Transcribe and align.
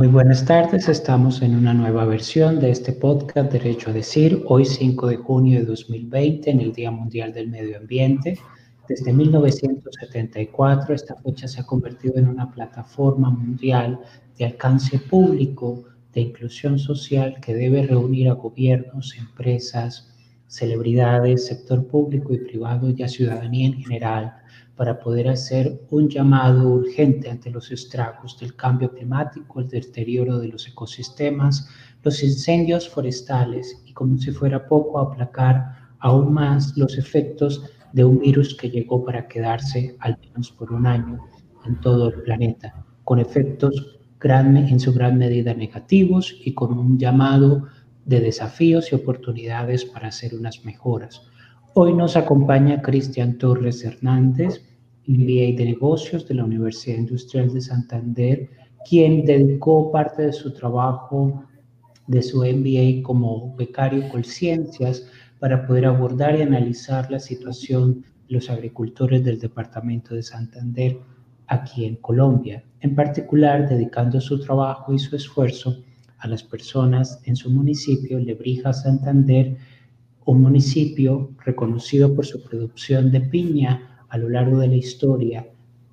Muy 0.00 0.06
buenas 0.06 0.44
tardes, 0.44 0.88
estamos 0.88 1.42
en 1.42 1.56
una 1.56 1.74
nueva 1.74 2.04
versión 2.04 2.60
de 2.60 2.70
este 2.70 2.92
podcast 2.92 3.50
Derecho 3.50 3.90
a 3.90 3.92
Decir, 3.92 4.44
hoy 4.46 4.64
5 4.64 5.08
de 5.08 5.16
junio 5.16 5.58
de 5.58 5.66
2020, 5.66 6.52
en 6.52 6.60
el 6.60 6.72
Día 6.72 6.92
Mundial 6.92 7.32
del 7.32 7.48
Medio 7.48 7.78
Ambiente. 7.78 8.38
Desde 8.88 9.12
1974 9.12 10.94
esta 10.94 11.16
fecha 11.16 11.48
se 11.48 11.60
ha 11.60 11.66
convertido 11.66 12.16
en 12.16 12.28
una 12.28 12.48
plataforma 12.48 13.28
mundial 13.28 13.98
de 14.38 14.44
alcance 14.44 15.00
público 15.00 15.82
de 16.14 16.20
inclusión 16.20 16.78
social 16.78 17.40
que 17.40 17.56
debe 17.56 17.84
reunir 17.84 18.28
a 18.28 18.34
gobiernos, 18.34 19.16
empresas, 19.18 20.14
celebridades, 20.46 21.46
sector 21.46 21.84
público 21.88 22.32
y 22.32 22.38
privado 22.38 22.88
y 22.96 23.02
a 23.02 23.08
ciudadanía 23.08 23.66
en 23.66 23.82
general 23.82 24.32
para 24.78 25.00
poder 25.00 25.28
hacer 25.28 25.80
un 25.90 26.08
llamado 26.08 26.68
urgente 26.68 27.28
ante 27.28 27.50
los 27.50 27.72
estragos 27.72 28.38
del 28.38 28.54
cambio 28.54 28.92
climático, 28.92 29.58
el 29.58 29.68
deterioro 29.68 30.38
de 30.38 30.46
los 30.46 30.68
ecosistemas, 30.68 31.68
los 32.04 32.22
incendios 32.22 32.88
forestales 32.88 33.82
y 33.84 33.92
como 33.92 34.16
si 34.18 34.30
fuera 34.30 34.68
poco 34.68 35.00
aplacar 35.00 35.74
aún 35.98 36.32
más 36.32 36.76
los 36.76 36.96
efectos 36.96 37.64
de 37.92 38.04
un 38.04 38.20
virus 38.20 38.54
que 38.54 38.70
llegó 38.70 39.04
para 39.04 39.26
quedarse 39.26 39.96
al 39.98 40.16
menos 40.20 40.52
por 40.52 40.72
un 40.72 40.86
año 40.86 41.18
en 41.66 41.80
todo 41.80 42.10
el 42.10 42.22
planeta, 42.22 42.86
con 43.02 43.18
efectos 43.18 43.98
gran, 44.20 44.56
en 44.56 44.78
su 44.78 44.92
gran 44.92 45.18
medida 45.18 45.54
negativos 45.54 46.36
y 46.44 46.54
con 46.54 46.78
un 46.78 47.00
llamado 47.00 47.64
de 48.04 48.20
desafíos 48.20 48.92
y 48.92 48.94
oportunidades 48.94 49.84
para 49.84 50.06
hacer 50.06 50.36
unas 50.36 50.64
mejoras. 50.64 51.22
Hoy 51.74 51.94
nos 51.94 52.16
acompaña 52.16 52.80
Cristian 52.80 53.38
Torres 53.38 53.84
Hernández, 53.84 54.67
MBA 55.08 55.56
de 55.56 55.64
Negocios 55.64 56.28
de 56.28 56.34
la 56.34 56.44
Universidad 56.44 56.98
Industrial 56.98 57.52
de 57.52 57.62
Santander, 57.62 58.50
quien 58.86 59.24
dedicó 59.24 59.90
parte 59.90 60.26
de 60.26 60.32
su 60.34 60.52
trabajo 60.52 61.44
de 62.06 62.22
su 62.22 62.44
MBA 62.44 63.02
como 63.02 63.54
becario 63.56 64.06
con 64.10 64.22
ciencias 64.22 65.06
para 65.38 65.66
poder 65.66 65.86
abordar 65.86 66.38
y 66.38 66.42
analizar 66.42 67.10
la 67.10 67.18
situación 67.18 68.04
de 68.28 68.34
los 68.34 68.50
agricultores 68.50 69.24
del 69.24 69.40
departamento 69.40 70.14
de 70.14 70.22
Santander 70.22 70.98
aquí 71.46 71.86
en 71.86 71.96
Colombia, 71.96 72.62
en 72.80 72.94
particular 72.94 73.66
dedicando 73.66 74.20
su 74.20 74.38
trabajo 74.38 74.92
y 74.92 74.98
su 74.98 75.16
esfuerzo 75.16 75.82
a 76.18 76.28
las 76.28 76.42
personas 76.42 77.20
en 77.24 77.34
su 77.34 77.50
municipio, 77.50 78.18
Lebrija, 78.18 78.74
Santander, 78.74 79.56
un 80.26 80.42
municipio 80.42 81.30
reconocido 81.46 82.14
por 82.14 82.26
su 82.26 82.42
producción 82.42 83.10
de 83.10 83.22
piña 83.22 83.97
a 84.08 84.18
lo 84.18 84.28
largo 84.28 84.58
de 84.58 84.68
la 84.68 84.76
historia, 84.76 85.46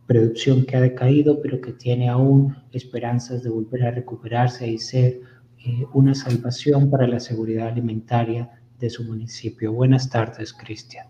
producción 0.08 0.66
que 0.66 0.78
ha 0.78 0.82
decaído, 0.82 1.42
pero 1.42 1.60
que 1.62 1.74
tiene 1.74 2.10
aún 2.10 2.56
esperanzas 2.72 3.44
de 3.44 3.50
volver 3.50 3.84
a 3.84 3.92
recuperarse 3.92 4.68
y 4.68 4.78
ser 4.78 5.20
eh, 5.66 5.86
una 5.94 6.14
salvación 6.14 6.90
para 6.90 7.08
la 7.08 7.20
seguridad 7.20 7.68
alimentaria 7.68 8.50
de 8.80 8.90
su 8.90 9.04
municipio. 9.04 9.74
Buenas 9.74 10.10
tardes, 10.10 10.54
Cristian. 10.54 11.08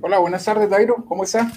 Hola, 0.00 0.18
buenas 0.18 0.44
tardes, 0.44 0.70
Dairo. 0.70 1.04
¿Cómo 1.06 1.24
está? 1.24 1.50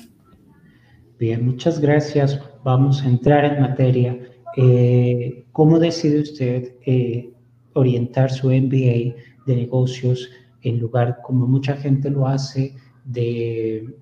Bien, 1.20 1.46
muchas 1.46 1.80
gracias. 1.80 2.40
Vamos 2.64 3.04
a 3.04 3.08
entrar 3.08 3.46
en 3.46 3.62
materia. 3.62 4.20
Eh, 4.58 5.46
¿Cómo 5.52 5.78
decide 5.78 6.22
usted 6.22 6.76
eh, 6.86 7.32
orientar 7.74 8.32
su 8.32 8.48
MBA 8.48 9.16
de 9.46 9.56
negocios 9.56 10.30
en 10.64 10.80
lugar, 10.80 11.20
como 11.24 11.46
mucha 11.46 11.76
gente 11.76 12.10
lo 12.10 12.28
hace, 12.28 12.76
de 13.06 13.96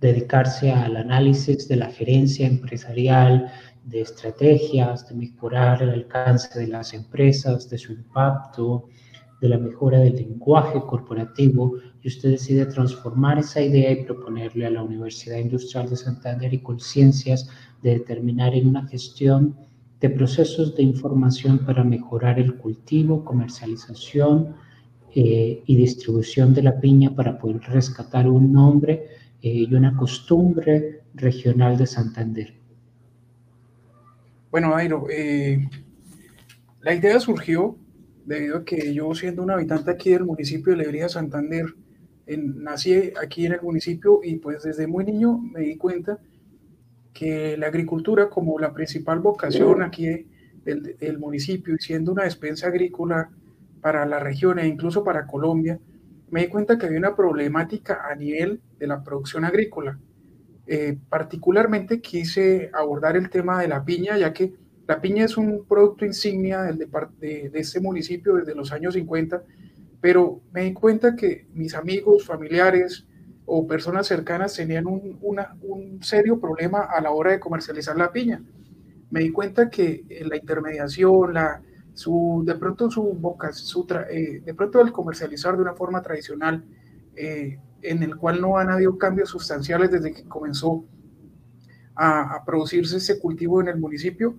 dedicarse 0.00 0.70
al 0.70 0.96
análisis 0.96 1.68
de 1.68 1.76
la 1.76 1.90
gerencia 1.90 2.46
empresarial, 2.46 3.50
de 3.84 4.00
estrategias, 4.00 5.08
de 5.08 5.14
mejorar 5.14 5.82
el 5.82 5.90
alcance 5.90 6.58
de 6.58 6.66
las 6.66 6.92
empresas, 6.92 7.70
de 7.70 7.78
su 7.78 7.92
impacto, 7.92 8.88
de 9.40 9.48
la 9.48 9.58
mejora 9.58 10.00
del 10.00 10.16
lenguaje 10.16 10.80
corporativo, 10.80 11.74
y 12.02 12.08
usted 12.08 12.30
decide 12.30 12.66
transformar 12.66 13.38
esa 13.38 13.60
idea 13.60 13.92
y 13.92 14.04
proponerle 14.04 14.66
a 14.66 14.70
la 14.70 14.82
Universidad 14.82 15.38
Industrial 15.38 15.88
de 15.88 15.96
Santander 15.96 16.52
y 16.52 16.62
Conciencias 16.62 17.48
de 17.82 17.90
determinar 17.94 18.54
en 18.54 18.68
una 18.68 18.86
gestión 18.86 19.56
de 20.00 20.10
procesos 20.10 20.76
de 20.76 20.82
información 20.82 21.58
para 21.60 21.84
mejorar 21.84 22.38
el 22.38 22.56
cultivo, 22.56 23.24
comercialización 23.24 24.54
eh, 25.14 25.62
y 25.64 25.76
distribución 25.76 26.52
de 26.52 26.62
la 26.62 26.78
piña 26.78 27.14
para 27.14 27.38
poder 27.38 27.60
rescatar 27.62 28.28
un 28.28 28.52
nombre 28.52 29.06
eh, 29.46 29.64
y 29.68 29.74
una 29.74 29.96
costumbre 29.96 31.02
regional 31.14 31.78
de 31.78 31.86
Santander. 31.86 32.52
Bueno, 34.50 34.74
Airo, 34.74 35.06
eh, 35.08 35.68
la 36.80 36.92
idea 36.92 37.20
surgió 37.20 37.78
debido 38.24 38.56
a 38.56 38.64
que 38.64 38.92
yo 38.92 39.14
siendo 39.14 39.44
un 39.44 39.52
habitante 39.52 39.92
aquí 39.92 40.10
del 40.10 40.24
municipio 40.24 40.72
de 40.72 40.78
Lebrija, 40.78 41.08
Santander, 41.08 41.66
nací 42.26 43.12
aquí 43.22 43.46
en 43.46 43.52
el 43.52 43.62
municipio 43.62 44.18
y 44.24 44.34
pues 44.34 44.64
desde 44.64 44.88
muy 44.88 45.04
niño 45.04 45.38
me 45.38 45.60
di 45.60 45.76
cuenta 45.76 46.18
que 47.12 47.56
la 47.56 47.68
agricultura 47.68 48.28
como 48.28 48.58
la 48.58 48.74
principal 48.74 49.20
vocación 49.20 49.80
aquí 49.80 50.26
del, 50.64 50.96
del 50.98 51.18
municipio 51.20 51.76
y 51.76 51.78
siendo 51.78 52.10
una 52.10 52.24
despensa 52.24 52.66
agrícola 52.66 53.30
para 53.80 54.04
la 54.06 54.18
región 54.18 54.58
e 54.58 54.66
incluso 54.66 55.04
para 55.04 55.28
Colombia, 55.28 55.78
me 56.30 56.40
di 56.40 56.48
cuenta 56.48 56.76
que 56.76 56.86
había 56.86 56.98
una 56.98 57.14
problemática 57.14 58.08
a 58.10 58.16
nivel 58.16 58.60
de 58.78 58.86
la 58.86 59.02
producción 59.02 59.44
agrícola. 59.44 59.98
Eh, 60.66 60.98
particularmente 61.08 62.00
quise 62.00 62.70
abordar 62.72 63.16
el 63.16 63.30
tema 63.30 63.60
de 63.60 63.68
la 63.68 63.84
piña, 63.84 64.18
ya 64.18 64.32
que 64.32 64.54
la 64.86 65.00
piña 65.00 65.24
es 65.24 65.36
un 65.36 65.64
producto 65.66 66.04
insignia 66.04 66.62
del 66.62 66.78
de, 66.78 67.50
de 67.50 67.58
este 67.58 67.80
municipio 67.80 68.34
desde 68.34 68.54
los 68.54 68.72
años 68.72 68.94
50, 68.94 69.42
pero 70.00 70.40
me 70.52 70.62
di 70.62 70.72
cuenta 70.72 71.16
que 71.16 71.46
mis 71.54 71.74
amigos, 71.74 72.24
familiares 72.24 73.06
o 73.44 73.66
personas 73.66 74.06
cercanas 74.06 74.54
tenían 74.54 74.86
un, 74.86 75.18
un 75.20 76.02
serio 76.02 76.40
problema 76.40 76.80
a 76.82 77.00
la 77.00 77.10
hora 77.10 77.32
de 77.32 77.40
comercializar 77.40 77.96
la 77.96 78.12
piña. 78.12 78.42
Me 79.10 79.20
di 79.20 79.30
cuenta 79.30 79.70
que 79.70 80.04
la 80.28 80.36
intermediación, 80.36 81.32
la, 81.32 81.62
su, 81.96 82.42
de 82.44 82.54
pronto 82.56 82.90
su 82.90 83.02
boca, 83.14 83.52
su 83.52 83.86
eh, 84.10 84.42
de 84.44 84.54
pronto 84.54 84.80
el 84.80 84.92
comercializar 84.92 85.56
de 85.56 85.62
una 85.62 85.74
forma 85.74 86.02
tradicional, 86.02 86.62
eh, 87.14 87.58
en 87.90 88.02
el 88.02 88.16
cual 88.16 88.40
no 88.40 88.58
han 88.58 88.70
habido 88.70 88.98
cambios 88.98 89.30
sustanciales 89.30 89.90
desde 89.90 90.12
que 90.12 90.24
comenzó 90.24 90.84
a, 91.94 92.42
producirse 92.44 92.98
ese 92.98 93.18
cultivo 93.18 93.60
en 93.60 93.68
el 93.68 93.78
municipio, 93.78 94.34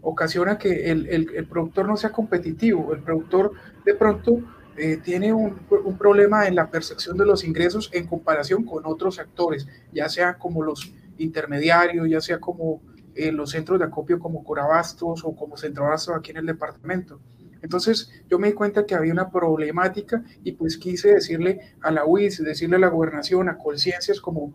ocasiona 0.00 0.58
que 0.58 0.90
el, 0.90 1.06
el, 1.08 1.46
productor 1.46 1.86
no 1.86 1.96
sea 1.96 2.10
competitivo, 2.10 2.92
el 2.92 3.02
productor 3.02 3.52
de 3.84 3.94
pronto 3.94 4.40
eh, 4.76 4.96
tiene 4.96 5.32
un, 5.32 5.60
un, 5.84 5.98
problema 5.98 6.46
en 6.48 6.54
la 6.54 6.70
percepción 6.70 7.16
de 7.18 7.26
los 7.26 7.44
ingresos 7.44 7.90
en 7.92 8.06
comparación 8.06 8.64
con 8.64 8.86
otros 8.86 9.18
actores, 9.18 9.68
ya 9.92 10.08
sea 10.08 10.38
como 10.38 10.62
los 10.62 10.92
intermediarios, 11.18 12.08
ya 12.08 12.20
sea 12.20 12.40
como 12.40 12.80
en 13.14 13.36
los 13.36 13.50
centros 13.50 13.78
de 13.78 13.84
acopio 13.84 14.18
como 14.18 14.42
Corabastos 14.42 15.24
o 15.24 15.36
como 15.36 15.56
Centro 15.56 15.86
Abastos 15.86 16.16
aquí 16.16 16.30
en 16.30 16.38
el 16.38 16.46
departamento. 16.46 17.20
Entonces 17.62 18.10
yo 18.28 18.38
me 18.38 18.48
di 18.48 18.54
cuenta 18.54 18.86
que 18.86 18.94
había 18.94 19.12
una 19.12 19.30
problemática 19.30 20.24
y 20.42 20.52
pues 20.52 20.76
quise 20.76 21.14
decirle 21.14 21.60
a 21.80 21.90
la 21.90 22.04
UIS, 22.04 22.42
decirle 22.42 22.76
a 22.76 22.80
la 22.80 22.88
gobernación, 22.88 23.48
a 23.48 23.58
Colciencias 23.58 24.20
como, 24.20 24.52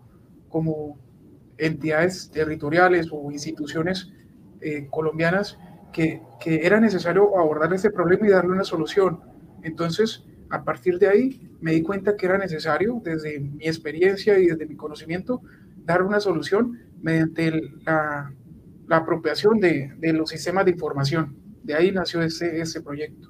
como 0.50 1.00
entidades 1.58 2.30
territoriales 2.32 3.08
o 3.12 3.32
instituciones 3.32 4.12
eh, 4.62 4.88
colombianas 4.90 5.58
que, 5.94 6.22
que, 6.40 6.66
era 6.66 6.80
necesario 6.80 7.38
abordar 7.38 7.74
este 7.74 7.90
problema 7.90 8.28
y 8.28 8.32
darle 8.32 8.52
una 8.52 8.64
solución. 8.64 9.22
Entonces, 9.64 10.26
a 10.50 10.64
partir 10.64 11.00
de 11.00 11.08
ahí, 11.08 11.50
me 11.62 11.72
di 11.72 11.82
cuenta 11.82 12.16
que 12.16 12.26
era 12.26 12.38
necesario, 12.38 13.02
desde 13.04 13.40
mi 13.40 13.66
experiencia 13.66 14.38
y 14.38 14.48
desde 14.48 14.66
mi 14.66 14.76
conocimiento, 14.76 15.42
dar 15.86 16.04
una 16.04 16.20
solución 16.20 16.80
mediante 17.02 17.52
la, 17.86 18.34
la 18.88 18.98
apropiación 18.98 19.60
de, 19.60 19.94
de, 19.98 20.14
los 20.14 20.30
sistemas 20.30 20.66
de 20.66 20.72
información. 20.72 21.36
De 21.68 21.76
ahí 21.76 21.92
nació 21.92 22.22
ese, 22.22 22.62
ese 22.62 22.82
proyecto. 22.82 23.28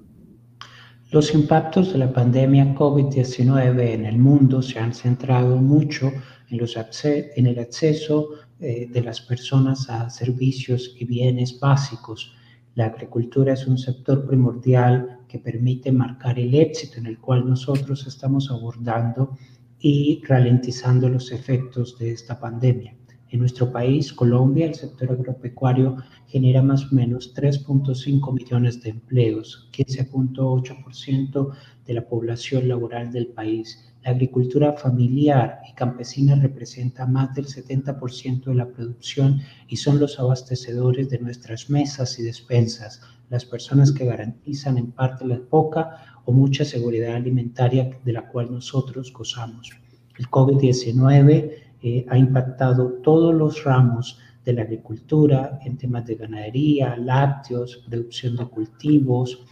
Los 1.09 1.33
impactos 1.33 1.91
de 1.91 1.97
la 1.97 2.13
pandemia 2.13 2.75
COVID-19 2.75 3.81
en 3.93 4.05
el 4.05 4.19
mundo 4.19 4.61
se 4.61 4.77
han 4.77 4.93
centrado 4.93 5.55
mucho 5.55 6.11
en, 6.51 6.57
los 6.59 6.77
en 6.77 7.47
el 7.47 7.57
acceso 7.57 8.29
eh, 8.59 8.87
de 8.91 9.01
las 9.01 9.21
personas 9.21 9.89
a 9.89 10.11
servicios 10.11 10.95
y 10.99 11.05
bienes 11.05 11.59
básicos. 11.59 12.35
La 12.75 12.85
agricultura 12.85 13.53
es 13.53 13.65
un 13.65 13.79
sector 13.79 14.27
primordial 14.27 15.21
que 15.27 15.39
permite 15.39 15.91
marcar 15.91 16.37
el 16.37 16.53
éxito 16.53 16.99
en 16.99 17.07
el 17.07 17.17
cual 17.17 17.49
nosotros 17.49 18.05
estamos 18.05 18.51
abordando 18.51 19.35
y 19.79 20.21
ralentizando 20.27 21.09
los 21.09 21.31
efectos 21.31 21.97
de 21.97 22.11
esta 22.11 22.39
pandemia. 22.39 22.95
En 23.29 23.39
nuestro 23.39 23.71
país, 23.71 24.13
Colombia, 24.13 24.67
el 24.67 24.75
sector 24.75 25.11
agropecuario 25.11 25.97
genera 26.27 26.61
más 26.61 26.91
o 26.91 26.95
menos 26.95 27.33
3.5 27.33 28.33
millones 28.33 28.81
de 28.83 28.89
empleos, 28.91 29.69
15.8% 29.71 31.53
de 31.85 31.93
la 31.93 32.07
población 32.07 32.67
laboral 32.67 33.11
del 33.11 33.27
país. 33.27 33.83
La 34.03 34.11
agricultura 34.11 34.73
familiar 34.73 35.61
y 35.69 35.73
campesina 35.73 36.35
representa 36.35 37.05
más 37.05 37.33
del 37.33 37.47
70% 37.47 38.45
de 38.45 38.55
la 38.55 38.67
producción 38.67 39.41
y 39.67 39.77
son 39.77 39.99
los 39.99 40.19
abastecedores 40.19 41.09
de 41.09 41.19
nuestras 41.19 41.69
mesas 41.69 42.19
y 42.19 42.23
despensas, 42.23 43.01
las 43.29 43.45
personas 43.45 43.91
que 43.91 44.05
garantizan 44.05 44.77
en 44.77 44.91
parte 44.91 45.25
la 45.25 45.39
poca 45.39 46.21
o 46.25 46.31
mucha 46.31 46.63
seguridad 46.65 47.15
alimentaria 47.15 47.99
de 48.03 48.13
la 48.13 48.27
cual 48.27 48.51
nosotros 48.51 49.11
gozamos. 49.13 49.71
El 50.17 50.27
COVID-19 50.27 51.51
eh, 51.83 52.05
ha 52.09 52.17
impactado 52.17 52.93
todos 53.03 53.33
los 53.33 53.63
ramos 53.63 54.19
de 54.47 54.53
la 54.53 54.61
agricultura 54.61 55.59
en 55.65 55.77
temas 55.77 56.05
de 56.05 56.15
ganadería, 56.15 56.95
lácteos, 56.95 57.83
producción 57.85 58.37
de 58.37 58.45
cultivos 58.45 59.43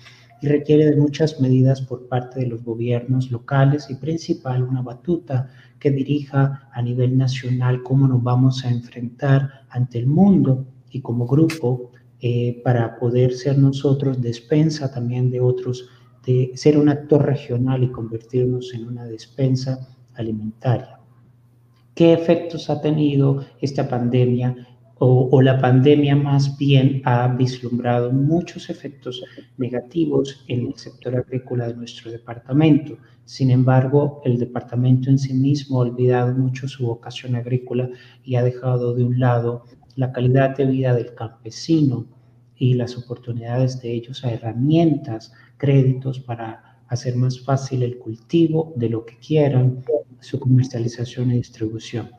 y 0.42 0.47
requiere 0.47 0.86
de 0.86 0.95
muchas 0.95 1.42
medidas 1.42 1.81
por 1.81 2.07
parte 2.07 2.39
de 2.39 2.47
los 2.47 2.63
gobiernos 2.63 3.30
locales 3.30 3.89
y 3.89 3.95
principal 3.95 4.63
una 4.63 4.81
batuta 4.81 5.50
que 5.80 5.92
dirija 5.92 6.69
a 6.71 6.81
nivel 6.81 7.18
nacional 7.18 7.83
cómo 7.83 8.07
nos 8.07 8.24
vamos 8.24 8.63
a 8.63 8.69
enfrentar 8.69 9.65
ante 9.69 10.00
el 10.00 10.07
mundo 10.07 10.65
y 10.89 11.01
como 11.01 11.27
grupo 11.27 11.91
eh, 12.21 12.62
para 12.63 12.98
poder 12.98 13.33
ser 13.33 13.57
nosotros 13.57 14.21
despensa 14.21 14.94
también 14.94 15.30
de 15.30 15.41
otros, 15.41 15.89
de 16.25 16.53
ser 16.56 16.77
un 16.77 16.88
actor 16.88 17.25
regional 17.25 17.83
y 17.83 17.91
convertirnos 17.91 18.74
en 18.74 18.88
una 18.88 19.03
despensa 19.03 19.89
alimentaria. 20.13 21.00
¿Qué 21.94 22.13
efectos 22.13 22.69
ha 22.69 22.80
tenido 22.80 23.45
esta 23.59 23.89
pandemia 23.89 24.56
o, 24.97 25.42
la 25.42 25.59
pandemia 25.59 26.15
más 26.15 26.57
bien 26.57 27.01
ha 27.03 27.27
vislumbrado 27.27 28.12
muchos 28.12 28.69
efectos 28.69 29.21
negativos 29.57 30.45
en 30.47 30.68
el 30.68 30.75
sector 30.75 31.15
agrícola 31.18 31.68
de 31.68 31.75
nuestro 31.75 32.12
departamento. 32.12 32.97
Sin 33.25 33.51
embargo, 33.51 34.21
el 34.24 34.38
departamento 34.38 35.09
en 35.09 35.19
sí 35.19 35.33
mismo 35.33 35.77
ha 35.77 35.86
olvidado 35.86 36.33
mucho 36.33 36.68
su 36.68 36.86
vocación 36.86 37.36
agrícola 37.36 37.89
y 38.24 38.36
ha 38.36 38.44
dejado 38.44 38.94
de 38.94 39.03
un 39.03 39.19
lado 39.19 39.65
la 39.95 40.12
calidad 40.13 40.56
de 40.56 40.65
vida 40.65 40.94
del 40.94 41.13
campesino 41.13 42.06
y 42.57 42.75
las 42.75 42.98
oportunidades 42.98 43.81
de 43.81 43.91
ellos 43.91 44.24
a 44.24 44.31
herramientas, 44.31 45.33
créditos 45.57 46.19
para 46.19 46.80
hacer 46.88 47.15
más 47.15 47.39
fácil 47.41 47.83
el 47.83 47.98
cultivo 47.98 48.74
de 48.77 48.89
lo 48.89 49.06
que 49.06 49.18
quieran, 49.18 49.83
su 50.21 50.39
comercialización 50.39 51.31
y 51.31 51.38
distribución. 51.38 52.09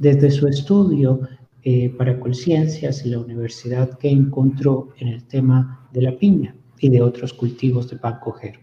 Desde 0.00 0.30
su 0.30 0.48
estudio, 0.48 1.20
eh, 1.68 1.92
para 1.98 2.20
Colciencias 2.20 3.04
y 3.04 3.08
la 3.08 3.18
universidad 3.18 3.98
que 3.98 4.08
encontró 4.08 4.90
en 5.00 5.08
el 5.08 5.24
tema 5.26 5.88
de 5.92 6.00
la 6.00 6.16
piña 6.16 6.54
y 6.78 6.90
de 6.90 7.02
otros 7.02 7.32
cultivos 7.32 7.90
de 7.90 7.96
pan 7.96 8.20
cojero. 8.20 8.60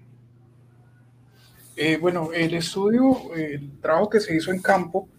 Eh, 1.75 1.97
bueno, 1.97 2.31
el 2.31 2.53
estudio, 2.53 3.35
el 3.35 3.77
trabajo 3.81 4.09
que 4.09 4.21
se 4.21 4.33
hizo 4.33 4.53
en 4.53 4.61
campo, 4.61 5.09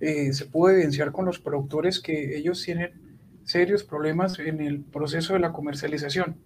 eh, 0.00 0.32
se 0.32 0.46
pudo 0.46 0.70
evidenciar 0.70 1.12
con 1.12 1.26
los 1.26 1.38
productores 1.38 2.00
que 2.00 2.34
ellos 2.34 2.62
tienen 2.62 2.92
serios 3.44 3.84
problemas 3.84 4.38
en 4.38 4.62
el 4.62 4.80
proceso 4.80 5.34
de 5.34 5.40
la 5.40 5.52
comercialización. 5.52 6.38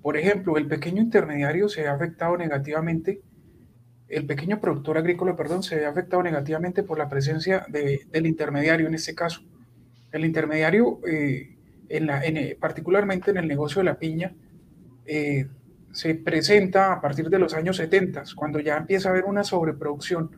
por 0.00 0.16
ejemplo, 0.16 0.56
el 0.56 0.66
pequeño 0.66 1.02
intermediario 1.02 1.68
se 1.68 1.86
ha 1.86 1.92
afectado 1.92 2.38
negativamente 2.38 3.20
el 4.08 4.26
pequeño 4.26 4.60
productor 4.60 4.98
agrícola, 4.98 5.36
perdón, 5.36 5.62
se 5.62 5.76
ve 5.76 5.86
afectado 5.86 6.22
negativamente 6.22 6.82
por 6.82 6.98
la 6.98 7.08
presencia 7.08 7.66
del 7.68 8.26
intermediario 8.26 8.86
en 8.86 8.94
este 8.94 9.14
caso. 9.14 9.42
El 10.12 10.24
intermediario, 10.24 11.00
eh, 11.06 11.56
en 11.88 12.06
la, 12.06 12.24
en, 12.24 12.56
particularmente 12.58 13.30
en 13.30 13.38
el 13.38 13.48
negocio 13.48 13.80
de 13.80 13.84
la 13.84 13.98
piña, 13.98 14.32
eh, 15.06 15.46
se 15.92 16.14
presenta 16.14 16.92
a 16.92 17.00
partir 17.00 17.28
de 17.30 17.38
los 17.38 17.54
años 17.54 17.76
70, 17.76 18.24
cuando 18.36 18.60
ya 18.60 18.76
empieza 18.76 19.08
a 19.08 19.12
haber 19.12 19.24
una 19.24 19.44
sobreproducción. 19.44 20.30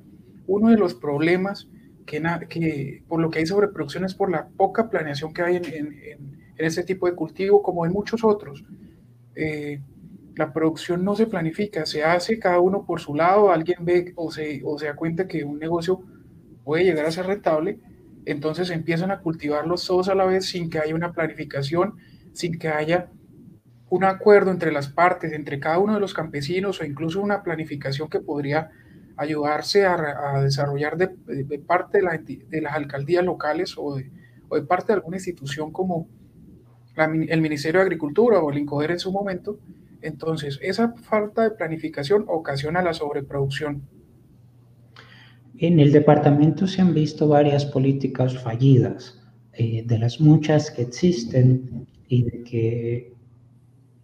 Uno 0.46 0.70
de 0.70 0.76
los 0.76 0.94
problemas 0.94 1.68
que, 2.04 2.22
que 2.48 3.02
por 3.08 3.20
lo 3.20 3.30
que 3.30 3.40
hay 3.40 3.46
sobreproducción 3.46 4.04
es 4.04 4.14
por 4.14 4.30
la 4.30 4.48
poca 4.48 4.88
planeación 4.88 5.32
que 5.32 5.42
hay 5.42 5.56
en, 5.56 5.64
en, 5.64 6.36
este 6.58 6.84
tipo 6.84 7.06
de 7.06 7.14
cultivo, 7.14 7.62
como 7.62 7.84
en 7.84 7.92
muchos 7.92 8.22
otros. 8.24 8.64
Eh, 9.34 9.80
la 10.36 10.52
producción 10.52 11.02
no 11.02 11.16
se 11.16 11.26
planifica, 11.26 11.86
se 11.86 12.04
hace 12.04 12.38
cada 12.38 12.60
uno 12.60 12.84
por 12.84 13.00
su 13.00 13.14
lado, 13.14 13.50
alguien 13.50 13.84
ve 13.84 14.12
o 14.16 14.30
se, 14.30 14.60
o 14.64 14.78
se 14.78 14.86
da 14.86 14.94
cuenta 14.94 15.26
que 15.26 15.44
un 15.44 15.58
negocio 15.58 16.02
puede 16.62 16.84
llegar 16.84 17.06
a 17.06 17.10
ser 17.10 17.26
rentable, 17.26 17.78
entonces 18.26 18.68
empiezan 18.70 19.10
a 19.10 19.20
cultivarlos 19.20 19.86
todos 19.86 20.10
a 20.10 20.14
la 20.14 20.26
vez 20.26 20.44
sin 20.46 20.68
que 20.68 20.78
haya 20.78 20.94
una 20.94 21.12
planificación, 21.12 21.94
sin 22.34 22.58
que 22.58 22.68
haya 22.68 23.08
un 23.88 24.04
acuerdo 24.04 24.50
entre 24.50 24.72
las 24.72 24.88
partes, 24.88 25.32
entre 25.32 25.58
cada 25.58 25.78
uno 25.78 25.94
de 25.94 26.00
los 26.00 26.12
campesinos 26.12 26.80
o 26.80 26.84
incluso 26.84 27.22
una 27.22 27.42
planificación 27.42 28.10
que 28.10 28.20
podría 28.20 28.70
ayudarse 29.16 29.86
a, 29.86 30.40
desarrollar 30.42 30.98
de, 30.98 31.08
parte 31.60 32.00
de, 32.02 32.44
de, 32.46 32.60
las 32.60 32.74
alcaldías 32.74 33.24
locales 33.24 33.74
o 33.78 33.96
de, 33.96 34.10
o 34.50 34.56
de, 34.56 34.62
parte 34.62 34.88
de 34.88 34.94
alguna 34.94 35.16
institución 35.16 35.72
como 35.72 36.08
el 36.96 37.40
Ministerio 37.40 37.80
de 37.80 37.86
Agricultura 37.86 38.40
o 38.40 38.50
el 38.50 38.58
INCODER 38.58 38.90
en 38.90 38.98
su 38.98 39.12
momento, 39.12 39.58
entonces, 40.02 40.58
esa 40.62 40.92
falta 40.92 41.42
de 41.42 41.50
planificación 41.52 42.24
ocasiona 42.28 42.82
la 42.82 42.94
sobreproducción. 42.94 43.82
En 45.58 45.80
el 45.80 45.92
departamento 45.92 46.66
se 46.66 46.82
han 46.82 46.92
visto 46.92 47.28
varias 47.28 47.64
políticas 47.64 48.36
fallidas, 48.42 49.22
eh, 49.54 49.84
de 49.86 49.98
las 49.98 50.20
muchas 50.20 50.70
que 50.70 50.82
existen 50.82 51.86
y 52.08 52.24
de 52.24 52.44
que 52.44 53.16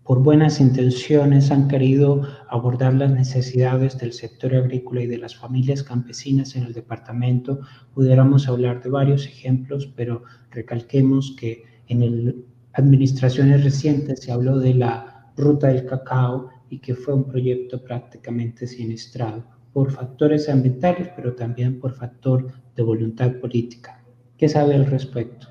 por 0.03 0.23
buenas 0.23 0.61
intenciones 0.61 1.51
han 1.51 1.69
querido 1.69 2.23
abordar 2.49 2.95
las 2.95 3.13
necesidades 3.13 3.99
del 3.99 4.13
sector 4.13 4.55
agrícola 4.57 5.03
y 5.03 5.07
de 5.07 5.19
las 5.19 5.37
familias 5.37 5.83
campesinas 5.83 6.57
en 6.57 6.65
el 6.65 6.73
departamento. 6.73 7.61
Pudiéramos 7.95 8.49
hablar 8.49 8.83
de 8.83 8.91
varios 8.91 9.27
ejemplos, 9.27 9.93
pero 9.95 10.25
recalquemos 10.51 11.37
que 11.39 11.65
en 11.87 12.47
administraciones 12.73 13.63
recientes 13.63 14.21
se 14.21 14.33
habló 14.33 14.59
de 14.59 14.75
la 14.75 15.12
Ruta 15.37 15.69
del 15.69 15.87
Cacao 15.87 16.51
y 16.69 16.79
que 16.79 16.95
fue 16.95 17.15
un 17.15 17.25
proyecto 17.25 17.83
prácticamente 17.83 18.67
siniestrado 18.67 19.45
por 19.73 19.91
factores 19.91 20.49
ambientales, 20.49 21.09
pero 21.17 21.35
también 21.35 21.81
por 21.81 21.95
factor 21.95 22.53
de 22.77 22.83
voluntad 22.83 23.33
política. 23.41 24.03
¿Qué 24.37 24.49
sabe 24.49 24.75
al 24.75 24.87
respecto? 24.87 25.47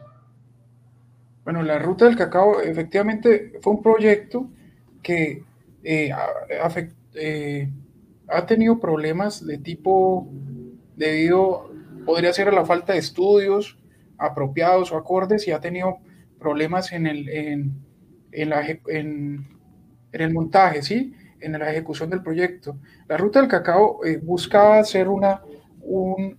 Bueno, 1.43 1.63
la 1.63 1.79
Ruta 1.79 2.05
del 2.05 2.15
Cacao 2.15 2.61
efectivamente 2.61 3.53
fue 3.61 3.73
un 3.73 3.81
proyecto 3.81 4.49
que 5.01 5.43
eh, 5.83 6.11
eh, 7.15 7.69
ha 8.27 8.45
tenido 8.45 8.79
problemas 8.79 9.45
de 9.45 9.57
tipo 9.57 10.27
debido, 10.95 11.71
podría 12.05 12.33
ser 12.33 12.49
a 12.49 12.51
la 12.51 12.65
falta 12.65 12.93
de 12.93 12.99
estudios 12.99 13.77
apropiados 14.17 14.91
o 14.91 14.97
acordes 14.97 15.47
y 15.47 15.51
ha 15.51 15.59
tenido 15.59 15.97
problemas 16.39 16.91
en, 16.91 17.07
el, 17.07 17.27
en, 17.29 18.49
la, 18.49 18.63
en 18.87 19.50
en 20.11 20.21
el 20.21 20.33
montaje, 20.33 20.81
¿sí? 20.81 21.13
en 21.41 21.53
la 21.53 21.71
ejecución 21.71 22.09
del 22.09 22.21
proyecto. 22.21 22.77
La 23.07 23.17
ruta 23.17 23.39
del 23.39 23.49
cacao 23.49 24.05
eh, 24.05 24.17
buscaba 24.21 24.79
hacer 24.79 25.07
una, 25.07 25.41
un, 25.81 26.37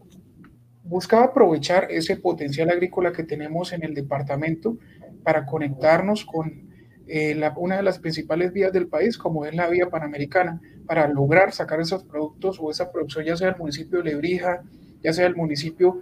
buscaba 0.84 1.26
aprovechar 1.26 1.88
ese 1.90 2.16
potencial 2.16 2.70
agrícola 2.70 3.12
que 3.12 3.24
tenemos 3.24 3.72
en 3.72 3.84
el 3.84 3.94
departamento 3.94 4.78
para 5.22 5.44
conectarnos 5.44 6.24
con 6.24 6.70
eh, 7.06 7.40
una 7.56 7.76
de 7.76 7.82
las 7.82 7.98
principales 7.98 8.52
vías 8.52 8.72
del 8.72 8.88
país, 8.88 9.18
como 9.18 9.44
es 9.44 9.54
la 9.54 9.68
vía 9.68 9.90
panamericana, 9.90 10.60
para 10.86 11.08
lograr 11.08 11.52
sacar 11.52 11.80
esos 11.80 12.04
productos 12.04 12.58
o 12.60 12.70
esa 12.70 12.90
producción, 12.90 13.24
ya 13.24 13.36
sea 13.36 13.50
el 13.50 13.56
municipio 13.56 14.02
de 14.02 14.10
Lebrija, 14.10 14.62
ya 15.02 15.12
sea 15.12 15.26
el 15.26 15.36
municipio 15.36 16.00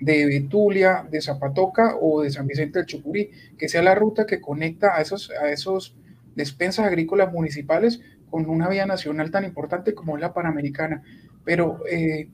de 0.00 0.24
Betulia, 0.24 1.06
de 1.10 1.20
Zapatoca 1.20 1.96
o 2.00 2.22
de 2.22 2.30
San 2.30 2.46
Vicente 2.46 2.78
del 2.78 2.86
Chucurí, 2.86 3.30
que 3.58 3.68
sea 3.68 3.82
la 3.82 3.94
ruta 3.94 4.24
que 4.24 4.40
conecta 4.40 4.96
a 4.96 5.02
esos, 5.02 5.30
a 5.30 5.50
esos 5.50 5.94
despensas 6.40 6.86
agrícolas 6.86 7.32
municipales 7.32 8.00
con 8.30 8.48
una 8.48 8.68
vía 8.68 8.86
nacional 8.86 9.30
tan 9.30 9.44
importante 9.44 9.94
como 9.94 10.16
es 10.16 10.20
la 10.20 10.32
Panamericana. 10.32 11.02
Pero 11.44 11.80
eh, 11.90 12.28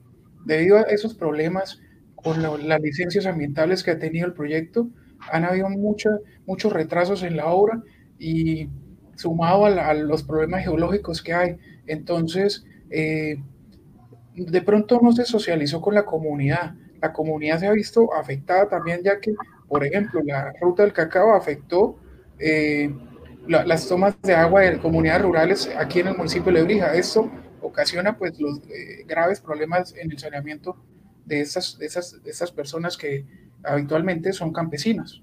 debido 0.45 0.77
a 0.77 0.83
esos 0.83 1.13
problemas 1.13 1.81
con 2.15 2.41
las 2.41 2.81
licencias 2.81 3.25
ambientales 3.25 3.83
que 3.83 3.91
ha 3.91 3.99
tenido 3.99 4.25
el 4.25 4.33
proyecto, 4.33 4.89
han 5.31 5.43
habido 5.43 5.67
muchos 5.69 6.73
retrasos 6.73 7.23
en 7.23 7.37
la 7.37 7.47
obra 7.47 7.81
y 8.19 8.69
sumado 9.15 9.65
a, 9.65 9.93
los 9.93 10.23
problemas 10.23 10.63
geológicos 10.63 11.21
que 11.21 11.33
hay. 11.33 11.57
Entonces, 11.85 12.65
eh, 12.89 13.41
de 14.35 14.61
pronto 14.61 14.99
no 15.01 15.11
se 15.11 15.25
socializó 15.25 15.81
con 15.81 15.95
la 15.95 16.05
comunidad. 16.05 16.75
La 17.01 17.13
comunidad 17.13 17.59
se 17.59 17.67
ha 17.67 17.71
visto 17.71 18.13
afectada 18.13 18.69
también, 18.69 19.01
ya 19.03 19.19
que, 19.19 19.33
por 19.67 19.85
ejemplo, 19.85 20.21
la 20.23 20.53
ruta 20.61 20.83
del 20.83 20.93
cacao 20.93 21.33
afectó 21.33 21.97
eh, 22.39 22.93
las 23.47 23.87
tomas 23.87 24.21
de 24.21 24.35
agua 24.35 24.61
de 24.61 24.77
comunidades 24.79 25.21
rurales 25.21 25.69
aquí 25.77 25.99
en 25.99 26.07
el 26.07 26.17
municipio 26.17 26.51
de 26.51 26.59
Lebrija. 26.59 26.93
Esto 26.93 27.29
ocasiona 27.61 28.17
pues 28.17 28.39
los 28.39 28.59
eh, 28.69 29.03
graves 29.07 29.41
problemas 29.41 29.93
en 29.95 30.11
el 30.11 30.19
saneamiento 30.19 30.77
de 31.25 31.41
estas, 31.41 31.77
de 31.77 31.85
esas, 31.85 32.51
personas 32.51 32.97
que 32.97 33.25
habitualmente 33.63 34.33
son 34.33 34.53
campesinas, 34.53 35.21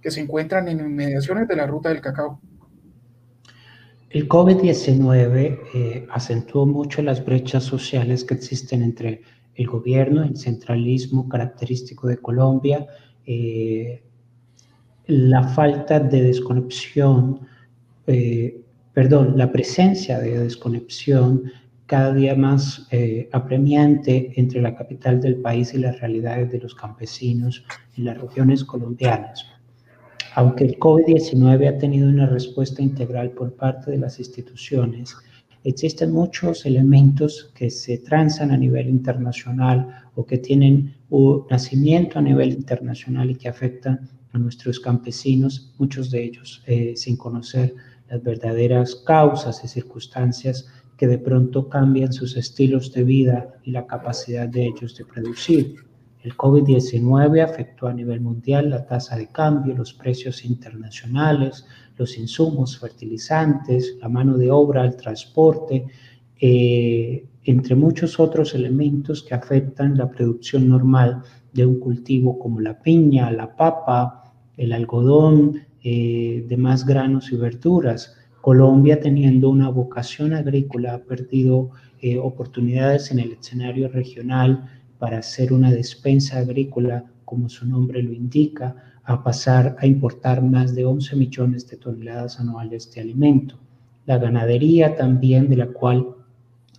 que 0.00 0.10
se 0.10 0.20
encuentran 0.20 0.68
en 0.68 0.80
inmediaciones 0.80 1.48
de 1.48 1.56
la 1.56 1.66
ruta 1.66 1.88
del 1.88 2.00
cacao. 2.00 2.40
el 4.10 4.28
COVID-19 4.28 5.60
eh, 5.74 6.06
acentuó 6.10 6.66
mucho 6.66 7.00
las 7.02 7.24
brechas 7.24 7.64
sociales 7.64 8.24
que 8.24 8.34
existen 8.34 8.82
entre 8.82 9.22
el 9.54 9.66
gobierno, 9.66 10.22
el 10.22 10.36
centralismo 10.36 11.28
característico 11.28 12.08
de 12.08 12.18
Colombia, 12.18 12.86
eh, 13.26 14.02
la 15.06 15.42
falta 15.42 16.00
de 16.00 16.22
desconexión, 16.22 17.40
eh, 18.06 18.60
perdón, 18.92 19.36
la 19.36 19.50
presencia 19.50 20.18
de 20.18 20.38
desconexión 20.38 21.44
cada 21.86 22.14
día 22.14 22.34
más 22.34 22.88
apremiante 23.32 24.32
entre 24.36 24.62
la 24.62 24.74
capital 24.74 25.20
del 25.20 25.36
país 25.36 25.74
y 25.74 25.78
las 25.78 26.00
realidades 26.00 26.50
de 26.50 26.58
los 26.58 26.74
campesinos 26.74 27.64
en 27.98 28.06
las 28.06 28.18
regiones 28.18 28.64
colombianas. 28.64 29.44
Aunque 30.34 30.64
el 30.64 30.78
COVID-19 30.78 31.68
ha 31.68 31.78
tenido 31.78 32.08
una 32.08 32.26
respuesta 32.26 32.80
integral 32.80 33.32
por 33.32 33.54
parte 33.54 33.90
de 33.90 33.98
las 33.98 34.18
instituciones, 34.18 35.14
existen 35.64 36.12
muchos 36.12 36.64
elementos 36.64 37.52
que 37.54 37.70
se 37.70 37.98
transan 37.98 38.50
a 38.50 38.56
nivel 38.56 38.88
internacional 38.88 39.88
o 40.14 40.24
que 40.24 40.38
tienen 40.38 40.94
un 41.10 41.44
nacimiento 41.50 42.18
a 42.18 42.22
nivel 42.22 42.50
internacional 42.50 43.30
y 43.30 43.34
que 43.34 43.48
afectan 43.48 44.08
a 44.32 44.38
nuestros 44.38 44.80
campesinos, 44.80 45.72
muchos 45.78 46.10
de 46.10 46.24
ellos 46.24 46.62
eh, 46.66 46.94
sin 46.96 47.16
conocer 47.16 47.74
las 48.08 48.22
verdaderas 48.22 48.94
causas 48.94 49.62
y 49.64 49.68
circunstancias 49.68 50.68
que 50.96 51.06
de 51.06 51.18
pronto 51.18 51.68
cambian 51.68 52.12
sus 52.12 52.36
estilos 52.36 52.92
de 52.92 53.04
vida 53.04 53.54
y 53.64 53.72
la 53.72 53.86
capacidad 53.86 54.48
de 54.48 54.66
ellos 54.66 54.96
de 54.96 55.04
producir. 55.04 55.76
El 56.22 56.36
COVID-19 56.36 57.42
afectó 57.42 57.88
a 57.88 57.92
nivel 57.92 58.20
mundial 58.20 58.70
la 58.70 58.86
tasa 58.86 59.16
de 59.16 59.26
cambio, 59.26 59.74
los 59.74 59.92
precios 59.92 60.44
internacionales, 60.44 61.66
los 61.96 62.16
insumos, 62.16 62.78
fertilizantes, 62.78 63.96
la 64.00 64.08
mano 64.08 64.38
de 64.38 64.50
obra, 64.50 64.84
el 64.84 64.96
transporte, 64.96 65.86
eh, 66.40 67.26
entre 67.44 67.74
muchos 67.74 68.20
otros 68.20 68.54
elementos 68.54 69.24
que 69.24 69.34
afectan 69.34 69.96
la 69.96 70.08
producción 70.08 70.68
normal 70.68 71.22
de 71.52 71.66
un 71.66 71.80
cultivo 71.80 72.38
como 72.38 72.60
la 72.60 72.80
piña, 72.80 73.30
la 73.32 73.56
papa, 73.56 74.21
el 74.56 74.72
algodón, 74.72 75.62
eh, 75.82 76.44
demás 76.48 76.84
granos 76.84 77.32
y 77.32 77.36
verduras. 77.36 78.16
Colombia, 78.40 79.00
teniendo 79.00 79.50
una 79.50 79.68
vocación 79.68 80.32
agrícola, 80.32 80.94
ha 80.94 80.98
perdido 80.98 81.70
eh, 82.00 82.18
oportunidades 82.18 83.10
en 83.10 83.20
el 83.20 83.32
escenario 83.32 83.88
regional 83.88 84.68
para 84.98 85.18
hacer 85.18 85.52
una 85.52 85.70
despensa 85.70 86.38
agrícola, 86.38 87.04
como 87.24 87.48
su 87.48 87.66
nombre 87.66 88.02
lo 88.02 88.12
indica, 88.12 88.76
a 89.04 89.22
pasar 89.22 89.76
a 89.78 89.86
importar 89.86 90.42
más 90.42 90.74
de 90.74 90.84
11 90.84 91.16
millones 91.16 91.68
de 91.68 91.76
toneladas 91.76 92.38
anuales 92.38 92.92
de 92.92 93.00
alimento. 93.00 93.58
La 94.06 94.18
ganadería 94.18 94.96
también, 94.96 95.48
de 95.48 95.56
la 95.56 95.66
cual 95.66 96.06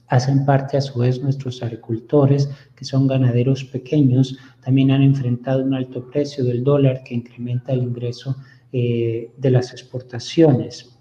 hacen 0.07 0.45
parte 0.45 0.77
a 0.77 0.81
su 0.81 1.00
vez 1.00 1.22
nuestros 1.22 1.63
agricultores, 1.63 2.50
que 2.75 2.86
son 2.86 3.07
ganaderos 3.07 3.63
pequeños, 3.63 4.38
también 4.63 4.91
han 4.91 5.01
enfrentado 5.01 5.63
un 5.63 5.74
alto 5.74 6.07
precio 6.07 6.43
del 6.43 6.63
dólar 6.63 7.03
que 7.03 7.15
incrementa 7.15 7.74
el 7.74 7.83
ingreso 7.83 8.36
eh, 8.72 9.31
de 9.38 9.51
las 9.51 9.72
exportaciones 9.72 10.98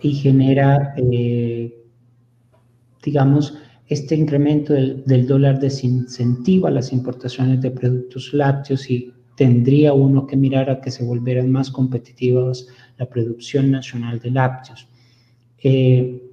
y 0.00 0.14
genera, 0.14 0.94
eh, 0.96 1.74
digamos, 3.02 3.58
este 3.86 4.14
incremento 4.14 4.72
del, 4.72 5.26
dólar 5.26 5.60
desincentiva 5.60 6.70
las 6.70 6.92
importaciones 6.92 7.60
de 7.60 7.70
productos 7.70 8.32
lácteos 8.32 8.90
y 8.90 9.12
tendría 9.36 9.92
uno 9.92 10.26
que 10.26 10.36
mirar 10.36 10.70
a 10.70 10.80
que 10.80 10.90
se 10.90 11.04
volvieran 11.04 11.50
más 11.50 11.70
competitivas 11.70 12.66
la 12.96 13.06
producción 13.06 13.70
nacional 13.70 14.18
de 14.20 14.30
lácteos. 14.30 14.88
Eh, 15.62 16.23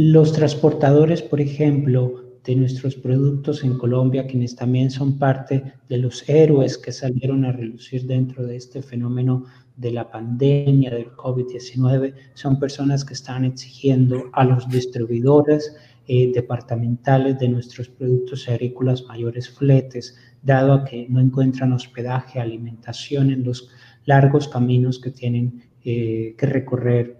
los 0.00 0.32
transportadores, 0.32 1.22
por 1.22 1.40
ejemplo, 1.40 2.22
de 2.44 2.54
nuestros 2.54 2.94
productos 2.94 3.64
en 3.64 3.76
Colombia, 3.76 4.28
quienes 4.28 4.54
también 4.54 4.92
son 4.92 5.18
parte 5.18 5.72
de 5.88 5.98
los 5.98 6.28
héroes 6.28 6.78
que 6.78 6.92
salieron 6.92 7.44
a 7.44 7.50
relucir 7.50 8.06
dentro 8.06 8.46
de 8.46 8.54
este 8.54 8.80
fenómeno 8.80 9.46
de 9.76 9.90
la 9.90 10.08
pandemia 10.08 10.90
del 10.90 11.10
COVID-19 11.10 12.14
son 12.34 12.60
personas 12.60 13.04
que 13.04 13.14
están 13.14 13.44
exigiendo 13.44 14.30
a 14.34 14.44
los 14.44 14.68
distribuidores 14.68 15.74
eh, 16.06 16.30
departamentales 16.32 17.36
de 17.40 17.48
nuestros 17.48 17.88
productos 17.88 18.48
agrícolas 18.48 19.02
mayores 19.08 19.50
fletes, 19.50 20.16
dado 20.44 20.74
a 20.74 20.84
que 20.84 21.08
no 21.08 21.18
encuentran 21.18 21.72
hospedaje, 21.72 22.38
alimentación 22.38 23.32
en 23.32 23.42
los 23.42 23.68
largos 24.04 24.46
caminos 24.46 25.00
que 25.00 25.10
tienen 25.10 25.64
eh, 25.82 26.36
que 26.38 26.46
recorrer 26.46 27.16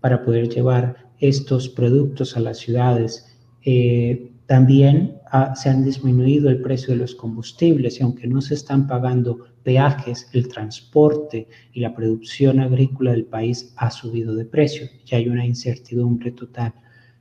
para 0.00 0.24
poder 0.24 0.48
llevar 0.48 1.10
estos 1.22 1.68
productos 1.68 2.36
a 2.36 2.40
las 2.40 2.58
ciudades. 2.58 3.26
Eh, 3.64 4.32
también 4.46 5.18
se 5.54 5.70
han 5.70 5.82
disminuido 5.82 6.50
el 6.50 6.60
precio 6.60 6.92
de 6.92 7.00
los 7.00 7.14
combustibles 7.14 7.98
y 7.98 8.02
aunque 8.02 8.26
no 8.26 8.42
se 8.42 8.54
están 8.54 8.86
pagando 8.86 9.46
peajes, 9.62 10.28
el 10.34 10.48
transporte 10.48 11.48
y 11.72 11.80
la 11.80 11.94
producción 11.94 12.60
agrícola 12.60 13.12
del 13.12 13.24
país 13.24 13.72
ha 13.76 13.90
subido 13.90 14.34
de 14.34 14.44
precio 14.44 14.88
y 15.06 15.14
hay 15.14 15.28
una 15.28 15.46
incertidumbre 15.46 16.32
total. 16.32 16.74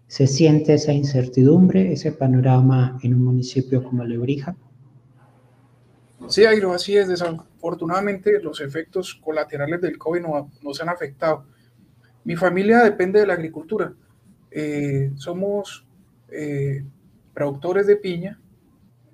¿Se 0.07 0.27
siente 0.27 0.73
esa 0.73 0.91
incertidumbre, 0.91 1.93
ese 1.93 2.11
panorama 2.11 2.99
en 3.03 3.13
un 3.13 3.23
municipio 3.23 3.81
como 3.81 4.03
Lebrija? 4.03 4.57
Sí, 6.27 6.43
Airo, 6.43 6.73
así 6.73 6.97
es. 6.97 7.07
Desafortunadamente, 7.07 8.41
los 8.41 8.59
efectos 8.61 9.15
colaterales 9.15 9.79
del 9.79 9.97
COVID 9.97 10.21
no, 10.21 10.51
nos 10.61 10.81
han 10.81 10.89
afectado. 10.89 11.45
Mi 12.23 12.35
familia 12.35 12.83
depende 12.83 13.19
de 13.19 13.27
la 13.27 13.33
agricultura. 13.33 13.93
Eh, 14.51 15.11
somos 15.15 15.85
eh, 16.31 16.85
productores 17.33 17.87
de 17.87 17.97
piña, 17.97 18.39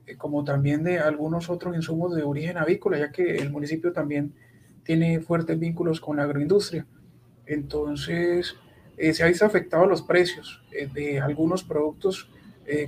eh, 0.06 0.16
como 0.18 0.44
también 0.44 0.84
de 0.84 1.00
algunos 1.00 1.50
otros 1.50 1.76
insumos 1.76 2.16
de 2.16 2.24
origen 2.24 2.58
avícola, 2.58 2.98
ya 2.98 3.12
que 3.12 3.38
el 3.38 3.52
municipio 3.52 3.92
también 3.92 4.34
tiene 4.84 5.20
fuertes 5.20 5.60
vínculos 5.60 6.00
con 6.00 6.18
la 6.18 6.24
agroindustria. 6.24 6.86
Entonces, 7.46 8.56
eh, 8.98 9.14
se 9.14 9.24
ha 9.24 9.28
visto 9.28 9.46
afectado 9.46 9.86
los 9.88 10.02
precios 10.02 10.64
de 10.94 11.20
algunos 11.20 11.64
productos 11.64 12.32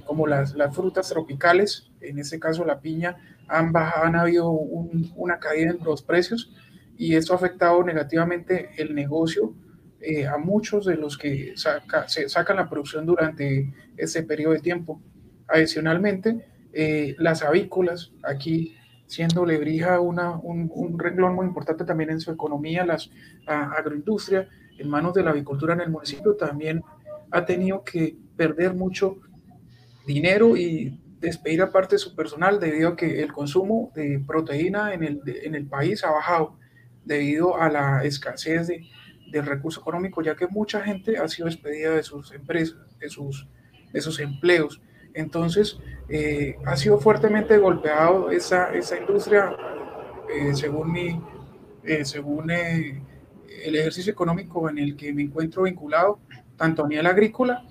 como 0.03 0.27
las, 0.27 0.55
las, 0.55 0.75
frutas 0.75 1.07
tropicales, 1.07 1.89
en 2.01 2.19
este 2.19 2.37
caso 2.37 2.65
la 2.65 2.81
piña, 2.81 3.15
han, 3.47 3.71
bajado, 3.71 4.07
han 4.07 4.17
habido 4.17 4.51
una 4.51 5.39
caída 5.39 5.71
en 5.71 5.81
los 5.85 6.01
precios 6.01 6.51
y 6.97 7.15
esto 7.15 7.31
ha 7.31 7.37
afectado 7.37 7.81
negativamente 7.85 8.71
el 8.75 8.93
negocio 8.93 9.53
a 10.27 10.37
muchos 10.37 10.85
de 10.85 10.95
los 10.95 11.17
que 11.17 11.53
saca, 11.55 12.07
se 12.07 12.29
sacan 12.29 12.57
la 12.57 12.69
producción 12.69 13.05
durante 13.05 13.73
ese 13.97 14.23
periodo 14.23 14.53
de 14.53 14.59
tiempo. 14.59 15.01
Adicionalmente, 15.47 16.45
eh, 16.71 17.15
las 17.17 17.43
avícolas, 17.43 18.11
aquí 18.23 18.75
siendo 19.07 19.45
Lebrija 19.45 19.99
una, 19.99 20.37
un, 20.37 20.97
renglón 20.99 21.33
muy 21.33 21.47
importante 21.47 21.83
también 21.83 22.11
en 22.11 22.19
su 22.19 22.31
economía, 22.31 22.85
las 22.85 23.09
agroindustria, 23.47 24.47
en 24.77 24.87
manos 24.87 25.15
de 25.15 25.23
la 25.23 25.31
avicultura 25.31 25.73
en 25.73 25.81
el 25.81 25.89
municipio, 25.89 26.35
también 26.35 26.83
ha 27.31 27.43
tenido 27.43 27.83
que 27.83 28.15
perder 28.37 28.75
mucho 28.75 29.17
dinero 30.05 30.55
y 30.55 31.01
despedir 31.19 31.63
a 31.63 31.71
parte 31.71 31.95
de 31.95 31.99
su 31.99 32.15
personal 32.15 32.59
debido 32.59 32.89
a 32.89 32.95
que 32.95 33.21
el 33.21 33.33
consumo 33.33 33.91
de 33.95 34.23
proteína 34.25 34.93
en 34.93 35.03
el, 35.03 35.21
en 35.25 35.55
el 35.55 35.65
país 35.65 36.03
ha 36.03 36.11
bajado 36.11 36.57
debido 37.03 37.59
a 37.59 37.69
la 37.69 38.03
escasez 38.03 38.67
de, 38.67 38.87
del 39.31 39.45
recurso 39.45 39.81
económico, 39.81 40.21
ya 40.21 40.35
que 40.35 40.47
mucha 40.47 40.81
gente 40.81 41.17
ha 41.17 41.27
sido 41.27 41.47
despedida 41.47 41.95
de 41.95 42.03
sus 42.03 42.31
empresas, 42.31 42.77
de 42.99 43.09
sus, 43.09 43.47
de 43.91 44.23
empleos. 44.23 44.81
Entonces, 45.13 45.79
eh, 46.07 46.57
ha 46.65 46.75
sido 46.75 46.99
fuertemente 46.99 47.57
golpeado 47.57 48.31
esa, 48.31 48.73
esa 48.73 48.97
industria, 48.97 49.55
eh, 50.33 50.53
según, 50.53 50.91
mi, 50.91 51.21
eh, 51.83 52.05
según 52.05 52.51
el 52.51 53.75
ejercicio 53.75 54.11
económico 54.11 54.69
en 54.69 54.77
el 54.77 54.95
que 54.95 55.13
me 55.13 55.23
encuentro 55.23 55.63
vinculado, 55.63 56.19
tanto 56.55 56.85
a 56.85 56.87
nivel 56.87 57.07
agrícola 57.07 57.65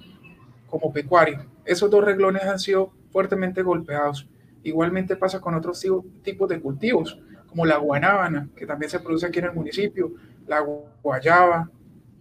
como 0.66 0.92
pecuario. 0.92 1.46
Esos 1.64 1.90
dos 1.90 2.04
reglones 2.04 2.42
han 2.42 2.58
sido 2.58 2.92
fuertemente 3.10 3.62
golpeados. 3.62 4.28
Igualmente 4.62 5.16
pasa 5.16 5.40
con 5.40 5.54
otros 5.54 5.84
tipos 6.22 6.48
de 6.48 6.60
cultivos, 6.60 7.18
como 7.46 7.64
la 7.64 7.78
guanábana, 7.78 8.48
que 8.56 8.66
también 8.66 8.90
se 8.90 9.00
produce 9.00 9.26
aquí 9.26 9.38
en 9.38 9.46
el 9.46 9.54
municipio, 9.54 10.12
la 10.48 10.64
guayaba, 11.02 11.70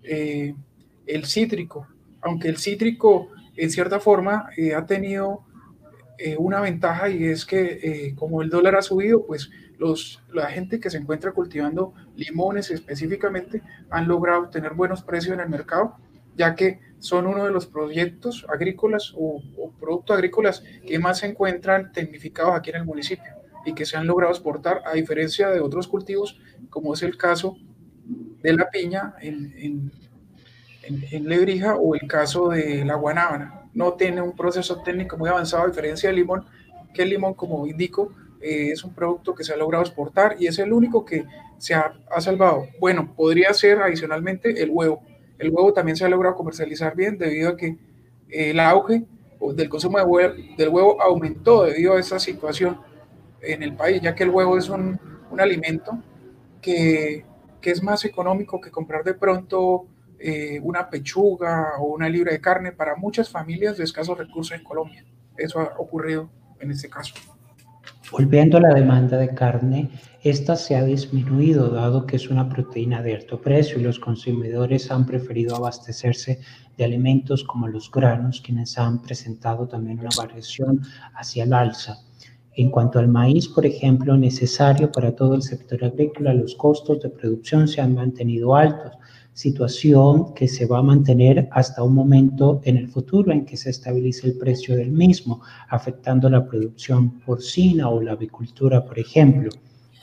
el 0.04 1.26
cítrico, 1.26 1.88
aunque 2.22 2.50
el 2.50 2.58
cítrico 2.58 3.30
en 3.56 3.72
cierta 3.72 4.00
forma 4.00 4.50
eh, 4.56 4.76
ha 4.76 4.86
tenido 4.86 5.44
eh, 6.20 6.36
una 6.38 6.62
ventaja 6.62 7.10
y 7.10 7.26
es 7.26 7.46
que 7.46 7.80
eh, 7.82 8.16
como 8.16 8.42
el 8.42 8.50
dólar 8.50 8.76
ha 8.76 8.82
subido, 8.82 9.26
pues 9.26 9.50
los, 9.78 10.24
la 10.34 10.48
gente 10.48 10.80
que 10.80 10.90
se 10.90 10.98
encuentra 10.98 11.32
cultivando 11.32 11.94
limones 12.16 12.72
específicamente 12.72 13.62
han 13.90 14.08
logrado 14.08 14.50
tener 14.50 14.74
buenos 14.74 15.04
precios 15.04 15.34
en 15.34 15.40
el 15.40 15.50
mercado, 15.50 15.96
ya 16.36 16.56
que 16.56 16.80
son 17.00 17.28
uno 17.28 17.46
de 17.46 17.52
los 17.52 17.68
proyectos 17.68 18.46
agrícolas 18.50 19.14
o, 19.16 19.42
o 19.58 19.72
productos 19.80 20.16
agrícolas 20.16 20.64
que 20.86 20.98
más 20.98 21.20
se 21.20 21.28
encuentran 21.28 21.92
tecnificados 21.92 22.56
aquí 22.56 22.72
en 22.72 22.78
el 22.78 22.86
municipio 22.86 23.34
y 23.66 23.74
que 23.74 23.86
se 23.86 23.98
han 23.98 24.08
logrado 24.08 24.32
exportar 24.32 24.82
a 24.86 24.94
diferencia 24.94 25.50
de 25.50 25.60
otros 25.60 25.88
cultivos, 25.88 26.40
como 26.70 26.94
es 26.94 27.04
el 27.04 27.18
caso 27.18 27.58
de 28.52 28.58
la 28.58 28.70
piña 28.70 29.16
en, 29.22 29.54
en 29.58 29.92
en, 30.88 31.28
Lebrija 31.28 31.76
o 31.76 31.96
el 31.96 32.08
caso 32.08 32.50
de 32.50 32.86
la 32.86 32.96
guanábana. 32.96 33.62
No 33.74 33.94
tiene 33.94 34.22
un 34.22 34.36
proceso 34.36 34.82
técnico 34.82 35.18
muy 35.18 35.30
avanzado 35.30 35.64
a 35.64 35.68
diferencia 35.68 36.10
del 36.10 36.18
limón, 36.18 36.46
que 36.94 37.04
el 37.04 37.10
limón, 37.10 37.34
como 37.34 37.68
indico, 37.68 38.14
eh, 38.42 38.70
es 38.72 38.84
un 38.84 38.94
producto 38.94 39.36
que 39.36 39.44
se 39.44 39.54
ha 39.54 39.58
logrado 39.58 39.84
exportar 39.84 40.36
y 40.40 40.48
es 40.48 40.58
el 40.60 40.74
único 40.74 41.06
que 41.06 41.26
se 41.58 41.74
ha, 41.74 41.94
salvado. 42.20 42.68
Bueno, 42.80 43.14
podría 43.16 43.54
ser 43.54 43.82
adicionalmente 43.82 44.62
el 44.62 44.70
huevo. 44.72 45.02
El 45.38 45.50
huevo 45.50 45.74
también 45.74 45.96
se 45.96 46.06
ha 46.06 46.10
logrado 46.10 46.36
comercializar 46.36 46.96
bien 46.96 47.18
debido 47.18 47.50
a 47.50 47.58
que 47.58 47.78
eh, 48.30 48.52
el 48.52 48.60
auge 48.60 49.04
del 49.54 49.70
consumo 49.70 50.00
de 50.00 50.04
huevo, 50.04 50.34
del 50.58 50.70
huevo 50.70 51.02
aumentó 51.02 51.66
debido 51.66 51.94
a 51.94 52.00
esa 52.00 52.20
situación 52.20 52.80
en 53.42 53.62
el 53.62 53.76
país, 53.76 54.02
ya 54.02 54.16
que 54.16 54.24
el 54.24 54.32
huevo 54.32 54.58
es 54.58 54.68
un, 54.68 55.00
un 55.30 55.40
alimento 55.40 56.00
que, 56.60 57.24
que, 57.62 57.72
es 57.72 57.84
más 57.84 58.06
económico 58.06 58.62
que 58.62 58.72
comprar 58.72 59.04
de 59.04 59.14
pronto 59.14 59.86
eh, 60.20 60.60
una 60.64 60.90
pechuga 60.90 61.74
o 61.80 61.94
una 61.94 62.10
libra 62.10 62.32
de 62.32 62.42
carne 62.42 62.72
para 62.72 62.96
muchas 62.96 63.30
familias 63.30 63.78
de 63.78 63.84
escasos 63.84 64.18
recursos 64.18 64.58
en 64.58 64.64
Colombia. 64.64 65.06
Eso 65.38 65.60
ha 65.60 65.76
ocurrido 65.78 66.30
en 66.60 66.72
este 66.72 66.90
caso. 66.90 67.14
Volviendo 68.12 68.58
a 68.58 68.62
la 68.62 68.74
demanda 68.74 69.18
de 69.18 69.34
carne, 69.34 69.90
esta 70.24 70.56
se 70.56 70.76
ha 70.76 70.84
disminuido 70.84 71.70
dado 71.70 72.06
que 72.06 72.16
es 72.16 72.30
una 72.30 72.48
proteína 72.48 73.02
de 73.02 73.16
alto 73.16 73.42
precio 73.42 73.80
y 73.80 73.84
los 73.84 74.00
consumidores 74.00 74.90
han 74.92 75.06
preferido 75.06 75.56
abastecerse 75.56 76.40
de 76.78 76.86
alimentos 76.86 77.44
como 77.44 77.68
los 77.68 77.92
granos, 77.92 78.42
quienes 78.42 78.78
han 78.78 79.02
presentado 79.02 79.68
también 79.68 80.00
una 80.00 80.10
variación 80.18 80.82
hacia 81.16 81.44
el 81.44 81.54
alza. 81.54 81.98
En 82.60 82.72
cuanto 82.72 82.98
al 82.98 83.08
maíz, 83.08 83.48
por 83.48 83.68
ejemplo, 83.68 84.18
necesario 84.18 84.92
para 84.92 85.16
todo 85.16 85.36
el 85.36 85.44
sector 85.44 85.86
agrícola, 85.86 86.34
los 86.34 86.56
costos 86.56 87.00
de 87.04 87.10
producción 87.10 87.68
se 87.68 87.82
han 87.82 87.94
mantenido 87.94 88.56
altos, 88.56 88.94
situación 89.32 90.34
que 90.34 90.48
se 90.48 90.66
va 90.66 90.80
a 90.80 90.82
mantener 90.82 91.48
hasta 91.52 91.84
un 91.84 91.94
momento 91.94 92.60
en 92.64 92.78
el 92.78 92.88
futuro 92.88 93.32
en 93.32 93.46
que 93.46 93.58
se 93.58 93.70
estabilice 93.70 94.26
el 94.26 94.40
precio 94.40 94.76
del 94.76 94.90
mismo, 94.90 95.40
afectando 95.70 96.32
la 96.32 96.48
producción 96.48 97.20
porcina 97.20 97.90
o 97.90 98.02
la 98.02 98.14
avicultura, 98.14 98.84
por 98.84 98.98
ejemplo. 98.98 99.52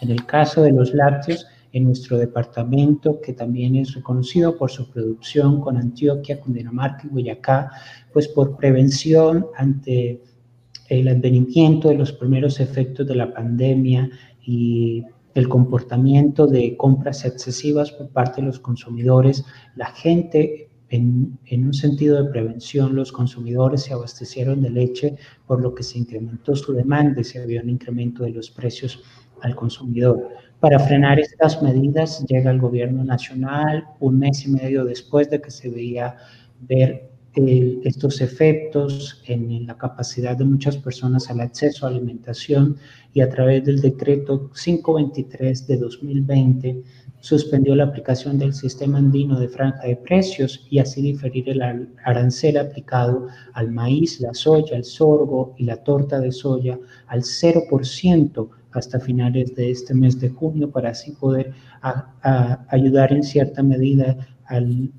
En 0.01 0.13
el 0.13 0.25
caso 0.25 0.63
de 0.63 0.71
los 0.71 0.95
lácteos, 0.95 1.49
en 1.73 1.83
nuestro 1.83 2.19
departamento, 2.19 3.21
que 3.21 3.33
también 3.33 3.75
es 3.75 3.95
reconocido 3.95 4.57
por 4.57 4.71
su 4.71 4.89
producción 4.89 5.61
con 5.61 5.77
Antioquia, 5.77 6.39
Cundinamarca 6.39 7.03
y 7.05 7.09
Boyacá, 7.09 7.73
pues 8.13 8.29
por 8.29 8.57
prevención 8.57 9.45
ante 9.57 10.23
el 11.01 11.09
advenimiento 11.09 11.89
de 11.89 11.97
los 11.97 12.13
primeros 12.13 12.61
efectos 12.61 13.07
de 13.07 13.15
la 13.15 13.33
pandemia 13.33 14.11
y 14.45 15.05
el 15.35 15.49
comportamiento 15.49 16.47
de 16.47 16.77
compras 16.77 17.25
excesivas 17.25 17.91
por 17.93 18.09
parte 18.11 18.41
de 18.41 18.47
los 18.47 18.61
consumidores, 18.61 19.45
la 19.75 19.87
gente 19.87 20.69
en, 20.91 21.39
en, 21.47 21.67
un 21.67 21.75
sentido 21.75 22.23
de 22.23 22.31
prevención, 22.31 22.95
los 22.95 23.11
consumidores 23.11 23.83
se 23.83 23.95
abastecieron 23.95 24.63
de 24.63 24.71
leche, 24.71 25.17
por 25.47 25.61
lo 25.61 25.75
que 25.75 25.83
se 25.83 25.99
incrementó 25.99 26.55
su 26.55 26.73
demanda 26.73 27.21
y 27.21 27.25
se 27.25 27.43
había 27.43 27.63
un 27.63 27.71
incremento 27.71 28.23
de 28.23 28.31
los 28.31 28.51
precios 28.51 29.03
al 29.43 29.57
consumidor. 29.57 30.29
Para 30.61 30.79
frenar 30.79 31.19
estas 31.21 31.63
medidas 31.63 32.25
llega 32.27 32.51
el 32.51 32.61
gobierno 32.61 33.05
nacional 33.05 33.85
un 34.01 34.19
mes 34.19 34.47
y 34.47 34.51
medio 34.51 34.85
después 34.85 35.29
de 35.31 35.41
que 35.41 35.51
se 35.51 35.69
veía 35.69 36.17
ver 36.61 37.11
estos 37.37 38.21
efectos 38.21 39.23
en 39.27 39.67
la 39.67 39.77
capacidad 39.77 40.37
de 40.37 40.45
muchas 40.45 40.77
personas 40.77 41.29
al 41.31 41.41
acceso 41.41 41.85
a 41.85 41.89
alimentación 41.89 42.77
y 43.13 43.21
a 43.21 43.29
través 43.29 43.65
del 43.65 43.81
decreto 43.81 44.51
523 44.53 45.67
de 45.67 45.77
2020 45.77 46.83
suspendió 47.21 47.75
la 47.75 47.85
aplicación 47.85 48.39
del 48.39 48.53
sistema 48.55 48.99
andino 48.99 49.41
de 49.41 49.49
franja 49.49 49.83
de 49.87 49.97
precios 49.97 50.67
y 50.71 50.79
así 50.79 51.03
diferir 51.03 51.49
el 51.49 51.63
arancel 52.05 52.59
aplicado 52.59 53.29
al 53.55 53.73
maíz, 53.73 54.21
la 54.21 54.35
soya, 54.35 54.77
el 54.77 54.85
sorgo 54.85 55.55
y 55.57 55.65
la 55.65 55.79
torta 55.79 56.21
de 56.21 56.31
soya 56.31 56.79
al 57.07 57.23
0% 57.23 58.49
hasta 58.73 59.01
finales 59.01 59.55
de 59.55 59.71
este 59.71 59.95
mes 59.95 60.21
de 60.21 60.29
junio 60.29 60.71
para 60.71 60.91
así 60.91 61.13
poder 61.13 61.53
ayudar 62.69 63.13
en 63.13 63.23
cierta 63.23 63.63
medida 63.63 64.17
al 64.45 64.93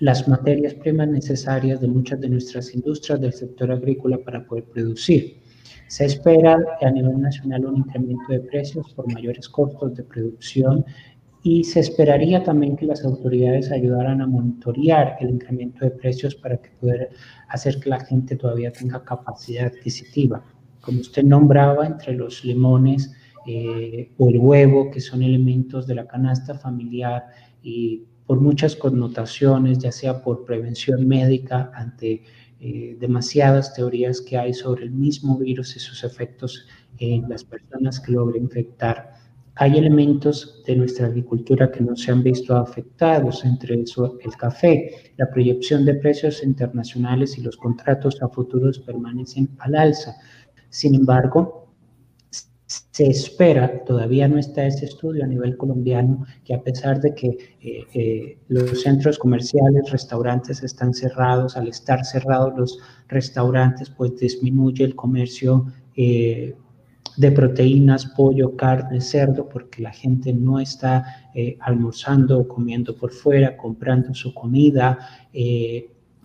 las 0.00 0.26
materias 0.26 0.74
primas 0.74 1.08
necesarias 1.08 1.80
de 1.80 1.88
muchas 1.88 2.20
de 2.20 2.30
nuestras 2.30 2.74
industrias 2.74 3.20
del 3.20 3.32
sector 3.32 3.70
agrícola 3.70 4.18
para 4.18 4.44
poder 4.44 4.64
producir. 4.64 5.40
Se 5.88 6.06
espera 6.06 6.58
a 6.80 6.90
nivel 6.90 7.20
nacional 7.20 7.66
un 7.66 7.76
incremento 7.78 8.32
de 8.32 8.40
precios 8.40 8.92
por 8.94 9.12
mayores 9.12 9.48
costos 9.48 9.94
de 9.96 10.04
producción 10.04 10.84
y 11.42 11.64
se 11.64 11.80
esperaría 11.80 12.42
también 12.42 12.76
que 12.76 12.86
las 12.86 13.04
autoridades 13.04 13.70
ayudaran 13.70 14.22
a 14.22 14.26
monitorear 14.26 15.16
el 15.20 15.30
incremento 15.30 15.84
de 15.84 15.90
precios 15.90 16.34
para 16.34 16.56
que 16.56 16.70
pueda 16.80 17.08
hacer 17.48 17.78
que 17.78 17.90
la 17.90 18.00
gente 18.00 18.36
todavía 18.36 18.72
tenga 18.72 19.04
capacidad 19.04 19.66
adquisitiva. 19.66 20.42
Como 20.80 21.00
usted 21.00 21.24
nombraba, 21.24 21.86
entre 21.86 22.14
los 22.14 22.42
limones 22.44 23.12
eh, 23.46 24.12
o 24.16 24.28
el 24.30 24.38
huevo, 24.38 24.90
que 24.90 25.00
son 25.00 25.22
elementos 25.22 25.86
de 25.86 25.94
la 25.94 26.06
canasta 26.06 26.54
familiar 26.54 27.24
y 27.62 28.04
por 28.30 28.40
muchas 28.40 28.76
connotaciones, 28.76 29.78
ya 29.78 29.90
sea 29.90 30.22
por 30.22 30.44
prevención 30.44 31.08
médica 31.08 31.72
ante 31.74 32.22
eh, 32.60 32.96
demasiadas 33.00 33.74
teorías 33.74 34.20
que 34.20 34.38
hay 34.38 34.54
sobre 34.54 34.84
el 34.84 34.92
mismo 34.92 35.36
virus 35.36 35.74
y 35.74 35.80
sus 35.80 36.04
efectos 36.04 36.68
en 36.98 37.28
las 37.28 37.42
personas 37.42 37.98
que 37.98 38.12
logra 38.12 38.38
infectar. 38.38 39.14
Hay 39.56 39.76
elementos 39.76 40.62
de 40.64 40.76
nuestra 40.76 41.08
agricultura 41.08 41.72
que 41.72 41.80
no 41.82 41.96
se 41.96 42.12
han 42.12 42.22
visto 42.22 42.54
afectados, 42.54 43.44
entre 43.44 43.80
eso 43.82 44.16
el 44.22 44.36
café. 44.36 45.12
La 45.16 45.28
proyección 45.28 45.84
de 45.84 45.94
precios 45.94 46.44
internacionales 46.44 47.36
y 47.36 47.42
los 47.42 47.56
contratos 47.56 48.22
a 48.22 48.28
futuros 48.28 48.78
permanecen 48.78 49.48
al 49.58 49.74
alza. 49.74 50.14
Sin 50.68 50.94
embargo, 50.94 51.59
se 53.00 53.06
espera, 53.06 53.82
todavía 53.86 54.28
no 54.28 54.36
está 54.36 54.66
ese 54.66 54.84
estudio 54.84 55.24
a 55.24 55.26
nivel 55.26 55.56
colombiano, 55.56 56.26
que 56.44 56.52
a 56.52 56.62
pesar 56.62 57.00
de 57.00 57.14
que 57.14 57.28
eh, 57.62 57.86
eh, 57.94 58.38
los 58.48 58.82
centros 58.82 59.18
comerciales, 59.18 59.90
restaurantes 59.90 60.62
están 60.62 60.92
cerrados, 60.92 61.56
al 61.56 61.68
estar 61.68 62.04
cerrados 62.04 62.52
los 62.58 62.78
restaurantes, 63.08 63.88
pues 63.88 64.18
disminuye 64.18 64.84
el 64.84 64.94
comercio 64.94 65.64
eh, 65.96 66.54
de 67.16 67.32
proteínas, 67.32 68.04
pollo, 68.04 68.54
carne, 68.54 69.00
cerdo, 69.00 69.48
porque 69.48 69.80
la 69.80 69.92
gente 69.92 70.34
no 70.34 70.60
está 70.60 71.02
almorzando 71.60 72.40
o 72.40 72.48
comiendo 72.48 72.94
por 72.94 73.12
fuera, 73.12 73.56
comprando 73.56 74.12
su 74.12 74.34
comida 74.34 74.98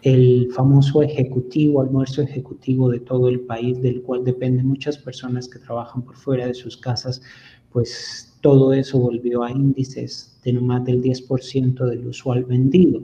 el 0.05 0.51
famoso 0.51 1.01
ejecutivo, 1.01 1.81
almuerzo 1.81 2.21
ejecutivo 2.21 2.89
de 2.91 2.99
todo 2.99 3.27
el 3.27 3.39
país, 3.39 3.81
del 3.81 4.03
cual 4.03 4.23
dependen 4.23 4.67
muchas 4.67 4.99
personas 4.99 5.49
que 5.49 5.57
trabajan 5.57 6.03
por 6.03 6.15
fuera 6.15 6.45
de 6.45 6.53
sus 6.53 6.77
casas, 6.77 7.23
pues 7.71 8.37
todo 8.41 8.71
eso 8.71 8.99
volvió 8.99 9.41
a 9.41 9.49
índices 9.49 10.39
de 10.43 10.53
no 10.53 10.61
más 10.61 10.85
del 10.85 11.01
10% 11.01 11.85
del 11.89 12.05
usual 12.05 12.43
vendido. 12.43 13.01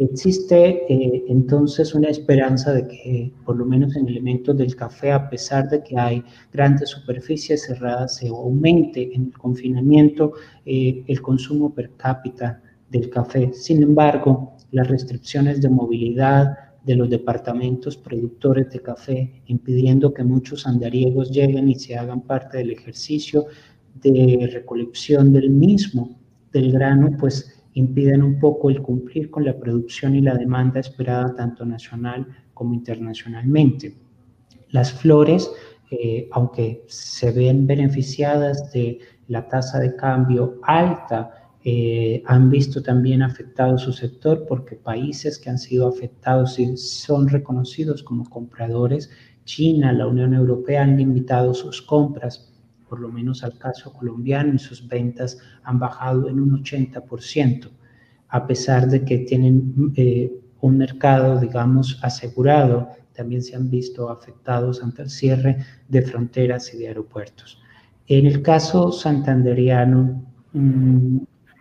Existe 0.00 0.92
eh, 0.92 1.24
entonces 1.28 1.94
una 1.94 2.08
esperanza 2.08 2.72
de 2.72 2.88
que, 2.88 3.32
por 3.44 3.56
lo 3.56 3.64
menos 3.64 3.94
en 3.94 4.08
elementos 4.08 4.56
del 4.58 4.74
café, 4.74 5.12
a 5.12 5.30
pesar 5.30 5.68
de 5.68 5.84
que 5.84 5.96
hay 5.96 6.24
grandes 6.52 6.90
superficies 6.90 7.64
cerradas, 7.66 8.16
se 8.16 8.26
aumente 8.26 9.14
en 9.14 9.26
el 9.26 9.38
confinamiento 9.38 10.32
eh, 10.66 11.04
el 11.06 11.22
consumo 11.22 11.72
per 11.72 11.92
cápita 11.96 12.60
del 12.90 13.10
café. 13.10 13.52
Sin 13.52 13.82
embargo, 13.82 14.56
las 14.70 14.88
restricciones 14.88 15.60
de 15.60 15.68
movilidad 15.68 16.56
de 16.84 16.96
los 16.96 17.10
departamentos 17.10 17.96
productores 17.96 18.70
de 18.70 18.80
café, 18.80 19.42
impidiendo 19.46 20.14
que 20.14 20.24
muchos 20.24 20.66
andariegos 20.66 21.30
lleguen 21.30 21.68
y 21.68 21.74
se 21.74 21.96
hagan 21.96 22.22
parte 22.22 22.58
del 22.58 22.70
ejercicio 22.70 23.46
de 23.94 24.48
recolección 24.52 25.32
del 25.32 25.50
mismo, 25.50 26.18
del 26.52 26.72
grano, 26.72 27.16
pues 27.18 27.62
impiden 27.74 28.22
un 28.22 28.38
poco 28.38 28.70
el 28.70 28.80
cumplir 28.80 29.30
con 29.30 29.44
la 29.44 29.56
producción 29.58 30.16
y 30.16 30.20
la 30.20 30.34
demanda 30.34 30.80
esperada 30.80 31.34
tanto 31.34 31.64
nacional 31.64 32.26
como 32.54 32.74
internacionalmente. 32.74 33.94
Las 34.70 34.92
flores, 34.92 35.50
eh, 35.90 36.28
aunque 36.32 36.84
se 36.86 37.30
ven 37.32 37.66
beneficiadas 37.66 38.72
de 38.72 38.98
la 39.28 39.46
tasa 39.46 39.78
de 39.78 39.94
cambio 39.94 40.58
alta 40.62 41.47
eh, 41.64 42.22
han 42.26 42.50
visto 42.50 42.82
también 42.82 43.22
afectado 43.22 43.78
su 43.78 43.92
sector 43.92 44.46
porque 44.48 44.76
países 44.76 45.38
que 45.38 45.50
han 45.50 45.58
sido 45.58 45.88
afectados 45.88 46.56
son 46.76 47.28
reconocidos 47.28 48.02
como 48.02 48.28
compradores, 48.28 49.10
China, 49.44 49.92
la 49.92 50.06
Unión 50.06 50.34
Europea 50.34 50.82
han 50.82 50.96
limitado 50.96 51.54
sus 51.54 51.82
compras, 51.82 52.52
por 52.88 53.00
lo 53.00 53.08
menos 53.08 53.42
al 53.42 53.58
caso 53.58 53.92
colombiano, 53.92 54.54
y 54.54 54.58
sus 54.58 54.86
ventas 54.86 55.38
han 55.62 55.78
bajado 55.78 56.28
en 56.28 56.38
un 56.38 56.62
80%, 56.62 57.70
a 58.28 58.46
pesar 58.46 58.88
de 58.88 59.04
que 59.04 59.18
tienen 59.18 59.92
eh, 59.96 60.32
un 60.60 60.76
mercado, 60.76 61.40
digamos, 61.40 61.98
asegurado, 62.02 62.90
también 63.14 63.42
se 63.42 63.56
han 63.56 63.68
visto 63.68 64.10
afectados 64.10 64.82
ante 64.82 65.02
el 65.02 65.10
cierre 65.10 65.56
de 65.88 66.02
fronteras 66.02 66.72
y 66.72 66.78
de 66.78 66.88
aeropuertos. 66.88 67.58
En 68.06 68.26
el 68.26 68.42
caso 68.42 68.92
santanderiano, 68.92 70.24
mm, 70.52 71.18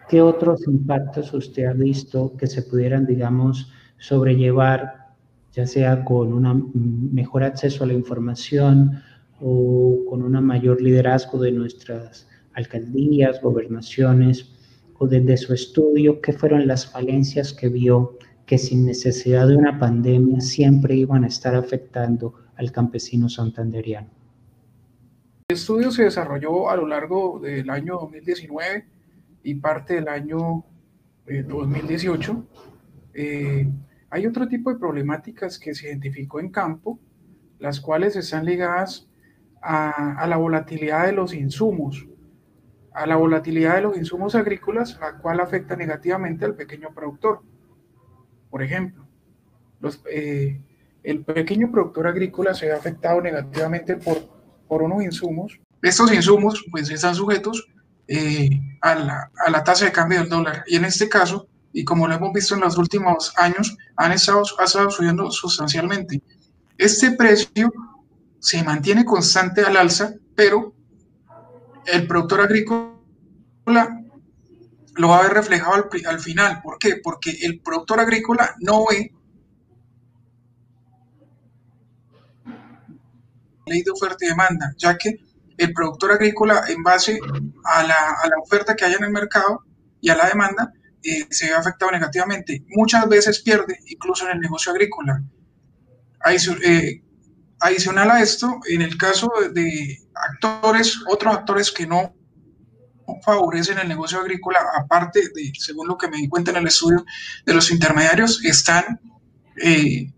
¿qué 0.09 0.21
otros 0.21 0.67
impactos 0.67 1.33
usted 1.33 1.65
ha 1.65 1.73
visto 1.73 2.35
que 2.37 2.47
se 2.47 2.61
pudieran, 2.61 3.05
digamos, 3.05 3.71
sobrellevar, 3.97 5.07
ya 5.53 5.65
sea 5.65 6.03
con 6.05 6.33
un 6.33 7.09
mejor 7.13 7.43
acceso 7.43 7.83
a 7.83 7.87
la 7.87 7.93
información 7.93 9.01
o 9.41 10.05
con 10.09 10.23
un 10.23 10.43
mayor 10.43 10.81
liderazgo 10.81 11.39
de 11.39 11.51
nuestras 11.51 12.27
alcaldías, 12.53 13.41
gobernaciones, 13.41 14.53
o 14.99 15.07
desde 15.07 15.37
su 15.37 15.53
estudio, 15.53 16.21
qué 16.21 16.33
fueron 16.33 16.67
las 16.67 16.91
falencias 16.91 17.53
que 17.53 17.69
vio 17.69 18.17
que 18.47 18.57
sin 18.57 18.85
necesidad 18.85 19.47
de 19.47 19.55
una 19.55 19.77
pandemia 19.77 20.41
siempre 20.41 20.95
iban 20.95 21.23
a 21.23 21.27
estar 21.27 21.53
afectando 21.53 22.33
al 22.55 22.71
campesino 22.71 23.29
santanderiano. 23.29 24.07
El 25.49 25.55
estudio 25.55 25.91
se 25.91 26.03
desarrolló 26.03 26.69
a 26.69 26.75
lo 26.75 26.87
largo 26.87 27.39
del 27.39 27.69
año 27.69 27.99
2019 27.99 28.96
y 29.43 29.56
parte 29.56 29.95
del 29.95 30.08
año 30.08 30.65
2018. 31.26 32.47
Eh, 33.13 33.23
eh, 33.23 33.71
hay 34.10 34.26
otro 34.26 34.47
tipo 34.47 34.71
de 34.71 34.80
problemáticas 34.80 35.60
que 35.60 35.73
se 35.73 35.88
identificó 35.88 36.39
en 36.39 36.50
campo, 36.50 37.00
las 37.60 37.82
cuales 37.82 38.15
están 38.15 38.45
ligadas 38.45 39.10
a, 39.62 40.26
la 40.28 40.38
volatilidad 40.38 41.08
de 41.08 41.12
los 41.12 41.34
insumos, 41.34 42.08
a 42.93 43.06
la 43.06 43.15
volatilidad 43.15 43.76
de 43.76 43.82
los 43.82 43.97
insumos 43.97 44.36
agrícolas, 44.36 44.97
la 45.00 45.17
cual 45.17 45.39
afecta 45.39 45.76
negativamente 45.76 46.45
al 46.45 46.56
pequeño 46.56 46.93
productor. 46.93 47.41
Por 48.50 48.63
ejemplo, 48.63 49.06
los, 49.80 50.02
eh, 50.10 50.62
el 51.04 51.26
pequeño 51.26 51.71
productor 51.71 52.08
agrícola 52.08 52.54
se 52.54 52.71
ha 52.71 52.78
afectado 52.78 53.21
negativamente 53.21 53.97
por 53.97 54.38
por 54.67 54.84
unos 54.84 55.04
insumos. 55.04 55.60
Estos 55.82 56.13
insumos 56.13 56.65
pues 56.71 56.89
están 56.89 57.15
sujetos 57.15 57.67
eh, 58.07 58.49
a, 58.81 58.95
la, 58.95 59.31
a, 59.45 59.51
la, 59.51 59.63
tasa 59.63 59.85
de 59.85 59.91
cambio 59.91 60.19
del 60.19 60.29
dólar 60.29 60.63
y 60.67 60.77
en 60.77 60.85
este 60.85 61.09
caso, 61.09 61.47
y 61.73 61.83
como 61.83 62.07
lo 62.07 62.15
hemos 62.15 62.33
visto 62.33 62.55
en 62.55 62.61
los 62.61 62.77
últimos 62.77 63.33
años, 63.37 63.77
han 63.97 64.11
estado, 64.11 64.43
ha 64.59 64.63
estado 64.63 64.89
subiendo 64.89 65.29
sustancialmente. 65.29 66.21
Este 66.77 67.11
precio 67.11 67.71
se 68.39 68.63
mantiene 68.63 69.03
constante 69.03 69.61
al 69.61 69.77
alza, 69.77 70.13
pero 70.35 70.73
el 71.85 72.07
productor 72.07 72.41
agrícola 72.41 72.97
lo 74.95 75.09
va 75.09 75.19
a 75.19 75.23
ver 75.23 75.33
reflejado 75.33 75.73
al, 75.73 75.89
al 76.05 76.19
final. 76.19 76.61
¿Por 76.61 76.77
qué? 76.79 77.01
Porque 77.03 77.31
el 77.41 77.59
productor 77.59 77.99
agrícola 77.99 78.55
no 78.59 78.85
ve 78.89 79.11
ley 83.65 83.83
de 83.83 83.91
oferta 83.91 84.25
y 84.25 84.29
demanda, 84.29 84.73
ya 84.77 84.97
que 84.97 85.19
el 85.57 85.73
productor 85.73 86.11
agrícola, 86.11 86.63
en 86.67 86.83
base 86.83 87.19
a 87.63 87.83
la, 87.83 87.95
a 87.95 88.27
la 88.27 88.37
oferta 88.43 88.75
que 88.75 88.85
hay 88.85 88.93
en 88.93 89.03
el 89.03 89.11
mercado 89.11 89.63
y 90.01 90.09
a 90.09 90.15
la 90.15 90.27
demanda, 90.27 90.71
eh, 91.03 91.27
se 91.29 91.47
ve 91.47 91.53
afectado 91.53 91.91
negativamente. 91.91 92.63
Muchas 92.69 93.07
veces 93.07 93.39
pierde, 93.41 93.79
incluso 93.85 94.25
en 94.25 94.33
el 94.33 94.41
negocio 94.41 94.71
agrícola. 94.71 95.23
Eh, 96.63 97.01
adicional 97.59 98.11
a 98.11 98.21
esto, 98.21 98.59
en 98.67 98.81
el 98.81 98.97
caso 98.97 99.31
de 99.53 99.99
actores, 100.13 100.99
otros 101.07 101.33
actores 101.33 101.71
que 101.71 101.87
no 101.87 102.13
favorecen 103.23 103.79
el 103.79 103.87
negocio 103.87 104.19
agrícola, 104.19 104.59
aparte 104.77 105.21
de, 105.33 105.53
según 105.57 105.87
lo 105.87 105.97
que 105.97 106.09
me 106.09 106.17
di 106.17 106.27
cuenta 106.27 106.51
en 106.51 106.57
el 106.57 106.67
estudio, 106.67 107.05
de 107.45 107.53
los 107.53 107.71
intermediarios, 107.71 108.43
están 108.43 108.99
eh, 109.63 110.11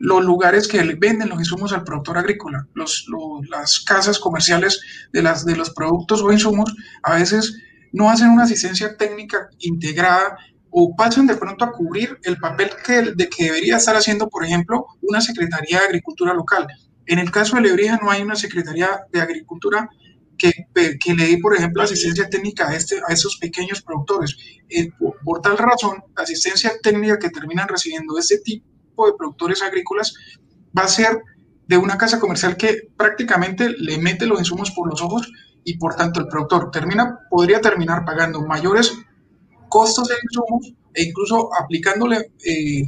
los 0.00 0.24
lugares 0.24 0.66
que 0.66 0.82
venden 0.98 1.28
los 1.28 1.38
insumos 1.38 1.74
al 1.74 1.84
productor 1.84 2.16
agrícola, 2.16 2.66
las 2.74 3.80
casas 3.80 4.18
comerciales 4.18 4.80
de, 5.12 5.22
los 5.22 5.70
productos 5.70 6.22
o 6.22 6.32
insumos, 6.32 6.74
a 7.02 7.16
veces 7.16 7.58
no 7.92 8.10
hacen 8.10 8.30
una 8.30 8.44
asistencia 8.44 8.96
técnica 8.96 9.50
integrada 9.58 10.38
o 10.70 10.96
pasan 10.96 11.26
de 11.26 11.36
pronto 11.36 11.66
a 11.66 11.72
cubrir 11.72 12.18
el 12.22 12.38
papel 12.38 12.70
que, 12.82 13.12
de 13.14 13.28
que 13.28 13.44
debería 13.44 13.76
estar 13.76 13.94
haciendo, 13.94 14.30
por 14.30 14.42
ejemplo, 14.42 14.86
una 15.02 15.20
Secretaría 15.20 15.80
de 15.80 15.86
Agricultura 15.86 16.32
local. 16.32 16.66
En 17.04 17.18
el 17.18 17.30
caso 17.30 17.56
de 17.56 17.62
Lebrija 17.62 17.98
no 18.02 18.10
hay 18.10 18.22
una 18.22 18.36
Secretaría 18.36 19.02
de 19.12 19.20
Agricultura 19.20 19.90
que, 20.38 20.66
le 21.14 21.26
dé, 21.26 21.38
por 21.42 21.54
ejemplo, 21.54 21.82
asistencia 21.82 22.26
técnica 22.30 22.70
a, 22.70 22.74
este, 22.74 23.02
esos 23.10 23.36
pequeños 23.36 23.82
productores. 23.82 24.34
Eh, 24.70 24.88
por, 24.98 25.18
por, 25.22 25.42
tal 25.42 25.58
razón, 25.58 26.02
la 26.16 26.22
asistencia 26.22 26.72
técnica 26.82 27.18
que 27.18 27.28
terminan 27.28 27.68
recibiendo 27.68 28.18
este 28.18 28.38
tipo 28.38 28.70
de 29.06 29.14
productores 29.16 29.62
agrícolas 29.62 30.14
va 30.76 30.82
a 30.84 30.88
ser 30.88 31.22
de 31.66 31.76
una 31.76 31.96
casa 31.96 32.18
comercial 32.18 32.56
que 32.56 32.88
prácticamente 32.96 33.70
le 33.70 33.98
mete 33.98 34.26
los 34.26 34.40
insumos 34.40 34.72
por 34.72 34.88
los 34.88 35.02
ojos 35.02 35.30
y 35.64 35.78
por 35.78 35.94
tanto 35.94 36.20
el 36.20 36.26
productor 36.26 36.70
termina, 36.70 37.20
podría 37.30 37.60
terminar 37.60 38.04
pagando 38.04 38.42
mayores 38.42 38.92
costos 39.68 40.08
de 40.08 40.16
insumos 40.22 40.74
e 40.94 41.04
incluso 41.04 41.50
aplicándole 41.54 42.32
eh, 42.44 42.82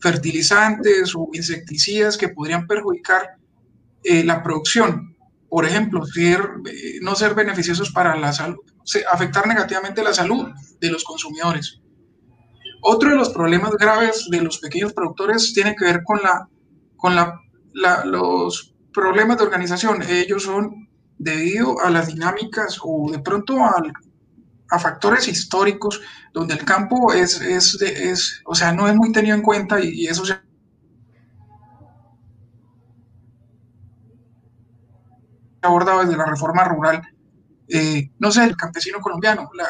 fertilizantes 0.00 1.14
o 1.14 1.30
insecticidas 1.32 2.16
que 2.16 2.28
podrían 2.28 2.66
perjudicar 2.66 3.36
eh, 4.04 4.22
la 4.22 4.42
producción. 4.42 5.16
Por 5.48 5.64
ejemplo, 5.64 6.02
eh, 6.16 6.98
no 7.00 7.14
ser 7.14 7.34
beneficiosos 7.34 7.90
para 7.90 8.16
la 8.16 8.32
salud, 8.32 8.58
afectar 9.10 9.46
negativamente 9.46 10.02
la 10.02 10.12
salud 10.12 10.48
de 10.80 10.90
los 10.90 11.04
consumidores. 11.04 11.80
Otro 12.82 13.10
de 13.10 13.16
los 13.16 13.30
problemas 13.30 13.72
graves 13.72 14.28
de 14.30 14.40
los 14.40 14.58
pequeños 14.58 14.92
productores 14.92 15.52
tiene 15.52 15.74
que 15.74 15.84
ver 15.84 16.02
con, 16.04 16.22
la, 16.22 16.48
con 16.96 17.14
la, 17.14 17.40
los 18.04 18.74
problemas 18.92 19.38
de 19.38 19.44
organización. 19.44 20.02
Ellos 20.02 20.44
son 20.44 20.88
debido 21.18 21.80
a 21.80 21.90
las 21.90 22.08
dinámicas 22.08 22.78
o 22.82 23.10
de 23.10 23.18
pronto 23.18 23.58
a 23.62 24.78
factores 24.78 25.28
históricos 25.28 26.00
donde 26.32 26.54
el 26.54 26.64
campo 26.64 27.12
es, 27.12 27.40
es, 27.40 27.80
es, 27.80 28.42
o 28.44 28.54
sea, 28.54 28.72
no 28.72 28.88
es 28.88 28.94
muy 28.94 29.12
tenido 29.12 29.34
en 29.34 29.42
cuenta 29.42 29.80
y, 29.80 30.06
eso 30.06 30.24
se 30.24 30.38
abordado 35.62 36.00
desde 36.00 36.16
la 36.16 36.26
reforma 36.26 36.64
rural. 36.64 37.02
Eh, 37.68 38.10
no 38.18 38.30
sé, 38.30 38.44
el 38.44 38.56
campesino 38.56 39.00
colombiano. 39.00 39.50
La, 39.54 39.66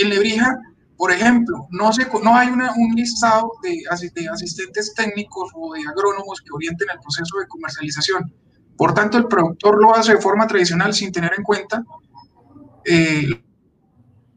en 0.00 0.08
Lebrija 0.08 0.58
por 1.02 1.10
ejemplo, 1.10 1.66
no, 1.72 1.90
hay 2.36 2.48
un 2.48 2.94
listado 2.94 3.54
de, 3.60 3.82
asistentes 3.90 4.94
técnicos 4.94 5.50
o 5.52 5.74
de 5.74 5.80
agrónomos 5.80 6.40
que 6.40 6.52
orienten 6.52 6.90
el 6.94 7.00
proceso 7.00 7.40
de 7.40 7.48
comercialización. 7.48 8.32
Por 8.76 8.94
tanto, 8.94 9.18
el 9.18 9.26
productor 9.26 9.82
lo 9.82 9.96
hace 9.96 10.14
de 10.14 10.20
forma 10.20 10.46
tradicional 10.46 10.94
sin 10.94 11.10
tener 11.10 11.32
en 11.36 11.42
cuenta 11.42 11.82
eh, 12.84 13.42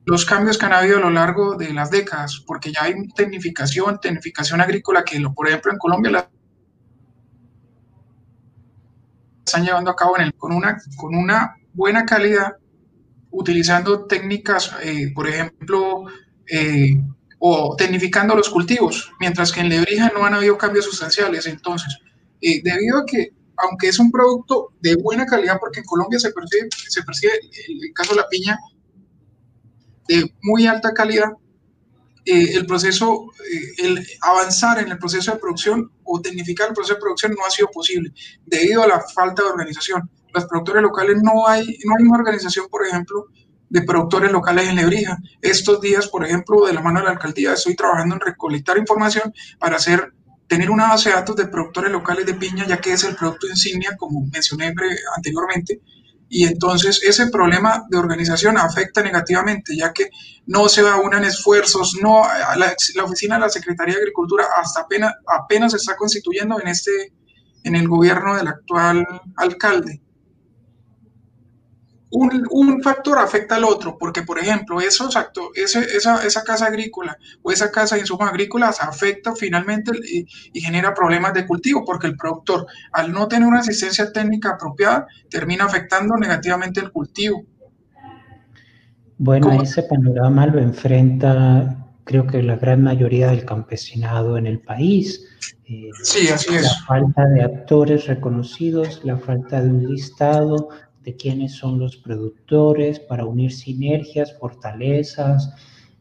los 0.06 0.26
cambios 0.26 0.58
que 0.58 0.66
han 0.66 0.74
habido 0.74 0.98
a 0.98 1.02
lo 1.02 1.12
largo 1.12 1.56
de 1.56 1.72
las 1.72 1.92
décadas, 1.92 2.44
porque 2.48 2.72
ya 2.72 2.86
hay 2.86 2.96
tecnificación, 3.10 4.00
tecnificación 4.00 4.60
agrícola 4.60 5.04
que, 5.04 5.22
por 5.36 5.48
ejemplo, 5.48 5.72
en 5.72 5.78
Colombia 5.78 6.12
la 6.14 6.30
están 9.46 9.64
llevando 9.64 9.92
a 9.92 9.96
cabo 9.96 10.16
con 10.98 11.14
una 11.14 11.58
buena 11.74 12.08
calidad, 12.08 12.56
utilizando 13.30 14.06
técnicas, 14.06 14.76
eh, 14.82 15.12
por 15.14 15.28
ejemplo, 15.28 16.06
eh, 16.50 17.02
o 17.40 17.76
tecnificando 17.76 18.36
los 18.36 18.50
cultivos, 18.50 19.12
mientras 19.20 19.52
que 19.52 19.62
en 19.62 19.70
Lebrija 19.70 20.12
no 20.16 20.26
han 20.26 20.34
habido 20.34 20.58
cambios 20.58 20.86
sustanciales. 20.86 21.46
Entonces, 21.48 21.98
eh, 22.42 22.62
debido 22.64 23.00
a 23.00 23.06
que, 23.06 23.34
aunque 23.58 23.90
es 23.90 24.00
un 24.00 24.12
producto 24.12 24.74
de 24.82 24.96
buena 24.96 25.26
calidad, 25.26 25.58
porque 25.60 25.80
en 25.80 25.86
Colombia 25.86 26.20
se 26.20 26.32
percibe, 26.32 26.70
se 26.72 27.04
percibe 27.04 27.34
el, 27.68 27.94
caso 27.94 28.14
de 28.14 28.22
la 28.22 28.28
piña 28.30 28.58
de 30.08 30.34
muy 30.44 30.68
alta 30.68 30.94
calidad, 30.94 31.32
eh, 32.26 32.54
el 32.56 32.66
proceso, 32.66 33.32
el 33.78 34.06
avanzar 34.22 34.80
en 34.80 34.90
el 34.90 34.98
proceso 34.98 35.32
de 35.32 35.38
producción 35.38 35.92
o 36.04 36.20
tecnificar 36.22 36.70
el 36.70 36.74
proceso 36.74 36.96
de 36.96 37.02
producción 37.02 37.34
no 37.34 37.46
ha 37.46 37.52
sido 37.52 37.70
posible 37.70 38.12
debido 38.46 38.84
a 38.84 38.88
la 38.88 39.02
falta 39.14 39.44
de 39.44 39.50
organización. 39.50 40.10
Los 40.34 40.46
productores 40.46 40.82
locales 40.82 41.18
no 41.22 41.48
hay, 41.48 41.66
no 41.86 41.94
hay 41.98 42.06
una 42.06 42.18
organización, 42.18 42.68
por 42.70 42.86
ejemplo, 42.86 43.28
de 43.70 43.82
productores 43.82 44.32
locales 44.32 44.70
en 44.70 44.76
Lebrija. 44.76 45.18
Estos 45.42 45.82
días, 45.82 46.08
por 46.08 46.26
ejemplo, 46.26 46.66
de 46.66 46.74
la 46.74 46.82
mano 46.82 47.00
de 47.00 47.06
la 47.06 47.12
alcaldía, 47.12 47.54
estoy 47.54 47.76
trabajando 47.76 48.16
en 48.16 48.22
recolectar 48.22 48.78
información 48.78 49.34
para 49.60 49.78
hacer, 49.78 50.14
tener 50.48 50.70
una 50.70 50.90
base 50.90 51.10
de 51.10 51.16
datos 51.16 51.36
de 51.36 51.48
productores 51.48 51.92
locales 51.92 52.26
de 52.26 52.36
piña, 52.36 52.66
ya 52.68 52.78
que 52.78 52.94
es 52.94 53.04
el 53.04 53.16
producto 53.16 53.48
insignia, 53.48 53.96
como 53.98 54.26
mencioné 54.32 54.74
anteriormente. 55.16 55.82
Y 56.28 56.46
entonces 56.46 57.02
ese 57.04 57.28
problema 57.28 57.86
de 57.90 57.98
organización 57.98 58.58
afecta 58.58 59.02
negativamente, 59.02 59.76
ya 59.76 59.94
que 59.94 60.10
no 60.48 60.68
se 60.68 60.84
unan 60.84 61.24
esfuerzos, 61.24 61.98
no, 62.02 62.24
la, 62.58 62.76
la 62.96 63.04
oficina 63.04 63.36
de 63.36 63.42
la 63.42 63.50
Secretaría 63.50 63.96
de 63.96 64.02
Agricultura 64.02 64.46
hasta 64.58 64.82
apenas, 64.82 65.14
apenas 65.28 65.72
se 65.72 65.78
está 65.78 65.96
constituyendo 65.96 66.60
en, 66.60 66.68
este, 66.68 67.14
en 67.64 67.76
el 67.76 67.88
gobierno 67.88 68.36
del 68.36 68.48
actual 68.48 69.06
alcalde 69.38 70.02
un, 72.18 72.82
factor 72.82 73.20
afecta 73.20 73.56
al 73.56 73.64
otro, 73.64 73.98
porque 73.98 74.22
por 74.24 74.40
ejemplo, 74.40 74.80
esos 74.80 75.16
actos, 75.16 75.50
esa, 75.56 75.82
esa, 75.82 76.44
casa 76.44 76.68
agrícola 76.68 77.18
o 77.42 77.52
esa 77.52 77.72
casa 77.72 77.96
de 77.96 78.02
insumos 78.02 78.30
agrícolas 78.30 78.82
afecta 78.82 79.36
finalmente 79.36 79.92
y, 80.12 80.26
y, 80.54 80.62
genera 80.62 80.94
problemas 80.94 81.34
de 81.34 81.46
cultivo, 81.46 81.84
porque 81.86 82.08
el 82.08 82.16
productor, 82.16 82.68
al 82.92 83.12
no 83.12 83.28
tener 83.28 83.48
una 83.48 83.60
asistencia 83.60 84.12
técnica 84.12 84.52
apropiada, 84.52 85.08
termina 85.30 85.66
afectando 85.66 86.16
negativamente 86.16 86.80
el 86.80 86.92
cultivo. 86.92 87.44
Bueno, 89.18 89.62
ese 89.62 89.84
panorama 89.84 90.46
lo 90.46 90.60
enfrenta 90.60 91.86
creo 92.06 92.28
que 92.28 92.42
la 92.42 92.56
gran 92.56 92.84
mayoría 92.84 93.28
del 93.30 93.44
campesinado 93.44 94.38
en 94.38 94.48
el 94.48 94.60
país. 94.60 95.28
Eh, 95.66 95.90
sí, 96.04 96.30
así 96.30 96.56
es. 96.56 96.64
La 96.64 96.86
falta 96.86 97.26
de 97.26 97.44
actores 97.44 98.06
reconocidos, 98.08 99.02
la 99.04 99.18
falta 99.18 99.62
de 99.62 99.70
un 99.70 99.88
listado 99.88 100.70
de 101.06 101.16
quiénes 101.16 101.54
son 101.54 101.80
los 101.80 101.96
productores 101.98 103.00
para 103.00 103.26
unir 103.26 103.52
sinergias, 103.52 104.36
fortalezas. 104.38 105.54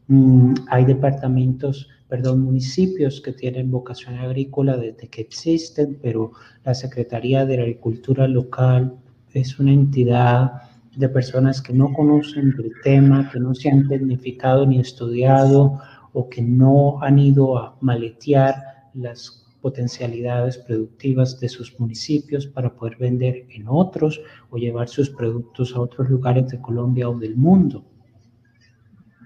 Mm, 0.07 0.53
hay 0.69 0.85
departamentos, 0.85 1.87
perdón, 2.09 2.41
municipios 2.41 3.21
que 3.21 3.31
tienen 3.31 3.69
vocación 3.69 4.15
agrícola 4.15 4.77
desde 4.77 5.07
que 5.07 5.21
existen, 5.21 5.99
pero 6.01 6.31
la 6.63 6.73
Secretaría 6.73 7.45
de 7.45 7.61
Agricultura 7.61 8.27
local 8.27 8.95
es 9.33 9.59
una 9.59 9.73
entidad 9.73 10.53
de 10.95 11.09
personas 11.09 11.61
que 11.61 11.73
no 11.73 11.93
conocen 11.93 12.55
el 12.57 12.71
tema, 12.83 13.29
que 13.31 13.39
no 13.39 13.53
se 13.53 13.69
han 13.69 13.87
tecnificado 13.87 14.65
ni 14.65 14.79
estudiado 14.79 15.79
o 16.13 16.29
que 16.29 16.41
no 16.41 17.01
han 17.03 17.19
ido 17.19 17.57
a 17.57 17.77
maletear 17.81 18.55
las 18.93 19.44
potencialidades 19.65 20.59
productivas 20.59 21.39
de 21.39 21.49
sus 21.49 21.79
municipios 21.79 22.45
para 22.45 22.75
poder 22.75 22.97
vender 22.97 23.47
en 23.49 23.65
otros 23.67 24.21
o 24.51 24.57
llevar 24.57 24.87
sus 24.87 25.09
productos 25.09 25.73
a 25.75 25.81
otros 25.81 26.07
lugares 26.07 26.49
de 26.49 26.61
Colombia 26.61 27.09
o 27.09 27.17
del 27.17 27.35
mundo. 27.35 27.83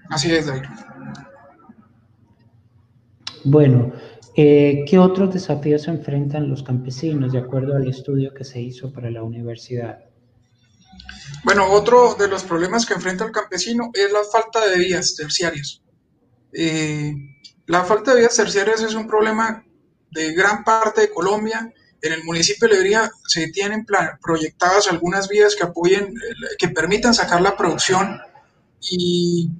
Así 0.08 0.32
es, 0.32 0.46
David. 0.46 0.62
Bueno, 3.44 3.92
eh, 4.34 4.82
¿qué 4.88 4.98
otros 4.98 5.34
desafíos 5.34 5.82
se 5.82 5.90
enfrentan 5.90 6.48
los 6.48 6.62
campesinos 6.62 7.32
de 7.32 7.40
acuerdo 7.40 7.76
al 7.76 7.86
estudio 7.86 8.32
que 8.32 8.44
se 8.44 8.62
hizo 8.62 8.90
para 8.94 9.10
la 9.10 9.22
universidad? 9.22 9.98
Bueno, 11.44 11.70
otro 11.70 12.14
de 12.14 12.28
los 12.28 12.44
problemas 12.44 12.86
que 12.86 12.94
enfrenta 12.94 13.26
el 13.26 13.30
campesino 13.30 13.90
es 13.92 14.10
la 14.10 14.24
falta 14.32 14.66
de 14.66 14.78
vías 14.78 15.14
terciarias. 15.16 15.82
Eh, 16.54 17.12
la 17.66 17.84
falta 17.84 18.14
de 18.14 18.20
vías 18.20 18.36
terciarias 18.36 18.80
es 18.80 18.94
un 18.94 19.06
problema 19.06 19.66
de 20.10 20.32
gran 20.32 20.64
parte 20.64 21.02
de 21.02 21.10
Colombia. 21.10 21.72
En 22.02 22.12
el 22.12 22.24
municipio 22.24 22.66
de 22.66 22.74
Lebría 22.74 23.10
se 23.26 23.48
tienen 23.48 23.86
proyectadas 24.22 24.88
algunas 24.88 25.28
vías 25.28 25.54
que 25.54 25.64
apoyen, 25.64 26.14
que 26.58 26.68
permitan 26.68 27.12
sacar 27.12 27.42
la 27.42 27.56
producción 27.56 28.18
y, 28.80 29.50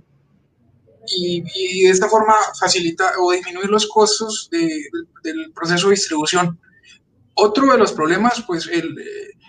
y, 1.06 1.84
de 1.84 1.90
esta 1.90 2.08
forma 2.08 2.34
facilitar 2.58 3.12
o 3.18 3.32
disminuir 3.32 3.68
los 3.68 3.86
costos 3.86 4.48
del 4.50 5.52
proceso 5.54 5.88
de 5.88 5.94
distribución. 5.94 6.58
Otro 7.34 7.70
de 7.72 7.78
los 7.78 7.92
problemas, 7.92 8.42
pues, 8.46 8.66
el, 8.68 8.96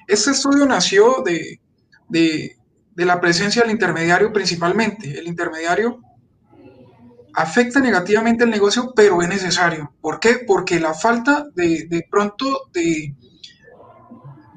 este 0.07 0.31
estudio 0.31 0.65
nació 0.65 1.23
de, 1.25 1.61
de, 2.09 2.57
de 2.93 3.05
la 3.05 3.21
presencia 3.21 3.61
del 3.61 3.71
intermediario 3.71 4.33
principalmente. 4.33 5.17
El 5.17 5.27
intermediario 5.27 6.01
afecta 7.33 7.79
negativamente 7.79 8.43
el 8.43 8.49
negocio, 8.49 8.93
pero 8.95 9.21
es 9.21 9.29
necesario. 9.29 9.93
¿Por 10.01 10.19
qué? 10.19 10.39
Porque 10.45 10.79
la 10.79 10.93
falta 10.93 11.47
de, 11.55 12.05
pronto 12.09 12.69
de, 12.73 13.15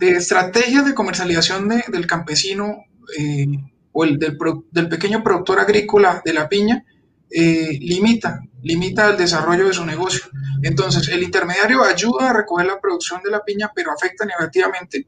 estrategias 0.01 0.85
de 0.85 0.95
comercialización 0.95 1.69
del 1.69 2.07
campesino 2.07 2.85
eh, 3.19 3.47
o 3.93 4.05
el, 4.05 4.19
del, 4.19 4.89
pequeño 4.89 5.23
productor 5.23 5.61
agrícola 5.61 6.21
de 6.25 6.33
la 6.33 6.49
piña 6.49 6.85
eh, 7.31 7.79
limita, 7.81 8.41
limita 8.63 9.11
el 9.11 9.17
desarrollo 9.17 9.67
de 9.67 9.73
su 9.73 9.85
negocio. 9.85 10.25
Entonces, 10.63 11.09
el 11.09 11.23
intermediario 11.23 11.83
ayuda 11.83 12.31
a 12.31 12.33
recoger 12.33 12.67
la 12.67 12.81
producción 12.81 13.23
de 13.23 13.31
la 13.31 13.43
piña, 13.43 13.71
pero 13.75 13.93
afecta 13.93 14.25
negativamente. 14.25 15.07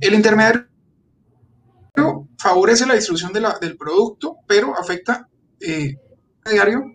El 0.00 0.14
intermediario 0.14 0.68
favorece 2.38 2.86
la 2.86 2.94
distribución 2.94 3.32
del 3.32 3.76
producto, 3.76 4.36
pero 4.46 4.78
afecta 4.78 5.28
eh, 5.60 5.96
intermediario 6.44 6.94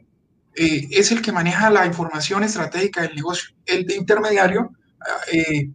eh, 0.56 0.88
es 0.92 1.12
el 1.12 1.24
que 1.24 1.32
maneja 1.32 1.72
la 1.72 1.88
información 1.88 2.44
estratégica 2.44 3.02
del 3.02 3.16
negocio. 3.16 3.50
El 3.66 3.92
intermediario, 3.92 4.72
eh, 5.32 5.72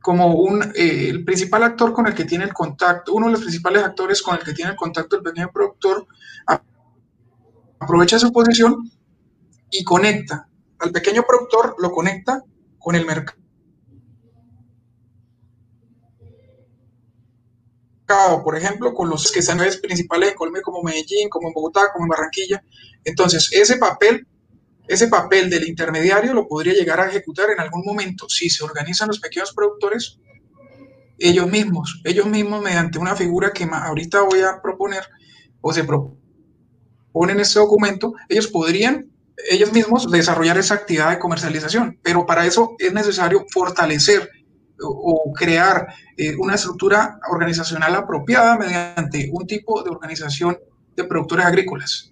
como 0.00 0.34
un, 0.34 0.62
eh, 0.76 1.08
el 1.08 1.24
principal 1.24 1.64
actor 1.64 1.92
con 1.92 2.06
el 2.06 2.14
que 2.14 2.24
tiene 2.24 2.44
el 2.44 2.52
contacto, 2.52 3.12
uno 3.14 3.26
de 3.26 3.32
los 3.32 3.40
principales 3.40 3.82
actores 3.82 4.22
con 4.22 4.36
el 4.36 4.44
que 4.44 4.52
tiene 4.52 4.70
el 4.72 4.76
contacto 4.76 5.16
el 5.16 5.22
pequeño 5.22 5.50
productor, 5.52 6.06
aprovecha 7.80 8.18
su 8.18 8.32
posición 8.32 8.88
y 9.72 9.82
conecta. 9.82 10.48
Al 10.78 10.92
pequeño 10.92 11.24
productor 11.26 11.74
lo 11.80 11.90
conecta 11.90 12.44
con 12.78 12.94
el 12.94 13.04
mercado 13.04 13.43
por 18.42 18.56
ejemplo, 18.56 18.92
con 18.92 19.08
los 19.08 19.32
que 19.32 19.40
están 19.40 19.60
en 19.60 19.80
principales 19.80 20.30
en 20.30 20.34
Colombia, 20.34 20.62
como 20.62 20.82
Medellín, 20.82 21.28
como 21.28 21.48
en 21.48 21.54
Bogotá, 21.54 21.90
como 21.92 22.04
en 22.04 22.10
Barranquilla. 22.10 22.62
Entonces, 23.04 23.50
ese 23.52 23.76
papel, 23.76 24.26
ese 24.86 25.08
papel 25.08 25.48
del 25.48 25.66
intermediario 25.66 26.34
lo 26.34 26.46
podría 26.46 26.74
llegar 26.74 27.00
a 27.00 27.08
ejecutar 27.08 27.50
en 27.50 27.60
algún 27.60 27.82
momento 27.84 28.28
si 28.28 28.50
se 28.50 28.64
organizan 28.64 29.08
los 29.08 29.20
pequeños 29.20 29.52
productores 29.54 30.18
ellos 31.18 31.48
mismos, 31.48 32.00
ellos 32.04 32.26
mismos 32.26 32.62
mediante 32.62 32.98
una 32.98 33.14
figura 33.14 33.52
que 33.52 33.64
ahorita 33.70 34.22
voy 34.22 34.40
a 34.40 34.60
proponer 34.60 35.04
o 35.60 35.72
se 35.72 35.84
propone 35.84 37.32
en 37.32 37.40
este 37.40 37.60
documento, 37.60 38.14
ellos 38.28 38.48
podrían 38.48 39.10
ellos 39.50 39.72
mismos 39.72 40.10
desarrollar 40.10 40.58
esa 40.58 40.74
actividad 40.74 41.10
de 41.10 41.18
comercialización, 41.18 41.98
pero 42.02 42.26
para 42.26 42.46
eso 42.46 42.74
es 42.78 42.92
necesario 42.92 43.44
fortalecer 43.50 44.28
o 44.88 45.32
crear 45.32 45.86
eh, 46.16 46.34
una 46.38 46.54
estructura 46.54 47.18
organizacional 47.30 47.94
apropiada 47.94 48.56
mediante 48.56 49.30
un 49.32 49.46
tipo 49.46 49.82
de 49.82 49.90
organización 49.90 50.56
de 50.96 51.04
productores 51.04 51.46
agrícolas. 51.46 52.10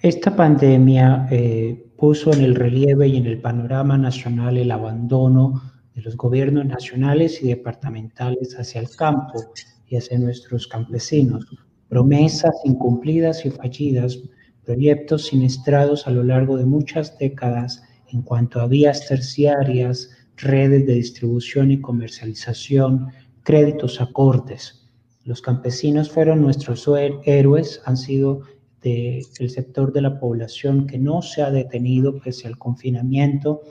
Esta 0.00 0.36
pandemia 0.36 1.26
eh, 1.30 1.86
puso 1.96 2.32
en 2.32 2.42
el 2.42 2.54
relieve 2.54 3.08
y 3.08 3.16
en 3.16 3.26
el 3.26 3.40
panorama 3.40 3.96
nacional 3.96 4.58
el 4.58 4.70
abandono 4.70 5.62
de 5.94 6.02
los 6.02 6.16
gobiernos 6.16 6.66
nacionales 6.66 7.42
y 7.42 7.48
departamentales 7.48 8.58
hacia 8.58 8.82
el 8.82 8.90
campo 8.90 9.42
y 9.86 9.96
hacia 9.96 10.18
nuestros 10.18 10.66
campesinos. 10.66 11.46
Promesas 11.88 12.54
incumplidas 12.64 13.46
y 13.46 13.50
fallidas, 13.50 14.18
proyectos 14.64 15.26
siniestrados 15.26 16.06
a 16.06 16.10
lo 16.10 16.24
largo 16.24 16.56
de 16.56 16.66
muchas 16.66 17.16
décadas 17.18 17.82
en 18.12 18.22
cuanto 18.22 18.60
a 18.60 18.66
vías 18.66 19.06
terciarias, 19.06 20.10
redes 20.36 20.86
de 20.86 20.94
distribución 20.94 21.70
y 21.70 21.80
comercialización, 21.80 23.08
créditos 23.42 24.00
acordes. 24.00 24.88
Los 25.24 25.40
campesinos 25.40 26.10
fueron 26.10 26.42
nuestros 26.42 26.88
héroes, 27.24 27.80
han 27.84 27.96
sido 27.96 28.42
del 28.82 29.50
sector 29.50 29.92
de 29.92 30.02
la 30.02 30.20
población 30.20 30.86
que 30.86 30.98
no 30.98 31.22
se 31.22 31.42
ha 31.42 31.50
detenido 31.50 32.20
pese 32.20 32.46
al 32.46 32.58
confinamiento, 32.58 33.62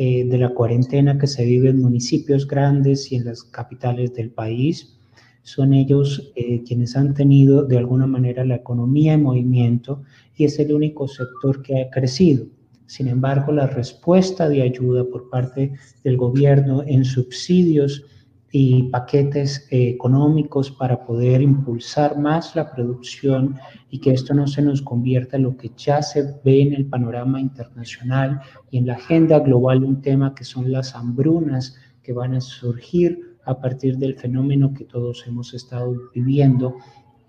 eh, 0.00 0.24
de 0.24 0.38
la 0.38 0.50
cuarentena 0.50 1.18
que 1.18 1.26
se 1.26 1.44
vive 1.44 1.70
en 1.70 1.80
municipios 1.80 2.46
grandes 2.46 3.10
y 3.10 3.16
en 3.16 3.24
las 3.24 3.42
capitales 3.42 4.14
del 4.14 4.30
país. 4.30 4.96
Son 5.42 5.72
ellos 5.72 6.32
eh, 6.36 6.62
quienes 6.64 6.94
han 6.94 7.14
tenido 7.14 7.64
de 7.64 7.78
alguna 7.78 8.06
manera 8.06 8.44
la 8.44 8.54
economía 8.54 9.14
en 9.14 9.24
movimiento 9.24 10.04
y 10.36 10.44
es 10.44 10.56
el 10.60 10.72
único 10.72 11.08
sector 11.08 11.62
que 11.62 11.82
ha 11.82 11.90
crecido. 11.90 12.46
Sin 12.88 13.06
embargo, 13.06 13.52
la 13.52 13.66
respuesta 13.66 14.48
de 14.48 14.62
ayuda 14.62 15.04
por 15.04 15.28
parte 15.28 15.74
del 16.02 16.16
gobierno 16.16 16.82
en 16.86 17.04
subsidios 17.04 18.02
y 18.50 18.84
paquetes 18.84 19.68
eh, 19.70 19.90
económicos 19.90 20.70
para 20.70 21.04
poder 21.04 21.42
impulsar 21.42 22.18
más 22.18 22.56
la 22.56 22.72
producción 22.72 23.56
y 23.90 23.98
que 24.00 24.12
esto 24.12 24.32
no 24.32 24.46
se 24.46 24.62
nos 24.62 24.80
convierta 24.80 25.36
en 25.36 25.42
lo 25.42 25.56
que 25.58 25.70
ya 25.76 26.00
se 26.00 26.22
ve 26.42 26.62
en 26.62 26.72
el 26.72 26.86
panorama 26.86 27.38
internacional 27.38 28.40
y 28.70 28.78
en 28.78 28.86
la 28.86 28.94
agenda 28.94 29.38
global 29.40 29.84
un 29.84 30.00
tema 30.00 30.34
que 30.34 30.44
son 30.44 30.72
las 30.72 30.94
hambrunas 30.94 31.76
que 32.02 32.14
van 32.14 32.36
a 32.36 32.40
surgir 32.40 33.36
a 33.44 33.60
partir 33.60 33.98
del 33.98 34.14
fenómeno 34.14 34.72
que 34.72 34.84
todos 34.84 35.26
hemos 35.26 35.52
estado 35.52 35.94
viviendo, 36.14 36.76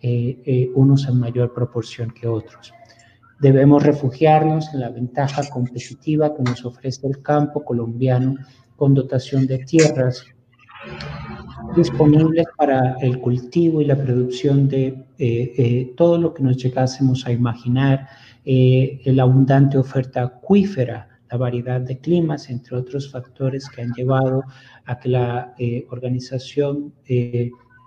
eh, 0.02 0.42
eh, 0.46 0.72
unos 0.74 1.06
en 1.10 1.20
mayor 1.20 1.54
proporción 1.54 2.12
que 2.12 2.30
otros. 2.30 2.72
Debemos 3.40 3.84
refugiarnos 3.84 4.74
en 4.74 4.82
la 4.82 4.90
ventaja 4.90 5.50
competitiva 5.50 6.36
que 6.36 6.44
nos 6.44 6.66
ofrece 6.66 7.08
el 7.08 7.22
campo 7.22 7.64
colombiano 7.64 8.36
con 8.76 8.94
dotación 8.94 9.48
de 9.48 9.60
tierras 9.60 10.26
disponibles 11.76 12.46
para 12.58 12.96
el 13.02 13.20
cultivo 13.20 13.82
y 13.82 13.86
la 13.86 13.96
producción 13.96 14.68
de 14.68 14.88
eh, 14.88 15.06
eh, 15.18 15.94
todo 15.96 16.18
lo 16.18 16.34
que 16.34 16.44
nos 16.44 16.58
llegásemos 16.58 17.26
a 17.26 17.32
imaginar, 17.32 18.08
eh, 18.46 19.02
la 19.06 19.24
abundante 19.24 19.78
oferta 19.78 20.24
acuífera, 20.24 21.08
la 21.30 21.38
variedad 21.38 21.82
de 21.82 22.00
climas, 22.00 22.50
entre 22.50 22.78
otros 22.78 23.12
factores 23.12 23.70
que 23.70 23.82
han 23.82 23.94
llevado 23.94 24.44
a 24.86 25.00
que 25.00 25.10
la 25.10 25.54
organización 25.90 26.94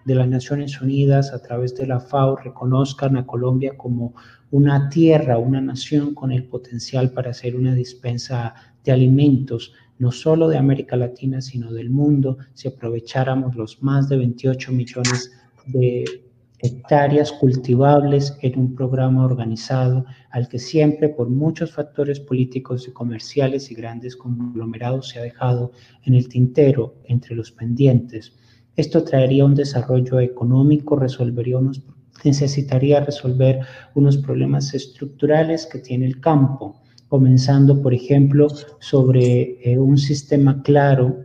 de 0.05 0.15
las 0.15 0.29
Naciones 0.29 0.81
Unidas 0.81 1.33
a 1.33 1.43
través 1.43 1.75
de 1.77 1.87
la 1.87 2.01
FAO 2.01 2.37
reconozcan 2.37 3.17
a 3.17 3.27
Colombia 3.27 3.73
como 3.77 4.15
una 4.51 4.88
tierra, 4.88 5.38
una 5.38 5.61
nación 5.61 6.15
con 6.15 6.33
el 6.33 6.45
potencial 6.45 7.11
para 7.12 7.33
ser 7.33 7.57
una 7.57 7.75
dispensa 7.75 8.55
de 8.85 8.93
alimentos, 8.93 9.73
no 9.99 10.11
solo 10.11 10.49
de 10.49 10.59
América 10.59 10.97
Latina, 10.97 11.41
sino 11.41 11.73
del 11.73 11.91
mundo, 11.91 12.38
si 12.55 12.69
aprovecháramos 12.69 13.55
los 13.55 13.83
más 13.83 14.09
de 14.09 14.17
28 14.19 14.73
millones 14.73 15.33
de 15.67 16.05
hectáreas 16.62 17.33
cultivables 17.33 18.37
en 18.41 18.59
un 18.59 18.75
programa 18.75 19.25
organizado 19.25 20.05
al 20.31 20.49
que 20.49 20.61
siempre 20.61 21.09
por 21.09 21.29
muchos 21.29 21.73
factores 21.73 22.21
políticos 22.21 22.87
y 22.87 22.93
comerciales 22.93 23.71
y 23.71 23.75
grandes 23.75 24.17
conglomerados 24.17 25.09
se 25.09 25.19
ha 25.19 25.23
dejado 25.23 25.73
en 26.05 26.15
el 26.15 26.29
tintero 26.29 26.95
entre 27.05 27.35
los 27.35 27.51
pendientes. 27.51 28.33
Esto 28.75 29.05
traería 29.05 29.45
un 29.45 29.55
desarrollo 29.55 30.19
económico, 30.21 30.97
resolvería 30.97 31.59
unos, 31.59 31.83
necesitaría 32.25 33.01
resolver 33.01 33.61
unos 33.95 34.17
problemas 34.17 34.73
estructurales 34.73 35.67
que 35.67 35.79
tiene 35.79 36.07
el 36.07 36.21
campo, 36.21 36.81
comenzando, 37.09 37.83
por 37.83 37.93
ejemplo, 37.93 38.49
sobre 38.81 39.59
eh, 39.63 39.79
un 39.79 39.99
sistema 39.99 40.63
claro 40.63 41.19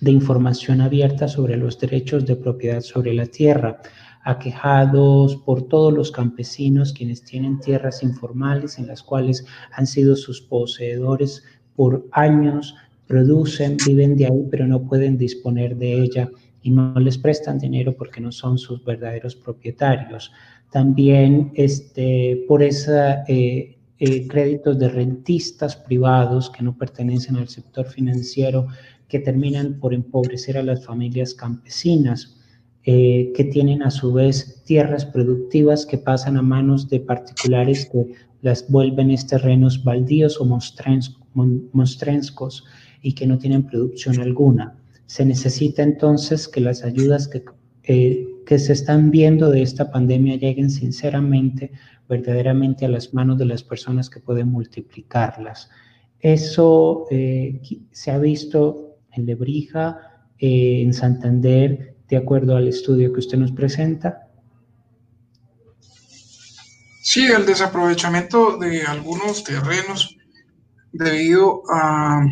de 0.00 0.10
información 0.10 0.80
abierta 0.80 1.28
sobre 1.28 1.58
los 1.58 1.78
derechos 1.78 2.24
de 2.24 2.36
propiedad 2.36 2.80
sobre 2.80 3.12
la 3.12 3.26
tierra, 3.26 3.80
aquejados 4.22 5.36
por 5.36 5.68
todos 5.68 5.92
los 5.92 6.10
campesinos 6.10 6.94
quienes 6.94 7.22
tienen 7.24 7.60
tierras 7.60 8.02
informales 8.02 8.78
en 8.78 8.86
las 8.86 9.02
cuales 9.02 9.44
han 9.72 9.86
sido 9.86 10.16
sus 10.16 10.40
poseedores 10.40 11.44
por 11.76 12.06
años, 12.12 12.74
producen, 13.06 13.76
viven 13.84 14.16
de 14.16 14.26
ahí, 14.26 14.46
pero 14.50 14.66
no 14.66 14.86
pueden 14.86 15.18
disponer 15.18 15.76
de 15.76 16.00
ella 16.00 16.30
y 16.64 16.72
no 16.72 16.98
les 16.98 17.16
prestan 17.16 17.60
dinero 17.60 17.94
porque 17.96 18.20
no 18.20 18.32
son 18.32 18.58
sus 18.58 18.84
verdaderos 18.84 19.36
propietarios. 19.36 20.32
También 20.70 21.52
este, 21.54 22.44
por 22.48 22.64
esa... 22.64 23.22
Eh, 23.28 23.70
eh, 24.00 24.26
créditos 24.26 24.76
de 24.80 24.88
rentistas 24.88 25.76
privados 25.76 26.50
que 26.50 26.64
no 26.64 26.76
pertenecen 26.76 27.36
al 27.36 27.48
sector 27.48 27.86
financiero, 27.86 28.66
que 29.06 29.20
terminan 29.20 29.78
por 29.78 29.94
empobrecer 29.94 30.58
a 30.58 30.64
las 30.64 30.84
familias 30.84 31.32
campesinas. 31.32 32.40
Eh, 32.86 33.32
que 33.34 33.44
tienen 33.44 33.82
a 33.82 33.90
su 33.90 34.12
vez 34.12 34.62
tierras 34.66 35.06
productivas 35.06 35.86
que 35.86 35.96
pasan 35.96 36.36
a 36.36 36.42
manos 36.42 36.90
de 36.90 37.00
particulares 37.00 37.88
que 37.90 38.12
las 38.42 38.70
vuelven 38.70 39.16
terrenos 39.26 39.82
baldíos 39.82 40.38
o 40.38 40.44
monstrenscos 40.44 42.64
y 43.00 43.14
que 43.14 43.26
no 43.26 43.38
tienen 43.38 43.62
producción 43.62 44.20
alguna. 44.20 44.76
Se 45.14 45.24
necesita 45.24 45.84
entonces 45.84 46.48
que 46.48 46.60
las 46.60 46.82
ayudas 46.82 47.28
que, 47.28 47.44
eh, 47.84 48.26
que 48.44 48.58
se 48.58 48.72
están 48.72 49.12
viendo 49.12 49.48
de 49.48 49.62
esta 49.62 49.92
pandemia 49.92 50.34
lleguen 50.34 50.70
sinceramente, 50.70 51.70
verdaderamente 52.08 52.84
a 52.84 52.88
las 52.88 53.14
manos 53.14 53.38
de 53.38 53.44
las 53.44 53.62
personas 53.62 54.10
que 54.10 54.18
pueden 54.18 54.48
multiplicarlas. 54.48 55.70
Eso 56.18 57.06
eh, 57.12 57.60
se 57.92 58.10
ha 58.10 58.18
visto 58.18 58.96
en 59.12 59.26
Lebrija, 59.26 60.26
en 60.36 60.92
Santander, 60.92 61.94
de 62.08 62.16
acuerdo 62.16 62.56
al 62.56 62.66
estudio 62.66 63.12
que 63.12 63.20
usted 63.20 63.38
nos 63.38 63.52
presenta? 63.52 64.28
Sí, 67.02 67.26
el 67.26 67.46
desaprovechamiento 67.46 68.58
de 68.58 68.82
algunos 68.82 69.44
terrenos 69.44 70.16
debido 70.90 71.62
a, 71.72 72.26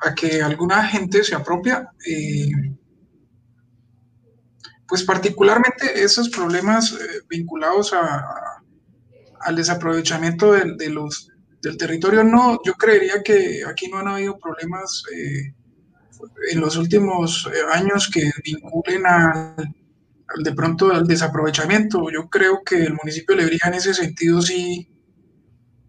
a 0.00 0.14
que 0.14 0.42
alguna 0.42 0.84
gente 0.84 1.22
se 1.22 1.34
apropia, 1.34 1.90
eh, 2.06 2.50
pues 4.88 5.04
particularmente 5.04 6.02
esos 6.02 6.28
problemas 6.30 6.92
eh, 6.92 7.20
vinculados 7.28 7.92
a, 7.92 8.24
al 9.40 9.56
desaprovechamiento 9.56 10.52
de, 10.52 10.90
los, 10.90 11.28
del 11.62 11.76
territorio, 11.76 12.24
no, 12.24 12.60
yo 12.64 12.74
creería 12.74 13.22
que 13.22 13.62
aquí 13.66 13.88
no 13.88 13.98
han 13.98 14.08
habido 14.08 14.38
problemas 14.38 15.02
eh, 15.14 15.54
en 16.50 16.60
los 16.60 16.76
últimos 16.76 17.48
años 17.72 18.10
que 18.12 18.30
vinculen 18.44 19.06
al, 19.06 19.74
de 20.42 20.52
pronto 20.52 20.92
al 20.92 21.06
desaprovechamiento. 21.06 22.10
Yo 22.10 22.28
creo 22.28 22.62
que 22.64 22.82
el 22.82 22.94
municipio 22.94 23.34
de 23.34 23.42
Lebrija 23.42 23.68
en 23.68 23.74
ese 23.74 23.94
sentido 23.94 24.42
sí, 24.42 24.88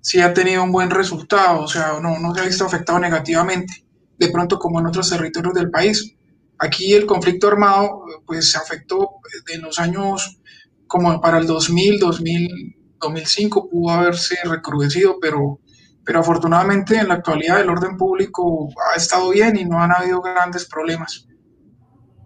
sí 0.01 0.21
ha 0.21 0.33
tenido 0.33 0.63
un 0.63 0.71
buen 0.71 0.89
resultado, 0.89 1.61
o 1.61 1.67
sea, 1.67 1.99
no, 2.01 2.19
no 2.19 2.33
se 2.33 2.41
ha 2.41 2.45
visto 2.45 2.65
afectado 2.65 2.99
negativamente, 2.99 3.85
de 4.21 4.29
pronto 4.29 4.57
como 4.57 4.79
en 4.79 4.85
otros 4.85 5.09
territorios 5.09 5.53
del 5.53 5.69
país. 5.69 6.15
Aquí 6.59 6.93
el 6.93 7.05
conflicto 7.05 7.47
armado 7.47 8.05
pues 8.25 8.51
se 8.51 8.57
afectó 8.57 9.09
en 9.53 9.61
los 9.61 9.79
años 9.79 10.39
como 10.87 11.19
para 11.19 11.39
el 11.39 11.47
2000, 11.47 11.99
2000 11.99 12.77
2005 13.01 13.69
pudo 13.69 13.89
haberse 13.89 14.37
recrudecido, 14.45 15.17
pero 15.19 15.59
pero 16.03 16.19
afortunadamente 16.19 16.97
en 16.97 17.09
la 17.09 17.15
actualidad 17.15 17.61
el 17.61 17.69
orden 17.69 17.95
público 17.95 18.69
ha 18.91 18.97
estado 18.97 19.29
bien 19.31 19.57
y 19.57 19.65
no 19.65 19.79
han 19.79 19.91
habido 19.91 20.21
grandes 20.21 20.65
problemas 20.65 21.27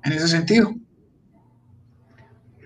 en 0.04 0.14
ese 0.14 0.28
sentido. 0.30 0.72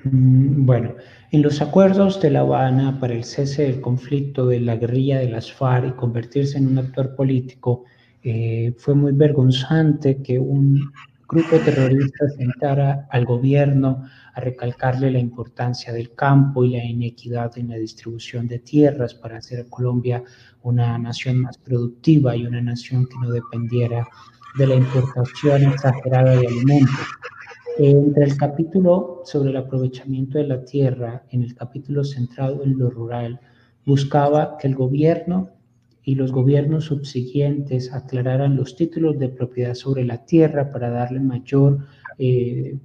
Mm, 0.04 0.66
bueno, 0.66 0.96
en 1.32 1.42
los 1.42 1.62
acuerdos 1.62 2.22
de 2.22 2.30
La 2.30 2.42
Habana 2.42 3.00
para 3.00 3.14
el 3.14 3.24
cese 3.24 3.64
del 3.64 3.82
conflicto 3.82 4.46
de 4.48 4.60
la 4.60 4.76
guerrilla 4.76 5.18
de 5.20 5.30
las 5.30 5.52
FARC 5.52 5.88
y 5.88 5.92
convertirse 5.98 6.58
en 6.58 6.68
un 6.68 6.78
actor 6.78 7.16
político, 7.16 7.86
eh, 8.24 8.74
fue 8.78 8.96
muy 8.96 9.14
vergonzante 9.14 10.22
que 10.22 10.38
un 10.40 10.92
grupo 11.28 11.58
terrorista 11.60 12.28
sentara 12.30 13.08
al 13.12 13.24
gobierno 13.26 14.04
a 14.34 14.42
recalcarle 14.42 15.12
la 15.12 15.20
importancia 15.20 15.94
del 15.94 16.14
campo 16.16 16.66
y 16.66 16.72
la 16.72 16.84
inequidad 16.84 17.56
en 17.58 17.70
la 17.70 17.76
distribución 17.76 18.48
de 18.48 18.60
tierras 18.60 19.14
para 19.14 19.38
hacer 19.38 19.62
a 19.62 19.70
Colombia 19.70 20.24
una 20.64 20.98
nación 20.98 21.40
más 21.42 21.58
productiva 21.58 22.36
y 22.36 22.48
una 22.48 22.62
nación 22.62 23.06
que 23.06 23.18
no 23.22 23.32
dependiera 23.32 24.08
de 24.58 24.68
la 24.68 24.76
importación 24.76 25.64
exagerada 25.64 26.32
de 26.32 26.48
alimentos. 26.48 27.08
Entre 27.78 28.26
el 28.26 28.36
capítulo 28.36 29.22
sobre 29.24 29.52
el 29.52 29.58
aprovechamiento 29.58 30.40
de 30.40 30.48
la 30.48 30.66
tierra, 30.66 31.24
en 31.30 31.44
el 31.44 31.56
capítulo 31.56 32.04
centrado 32.04 32.64
en 32.64 32.78
lo 32.78 32.90
rural, 32.90 33.40
buscaba 33.86 34.58
que 34.58 34.68
el 34.68 34.76
gobierno 34.76 35.52
y 36.10 36.16
los 36.16 36.32
gobiernos 36.32 36.86
subsiguientes 36.86 37.94
aclararan 37.94 38.56
los 38.56 38.76
títulos 38.76 39.20
de 39.20 39.30
propiedad 39.30 39.76
sobre 39.76 40.04
la 40.04 40.26
tierra 40.26 40.72
para 40.72 40.90
darle 40.90 41.20
mayor 41.20 41.86
eh, 42.18 42.80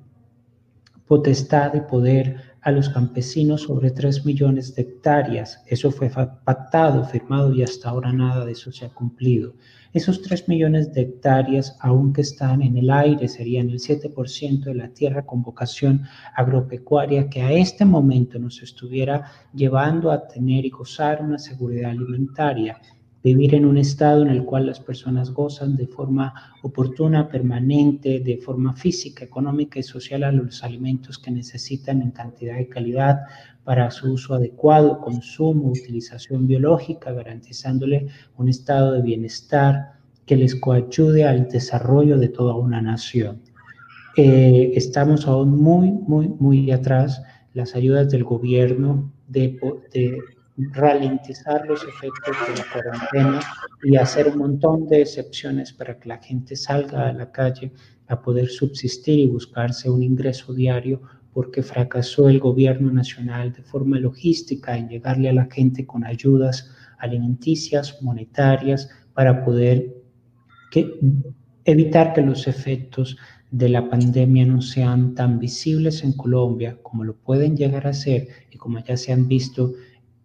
potestad 1.07 1.73
y 1.73 1.81
poder 1.81 2.37
a 2.61 2.71
los 2.71 2.91
campesinos 2.91 3.63
sobre 3.63 3.93
3 3.93 4.27
millones 4.27 4.75
de 4.75 4.83
hectáreas. 4.83 5.63
Eso 5.67 5.91
fue 5.91 6.11
pactado, 6.11 7.03
firmado 7.05 7.51
y 7.55 7.63
hasta 7.63 7.89
ahora 7.89 8.13
nada 8.13 8.45
de 8.45 8.53
eso 8.53 8.71
se 8.71 8.85
ha 8.85 8.91
cumplido. 8.91 9.55
Esos 9.95 10.21
3 10.21 10.47
millones 10.49 10.93
de 10.93 11.01
hectáreas, 11.03 11.79
aunque 11.81 12.21
están 12.21 12.61
en 12.61 12.77
el 12.77 12.91
aire, 12.91 13.27
serían 13.29 13.71
el 13.71 13.79
7% 13.79 14.65
de 14.65 14.75
la 14.75 14.89
tierra 14.89 15.25
con 15.25 15.43
vocación 15.43 16.03
agropecuaria 16.37 17.31
que 17.31 17.41
a 17.41 17.53
este 17.53 17.87
momento 17.87 18.39
nos 18.39 18.63
estuviera 18.63 19.31
llevando 19.55 20.11
a 20.11 20.29
tener 20.29 20.67
y 20.67 20.71
gozar 20.71 21.23
una 21.23 21.39
seguridad 21.39 21.93
alimentaria 21.93 22.79
vivir 23.25 23.55
en 23.55 23.65
un 23.65 23.79
estado 23.79 24.21
en 24.21 24.29
el 24.29 24.45
cual 24.45 24.67
las 24.67 24.81
personas 24.81 25.31
gozan 25.31 25.77
de 25.77 25.87
forma 25.87 26.35
oportuna, 26.63 27.27
permanente, 27.27 28.21
de 28.21 28.37
forma 28.37 28.75
física, 28.75 29.25
económica 29.25 29.79
y 29.79 29.83
social 29.83 30.25
a 30.25 30.31
los 30.31 30.63
alimentos 30.63 31.19
que 31.19 31.31
necesitan 31.31 32.03
en 32.03 32.11
cantidad 32.11 32.59
y 32.59 32.67
calidad 32.67 33.21
para 33.65 33.91
su 33.91 34.13
uso 34.13 34.35
adecuado, 34.35 35.01
consumo, 35.01 35.71
utilización 35.71 36.47
biológica, 36.47 37.13
garantizándole 37.13 38.09
un 38.37 38.51
estado 38.51 38.93
de 38.93 39.01
bienestar 39.01 39.95
que 40.27 40.37
les 40.37 40.55
coayude 40.55 41.25
al 41.25 41.49
desarrollo 41.49 42.19
de 42.19 42.29
toda 42.29 42.55
una 42.55 42.83
nación. 42.83 43.41
Eh, 44.19 44.73
estamos 44.75 45.27
aún 45.27 45.63
muy, 45.63 45.91
muy, 45.93 46.29
muy 46.29 46.71
atrás. 46.71 47.23
Las 47.55 47.75
ayudas 47.75 48.11
del 48.11 48.25
gobierno 48.25 49.11
de, 49.29 49.59
de 49.95 50.19
ralentizar 50.57 51.67
los 51.67 51.83
efectos 51.83 52.37
de 52.49 52.57
la 52.57 52.65
cuarentena 52.73 53.41
y 53.83 53.97
hacer 53.97 54.29
un 54.29 54.39
montón 54.39 54.87
de 54.87 55.03
excepciones 55.03 55.73
para 55.73 55.99
que 55.99 56.09
la 56.09 56.19
gente 56.19 56.55
salga 56.55 57.09
a 57.09 57.13
la 57.13 57.33
calle 57.33 57.73
a 58.07 58.21
poder 58.21 58.49
subsistir 58.49 59.19
y 59.19 59.27
buscarse 59.27 59.91
un 59.91 60.03
ingreso 60.03 60.53
diario 60.53 61.03
porque 61.33 61.63
fracasó 61.63 62.29
el 62.29 62.39
gobierno 62.39 62.93
nacional 62.93 63.53
de 63.53 63.63
forma 63.63 63.99
logística 63.99 64.77
en 64.77 64.89
llegarle 64.89 65.29
a 65.29 65.33
la 65.33 65.49
gente 65.51 65.85
con 65.85 66.05
ayudas 66.05 66.71
alimenticias, 66.99 68.01
monetarias, 68.03 68.89
para 69.13 69.45
poder 69.45 69.93
evitar 71.65 72.13
que 72.13 72.23
los 72.23 72.47
efectos 72.47 73.17
de 73.51 73.69
la 73.69 73.89
pandemia 73.89 74.47
no 74.47 74.61
sean 74.61 75.15
tan 75.15 75.39
visibles 75.39 76.03
en 76.03 76.13
Colombia 76.13 76.79
como 76.83 77.05
lo 77.05 77.15
pueden 77.15 77.57
llegar 77.57 77.87
a 77.87 77.93
ser 77.93 78.29
y 78.51 78.57
como 78.57 78.79
ya 78.81 78.97
se 78.97 79.13
han 79.13 79.29
visto 79.29 79.75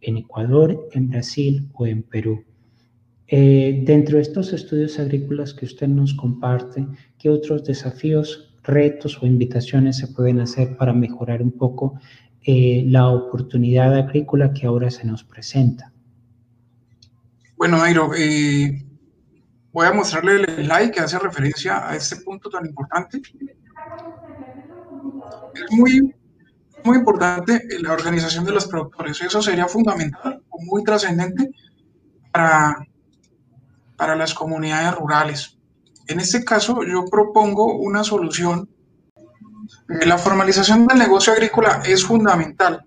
en 0.02 0.18
Ecuador, 0.18 0.88
en 0.94 1.10
Brasil 1.10 1.70
o 1.74 1.88
en 1.88 2.04
Perú. 2.04 2.44
Eh, 3.28 3.84
dentro 3.86 4.16
de 4.16 4.24
estos 4.24 4.54
estudios 4.54 4.98
agrícolas 4.98 5.54
que 5.54 5.66
usted 5.66 5.88
nos 5.88 6.16
comparte, 6.16 6.88
¿qué 7.20 7.30
otros 7.30 7.64
desafíos, 7.64 8.56
retos 8.64 9.22
o 9.22 9.28
invitaciones 9.28 9.98
se 9.98 10.08
pueden 10.08 10.40
hacer 10.40 10.76
para 10.78 10.94
mejorar 10.94 11.42
un 11.42 11.52
poco 11.52 12.00
eh, 12.44 12.84
la 12.88 13.08
oportunidad 13.10 13.94
agrícola 13.96 14.52
que 14.54 14.66
ahora 14.66 14.90
se 14.90 15.06
nos 15.06 15.24
presenta? 15.24 15.92
Bueno, 17.56 17.78
Nairo, 17.78 18.12
eh, 18.18 18.84
voy 19.72 19.86
a 19.86 19.94
mostrarle 19.94 20.36
el 20.36 20.66
slide 20.66 20.92
que 20.92 21.02
hace 21.02 21.20
referencia 21.20 21.88
a 21.88 21.96
este 21.96 22.16
punto 22.18 22.50
tan 22.50 22.66
importante. 22.66 23.22
Es 25.54 25.78
muy 25.78 26.16
muy 26.84 26.98
importante 26.98 27.64
la 27.80 27.94
organización 27.94 28.46
de 28.46 28.52
los 28.52 28.68
productores. 28.68 29.22
Eso 29.22 29.42
sería 29.42 29.68
fundamental 29.68 30.42
o 30.50 30.62
muy 30.62 30.84
trascendente 30.84 31.52
para, 32.32 32.78
para 33.96 34.16
las 34.16 34.34
comunidades 34.34 34.96
rurales. 34.96 35.58
En 36.08 36.20
este 36.20 36.44
caso, 36.44 36.84
yo 36.84 37.06
propongo 37.06 37.76
una 37.76 38.04
solución. 38.04 38.70
La 39.88 40.18
formalización 40.18 40.88
del 40.88 40.98
negocio 40.98 41.34
agrícola 41.34 41.82
es 41.86 42.04
fundamental. 42.04 42.86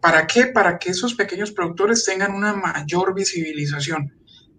¿Para 0.00 0.26
qué? 0.26 0.46
Para 0.46 0.78
que 0.78 0.90
esos 0.90 1.14
pequeños 1.14 1.52
productores 1.52 2.04
tengan 2.04 2.34
una 2.34 2.54
mayor 2.54 3.14
visibilización. 3.14 4.12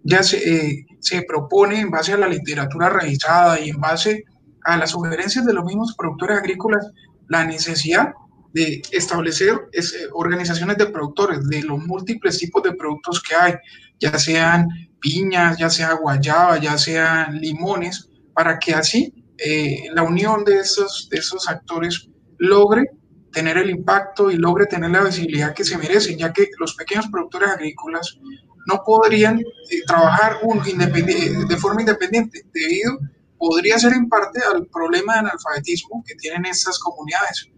Ya 0.04 0.22
se, 0.22 0.36
eh, 0.38 0.86
se 1.00 1.22
propone 1.22 1.80
en 1.80 1.90
base 1.90 2.12
a 2.12 2.16
la 2.16 2.28
literatura 2.28 2.88
revisada 2.88 3.60
y 3.60 3.70
en 3.70 3.80
base 3.80 4.24
a 4.64 4.76
las 4.76 4.90
sugerencias 4.90 5.44
de 5.44 5.52
los 5.52 5.64
mismos 5.64 5.94
productores 5.96 6.38
agrícolas 6.38 6.90
la 7.28 7.44
necesidad 7.44 8.12
de 8.52 8.82
establecer 8.90 9.68
eh, 9.72 9.82
organizaciones 10.12 10.76
de 10.76 10.86
productores 10.86 11.48
de 11.48 11.62
los 11.62 11.78
múltiples 11.86 12.38
tipos 12.38 12.62
de 12.62 12.74
productos 12.74 13.22
que 13.22 13.34
hay, 13.34 13.54
ya 13.98 14.18
sean 14.18 14.68
piñas, 15.00 15.58
ya 15.58 15.70
sea 15.70 15.94
guayaba, 15.94 16.58
ya 16.58 16.76
sean 16.78 17.40
limones, 17.40 18.08
para 18.34 18.58
que 18.58 18.74
así 18.74 19.12
eh, 19.38 19.84
la 19.92 20.02
unión 20.02 20.44
de 20.44 20.58
esos, 20.60 21.08
de 21.10 21.18
esos 21.18 21.48
actores 21.48 22.08
logre 22.38 22.90
tener 23.32 23.56
el 23.56 23.70
impacto 23.70 24.30
y 24.30 24.36
logre 24.36 24.66
tener 24.66 24.90
la 24.90 25.04
visibilidad 25.04 25.54
que 25.54 25.64
se 25.64 25.78
merecen, 25.78 26.18
ya 26.18 26.32
que 26.32 26.48
los 26.58 26.74
pequeños 26.74 27.06
productores 27.10 27.50
agrícolas 27.50 28.18
no 28.66 28.82
podrían 28.84 29.40
eh, 29.40 29.82
trabajar 29.86 30.36
de 30.40 31.56
forma 31.56 31.80
independiente 31.80 32.42
debido 32.52 32.98
podría 33.38 33.76
ser 33.78 33.92
en 33.94 34.08
parte 34.08 34.40
al 34.40 34.66
problema 34.66 35.14
de 35.14 35.18
analfabetismo 35.20 36.04
que 36.06 36.14
tienen 36.14 36.46
estas 36.46 36.78
comunidades 36.78 37.48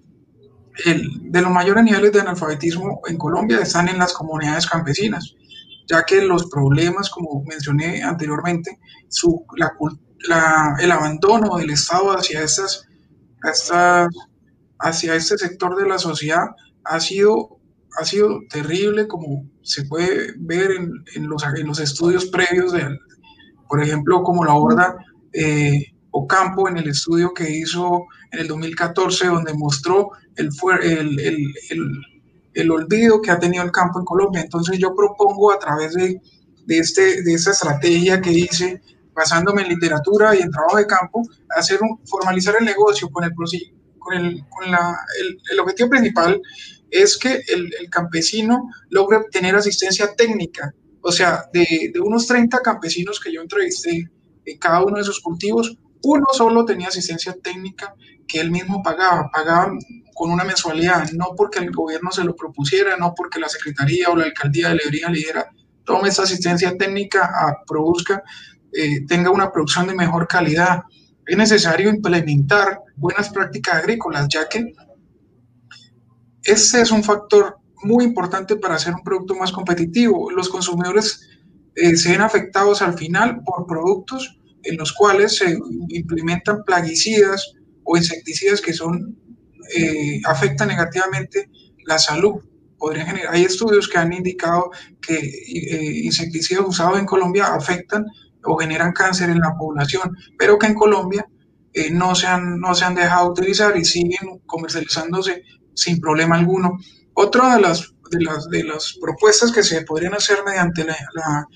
de 0.85 1.41
los 1.41 1.51
mayores 1.51 1.85
niveles 1.85 2.13
de 2.13 2.21
analfabetismo 2.21 3.01
en 3.07 3.17
Colombia 3.17 3.61
están 3.61 3.89
en 3.89 3.99
las 3.99 4.13
comunidades 4.13 4.67
campesinas, 4.67 5.35
ya 5.87 6.03
que 6.05 6.23
los 6.23 6.47
problemas, 6.47 7.11
como 7.11 7.45
mencioné 7.45 8.03
anteriormente, 8.03 8.79
el 10.81 10.91
abandono 10.91 11.57
del 11.57 11.71
Estado 11.71 12.11
hacia, 12.11 12.45
hacia 14.79 15.15
este 15.15 15.39
sector 15.39 15.77
de 15.77 15.89
la 15.89 15.99
sociedad 15.99 16.47
ha 16.85 16.99
sido, 16.99 17.61
ha 18.01 18.05
sido 18.05 18.41
terrible, 18.51 19.07
como 19.07 19.49
se 19.63 19.85
puede 19.85 20.35
ver 20.39 20.73
en, 20.73 21.29
los, 21.29 21.45
los 21.65 21.79
estudios 21.79 22.27
previos, 22.27 22.73
de, 22.73 22.99
por 23.69 23.83
ejemplo, 23.83 24.23
como 24.23 24.45
la 24.45 24.55
horda 24.55 24.97
eh, 25.33 25.94
Ocampo 26.17 26.69
en 26.69 26.77
el 26.77 26.89
estudio 26.89 27.35
que 27.35 27.51
hizo 27.51 28.07
en 28.31 28.39
el 28.39 28.47
2014, 28.47 29.27
donde 29.27 29.53
mostró 29.53 30.13
el, 30.37 30.49
el, 31.21 31.53
el, 32.55 32.71
olvido 32.71 33.21
que 33.21 33.33
ha 33.33 33.39
tenido 33.41 33.65
el 33.65 33.73
campo 33.73 33.99
en 33.99 34.05
Colombia. 34.05 34.41
Entonces 34.41 34.79
yo 34.79 34.95
propongo 34.95 35.51
a 35.51 35.59
través 35.59 35.93
de, 35.95 36.21
de, 36.67 36.79
este, 36.79 37.23
de 37.23 37.35
esta 37.35 37.51
estrategia 37.51 38.21
que 38.21 38.31
hice, 38.31 38.81
basándome 39.13 39.63
en 39.63 39.71
literatura 39.71 40.37
y 40.37 40.43
en 40.43 40.53
trabajo 40.53 40.77
de 40.77 40.87
campo, 40.87 41.23
hacer 41.57 41.81
un, 41.83 41.99
formalizar 42.07 42.55
el 42.61 42.65
negocio 42.65 43.09
con 43.11 43.25
el, 43.25 43.33
con 43.99 44.15
el, 44.17 44.45
con 44.49 44.71
la, 44.71 44.97
el, 45.51 45.59
objetivo 45.59 45.91
principal 45.91 46.41
es 46.93 47.19
que 47.19 47.43
el, 47.49 47.75
el, 47.81 47.91
campesino 47.91 48.71
logre 48.91 49.17
obtener 49.17 49.57
asistencia 49.57 50.15
técnica. 50.15 50.73
O 51.01 51.11
sea, 51.11 51.45
de, 51.53 51.91
de 51.93 52.01
unos 52.01 52.29
30 52.29 52.61
campesinos 52.61 53.19
que 53.19 53.33
yo 53.33 53.43
entrevisté 53.43 54.09
en 54.45 54.59
cada 54.59 54.85
uno 54.85 54.99
de 54.99 55.05
sus 55.05 55.21
cultivos, 55.21 55.77
uno 56.05 56.27
solo 56.33 56.65
tenía 56.65 56.89
asistencia 56.89 57.35
técnica 57.43 57.95
que 58.27 58.41
él 58.41 58.51
mismo 58.51 58.83
pagaba, 58.83 59.31
pagaba 59.31 59.73
con 60.15 60.31
una 60.31 60.45
mensualidad, 60.45 61.11
no 61.13 61.35
porque 61.37 61.59
el 61.59 61.71
gobierno 61.71 62.11
se 62.13 62.25
lo 62.25 62.37
propusiera, 62.37 62.97
no 62.97 63.15
porque 63.15 63.41
la 63.41 63.49
Secretaría 63.49 64.09
o 64.11 64.17
la 64.17 64.25
Alcaldía 64.25 64.69
de 64.69 64.77
Lebría 64.77 65.09
le 65.09 65.19
dijera, 65.19 65.51
tome 65.85 66.09
esta 66.09 66.23
asistencia 66.23 66.77
técnica, 66.77 67.25
a, 67.25 67.65
produzca, 67.67 68.23
eh, 68.73 69.05
tenga 69.07 69.31
una 69.31 69.51
producción 69.51 69.87
de 69.87 69.95
mejor 69.95 70.29
calidad. 70.29 70.83
Es 71.27 71.37
necesario 71.37 71.91
implementar 71.91 72.81
buenas 72.97 73.31
prácticas 73.31 73.77
agrícolas, 73.77 74.29
ya 74.29 74.49
que 74.49 74.73
ese 76.43 76.83
es 76.83 76.91
un 76.91 77.03
factor 77.03 77.59
muy 77.83 78.05
importante 78.05 78.57
para 78.57 78.75
hacer 78.75 78.95
un 78.95 79.03
producto 79.03 79.35
más 79.35 79.53
competitivo. 79.53 80.31
Los 80.31 80.49
consumidores 80.49 81.29
eh, 81.75 81.97
se 81.97 82.13
ven 82.13 82.21
afectados 82.21 82.83
al 82.83 82.95
final 82.95 83.43
por 83.45 83.67
productos 83.67 84.39
en 84.65 84.77
los 84.77 84.93
cuales 84.93 85.37
se 85.37 85.59
implementan 85.89 86.65
plaguicidas 86.65 87.55
o 87.85 87.97
insecticidas 87.97 88.61
que 88.61 88.73
son, 88.73 89.17
eh, 89.77 90.21
afectan 90.25 90.69
negativamente 90.69 91.51
la 91.87 91.99
salud. 91.99 92.43
Podrían 92.79 93.07
generar, 93.07 93.35
hay 93.35 93.45
estudios 93.45 93.89
que 93.89 93.99
han 93.99 94.13
indicado 94.13 94.71
que 95.01 95.17
eh, 95.17 96.01
insecticidas 96.05 96.65
usados 96.67 96.99
en 96.99 97.07
Colombia 97.07 97.55
afectan 97.55 98.05
o 98.45 98.57
generan 98.57 98.93
cáncer 98.93 99.31
en 99.31 99.39
la 99.39 99.55
población, 99.57 100.17
pero 100.39 100.59
que 100.59 100.67
en 100.67 100.75
Colombia 100.75 101.27
eh, 101.73 101.91
no, 101.91 102.15
se 102.15 102.27
han, 102.27 102.61
no 102.61 102.75
se 102.75 102.85
han 102.85 102.95
dejado 102.95 103.31
utilizar 103.31 103.77
y 103.77 103.85
siguen 103.85 104.41
comercializándose 104.47 105.43
sin 105.75 106.01
problema 106.01 106.37
alguno. 106.37 106.79
Otra 107.15 107.57
de 107.57 107.63
las, 107.63 107.95
de 108.11 108.23
las, 108.23 108.49
de 108.49 108.65
las 108.65 108.97
propuestas 109.01 109.51
que 109.51 109.63
se 109.63 109.83
podrían 109.83 110.15
hacer 110.15 110.39
mediante 110.47 110.85
la, 110.85 110.97
la, 111.15 111.47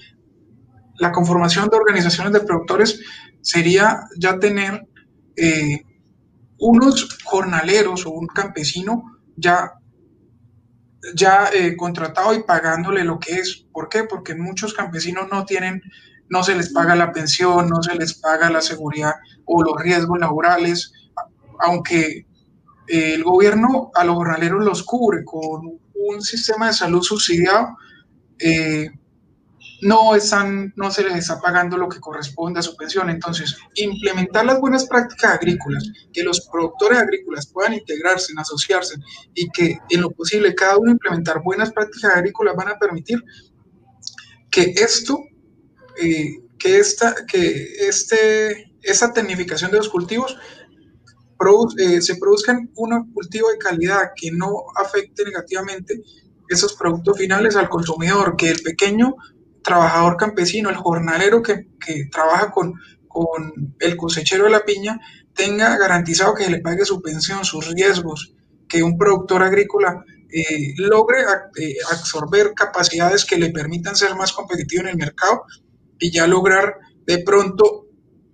la 0.99 1.13
conformación 1.13 1.69
de 1.69 1.77
organizaciones 1.77 2.33
de 2.33 2.41
productores 2.41 3.01
sería 3.41 4.01
ya 4.17 4.39
tener 4.39 4.87
eh, 5.37 5.83
unos 6.59 7.19
jornaleros 7.25 8.05
o 8.07 8.11
un 8.11 8.27
campesino 8.27 9.05
ya, 9.37 9.75
ya 11.15 11.49
eh, 11.55 11.77
contratado 11.77 12.35
y 12.35 12.43
pagándole 12.43 13.05
lo 13.05 13.19
que 13.19 13.35
es. 13.35 13.65
¿Por 13.73 13.89
qué? 13.89 14.05
Porque 14.05 14.35
muchos 14.35 14.75
campesinos 14.75 15.29
no 15.31 15.45
tienen, 15.45 15.81
no 16.29 16.43
se 16.43 16.57
les 16.57 16.73
paga 16.73 16.97
la 16.97 17.13
pensión, 17.13 17.69
no 17.69 17.83
se 17.83 17.95
les 17.95 18.15
paga 18.15 18.51
la 18.51 18.61
seguridad 18.61 19.15
o 19.45 19.63
los 19.63 19.81
riesgos 19.81 20.19
laborales, 20.19 20.93
aunque 21.61 22.27
eh, 22.89 23.15
el 23.15 23.23
gobierno 23.23 23.93
a 23.95 24.05
los 24.05 24.17
jornaleros 24.17 24.65
los 24.65 24.83
cubre 24.83 25.25
con 25.25 25.79
un 25.95 26.23
sistema 26.23 26.67
de 26.67 26.73
salud 26.73 27.03
subsidiado. 27.03 27.77
No, 29.83 30.15
están, 30.15 30.73
no 30.77 30.91
se 30.91 31.05
les 31.05 31.15
está 31.15 31.41
pagando 31.41 31.77
lo 31.77 31.89
que 31.89 32.01
corresponde 32.01 32.61
a 32.61 32.63
su 32.63 32.77
pensión. 32.77 33.11
Entonces, 33.11 33.57
implementar 33.75 34.45
las 34.45 34.61
buenas 34.61 34.87
prácticas 34.87 35.35
agrícolas, 35.35 35.85
que 36.13 36.23
los 36.23 36.49
productores 36.51 36.99
agrícolas 36.99 37.47
puedan 37.47 37.75
integrarse, 37.75 38.33
asociarse 38.37 38.97
y 39.35 39.49
que 39.51 39.79
en 39.91 40.01
lo 40.01 40.11
posible 40.11 40.55
cada 40.55 40.79
uno 40.79 40.93
implementar 40.93 41.43
buenas 41.43 41.73
prácticas 41.73 42.15
agrícolas 42.15 42.57
van 42.57 42.69
a 42.69 42.79
permitir 42.79 43.23
que 44.51 44.73
esto, 44.77 45.19
eh, 46.03 46.39
que, 46.59 46.79
esta, 46.79 47.15
que 47.27 47.89
este, 47.89 48.73
esta 48.83 49.13
tecnificación 49.13 49.71
de 49.71 49.79
los 49.79 49.89
cultivos 49.89 50.37
eh, 51.79 52.01
se 52.01 52.17
produzcan 52.17 52.71
un 52.75 53.13
cultivo 53.13 53.49
de 53.51 53.59
calidad 53.59 54.11
que 54.17 54.33
no 54.33 54.65
afecte 54.75 55.25
negativamente 55.25 56.03
esos 56.49 56.75
productos 56.75 57.19
finales 57.19 57.55
al 57.55 57.69
consumidor, 57.69 58.35
que 58.37 58.51
el 58.51 58.61
pequeño 58.61 59.15
trabajador 59.69 60.17
campesino, 60.17 60.71
el 60.71 60.77
jornalero 60.77 61.43
que, 61.43 61.67
trabaja 62.11 62.51
con, 62.51 62.75
con, 63.07 63.75
el 63.79 63.97
cosechero 63.97 64.45
de 64.45 64.51
la 64.51 64.65
piña, 64.65 64.99
tenga 65.35 65.77
garantizado 65.77 66.35
que 66.35 66.45
se 66.45 66.51
le 66.51 66.61
pague 66.61 66.87
su 66.87 67.03
pensión, 67.03 67.45
sus 67.45 67.69
riesgos, 67.75 68.35
que 68.67 68.83
un 68.83 68.97
productor 68.97 69.43
agrícola 69.43 70.05
eh, 70.31 70.75
logre 70.79 71.19
eh, 71.57 71.77
absorber 71.91 72.55
capacidades 72.55 73.25
que 73.25 73.37
le 73.37 73.51
permitan 73.51 73.95
ser 73.95 74.15
más 74.15 74.33
competitivo 74.33 74.83
en 74.83 74.89
el 74.89 74.97
mercado 74.97 75.45
y 75.99 76.11
ya 76.11 76.27
lograr 76.27 76.75
de 77.07 77.19
pronto 77.19 77.87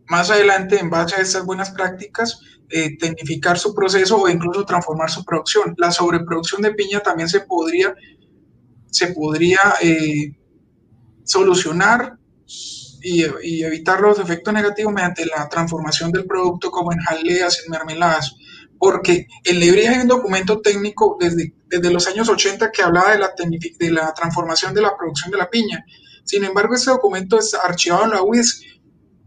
más 0.07 0.31
adelante, 0.31 0.79
en 0.79 0.91
base 0.91 1.17
a 1.17 1.21
estas 1.21 1.45
buenas 1.45 1.71
prácticas, 1.71 2.41
eh, 2.69 2.97
tecnificar 2.99 3.59
su 3.59 3.75
proceso 3.75 4.19
o 4.19 4.29
incluso 4.29 4.65
transformar 4.65 5.11
su 5.11 5.25
producción. 5.25 5.75
La 5.79 5.91
sobreproducción 5.91 6.63
de 6.63 6.75
piña 6.75 7.01
también 7.01 7.29
se 7.29 7.41
podría, 7.41 7.95
se 8.91 9.09
podría 9.09 9.59
solucionar 11.25 12.19
y, 13.05 13.63
evitar 13.63 14.01
los 14.01 14.19
efectos 14.19 14.55
negativos 14.55 14.93
mediante 14.93 15.27
la 15.27 15.49
transformación 15.49 16.11
del 16.11 16.25
producto 16.25 16.71
como 16.71 16.93
en 16.93 16.99
jaleas, 17.01 17.63
en 17.65 17.71
mermeladas. 17.71 18.35
Porque 18.79 19.27
en 19.45 19.61
Lebrija 19.61 19.93
hay 19.93 20.01
un 20.01 20.09
documento 20.09 20.61
técnico 20.61 21.17
desde, 21.21 21.53
los 21.91 22.07
años 22.07 22.29
80 22.29 22.71
que 22.71 22.83
hablaba 22.83 23.13
de 23.13 23.19
la, 23.91 24.15
transformación 24.15 24.75
de 24.75 24.83
la 24.83 24.97
producción 24.97 25.31
de 25.31 25.39
la 25.39 25.51
piña. 25.51 25.85
Sin 26.25 26.45
embargo, 26.45 26.75
este 26.75 26.91
documento 26.91 27.39
es 27.39 27.55
archivado 27.55 28.05
en 28.05 28.11
la 28.11 28.23
UIS 28.23 28.63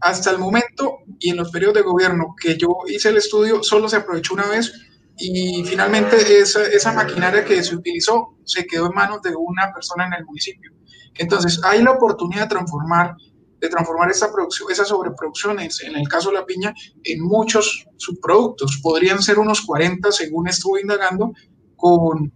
hasta 0.00 0.30
el 0.30 0.38
momento 0.38 0.98
y 1.18 1.30
en 1.30 1.36
los 1.36 1.50
periodos 1.50 1.74
de 1.74 1.82
gobierno 1.82 2.34
que 2.40 2.56
yo 2.56 2.68
hice 2.86 3.08
el 3.08 3.16
estudio 3.16 3.64
solo 3.64 3.88
se 3.88 3.96
aprovechó 3.96 4.34
una 4.34 4.46
vez 4.46 4.72
y 5.16 5.64
finalmente 5.64 6.16
esa 6.38 6.92
maquinaria 6.92 7.44
que 7.44 7.64
se 7.64 7.74
utilizó 7.74 8.36
se 8.44 8.64
quedó 8.64 8.86
en 8.86 8.94
manos 8.94 9.20
de 9.22 9.34
una 9.34 9.72
persona 9.72 10.06
en 10.06 10.12
el 10.14 10.24
municipio. 10.24 10.72
Entonces, 11.16 11.60
hay 11.64 11.82
la 11.82 11.92
oportunidad 11.92 12.42
de 12.42 12.48
transformar, 12.48 13.16
de 13.60 13.68
transformar 13.68 14.10
esta 14.10 14.32
producción, 14.32 14.70
esas 14.70 14.88
sobreproducciones, 14.88 15.82
en 15.82 15.96
el 15.96 16.08
caso 16.08 16.30
de 16.30 16.36
la 16.36 16.46
piña, 16.46 16.74
en 17.04 17.22
muchos 17.22 17.86
subproductos. 17.96 18.80
Podrían 18.82 19.22
ser 19.22 19.38
unos 19.38 19.62
40, 19.62 20.12
según 20.12 20.48
estuve 20.48 20.80
indagando, 20.80 21.32
con, 21.76 22.32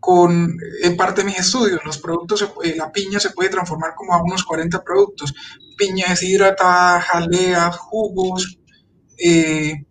con 0.00 0.56
en 0.82 0.96
parte 0.96 1.22
de 1.22 1.28
mis 1.28 1.38
estudios. 1.38 1.80
Los 1.84 1.98
productos, 1.98 2.42
eh, 2.64 2.74
la 2.76 2.90
piña 2.90 3.20
se 3.20 3.30
puede 3.30 3.50
transformar 3.50 3.94
como 3.94 4.14
a 4.14 4.22
unos 4.22 4.44
40 4.44 4.82
productos. 4.82 5.32
Piña 5.76 6.06
deshidratada, 6.08 7.00
jalea, 7.00 7.70
jugos, 7.72 8.58
eh, 9.18 9.84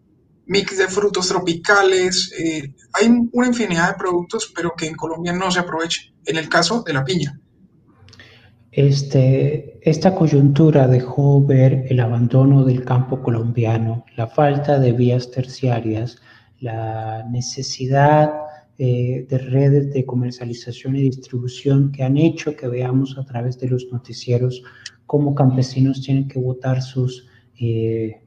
mix 0.45 0.77
de 0.77 0.87
frutos 0.87 1.27
tropicales. 1.27 2.31
Eh, 2.37 2.75
hay 2.93 3.09
una 3.31 3.47
infinidad 3.47 3.89
de 3.89 3.97
productos, 3.97 4.51
pero 4.55 4.73
que 4.75 4.87
en 4.87 4.95
Colombia 4.95 5.33
no 5.33 5.49
se 5.51 5.59
aprovecha. 5.59 6.01
En 6.25 6.37
el 6.37 6.49
caso 6.49 6.83
de 6.83 6.93
la 6.93 7.03
piña. 7.03 7.39
Este, 8.75 9.77
esta 9.87 10.15
coyuntura 10.15 10.87
dejó 10.87 11.45
ver 11.45 11.85
el 11.89 11.99
abandono 11.99 12.65
del 12.65 12.83
campo 12.83 13.21
colombiano, 13.21 14.03
la 14.17 14.25
falta 14.25 14.79
de 14.79 14.93
vías 14.93 15.29
terciarias, 15.29 16.17
la 16.59 17.23
necesidad 17.29 18.33
eh, 18.79 19.27
de 19.29 19.37
redes 19.37 19.93
de 19.93 20.03
comercialización 20.05 20.95
y 20.95 21.03
distribución 21.03 21.91
que 21.91 22.01
han 22.01 22.17
hecho 22.17 22.55
que 22.55 22.67
veamos 22.67 23.15
a 23.19 23.25
través 23.25 23.59
de 23.59 23.67
los 23.69 23.85
noticieros 23.91 24.63
cómo 25.05 25.35
campesinos 25.35 26.01
tienen 26.01 26.27
que 26.27 26.39
botar 26.39 26.81
sus 26.81 27.27
eh, 27.59 28.23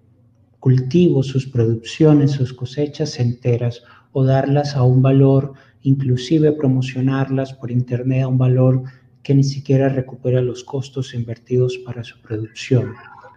cultivos, 0.61 1.27
sus 1.27 1.49
producciones, 1.49 2.31
sus 2.31 2.53
cosechas 2.53 3.19
enteras 3.19 3.83
o 4.13 4.25
darlas 4.25 4.77
a 4.77 4.85
un 4.85 5.03
valor, 5.03 5.55
inclusive 5.83 6.53
promocionarlas 6.53 7.53
por 7.53 7.73
internet 7.73 8.23
a 8.23 8.29
un 8.29 8.39
valor 8.39 8.85
que 9.27 9.35
ni 9.35 9.43
siquiera 9.43 9.89
recupera 9.89 10.41
los 10.41 10.63
costos 10.63 11.13
invertidos 11.13 11.79
para 11.79 12.05
su 12.05 12.17
producción. 12.21 12.93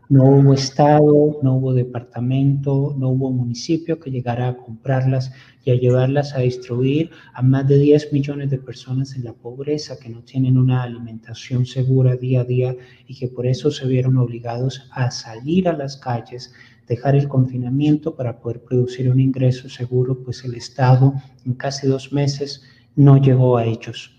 No 0.08 0.24
hubo 0.24 0.54
Estado, 0.54 1.40
no 1.42 1.56
hubo 1.56 1.74
departamento, 1.74 2.94
no 2.96 3.10
hubo 3.10 3.32
municipio 3.32 4.00
que 4.00 4.12
llegara 4.12 4.50
a 4.50 4.58
comprarlas 4.58 5.32
y 5.66 5.72
a 5.72 5.76
llevarlas 5.76 6.36
a 6.36 6.42
distribuir 6.42 7.10
a 7.34 7.42
más 7.42 7.68
de 7.68 7.80
10 7.80 8.14
millones 8.14 8.52
de 8.52 8.60
personas 8.60 9.16
en 9.16 9.24
la 9.24 9.34
pobreza 9.34 9.98
que 9.98 10.10
no 10.10 10.22
tienen 10.22 10.60
una 10.60 10.84
alimentación 10.84 11.66
segura 11.66 12.16
día 12.16 12.42
a 12.42 12.46
día 12.46 12.76
y 13.08 13.16
que 13.18 13.28
por 13.28 13.48
eso 13.48 13.72
se 13.72 13.88
vieron 13.88 14.18
obligados 14.18 14.88
a 14.92 15.10
salir 15.10 15.68
a 15.68 15.74
las 15.74 15.98
calles, 15.98 16.54
dejar 16.88 17.16
el 17.16 17.28
confinamiento 17.28 18.16
para 18.16 18.40
poder 18.40 18.62
producir 18.62 19.10
un 19.10 19.20
ingreso 19.20 19.70
seguro, 19.70 20.24
pues 20.24 20.46
el 20.46 20.54
Estado 20.54 21.16
en 21.48 21.54
casi 21.56 21.88
dos 21.88 22.14
meses 22.14 22.62
no 22.96 23.18
llegó 23.18 23.58
a 23.58 23.66
ellos 23.66 24.19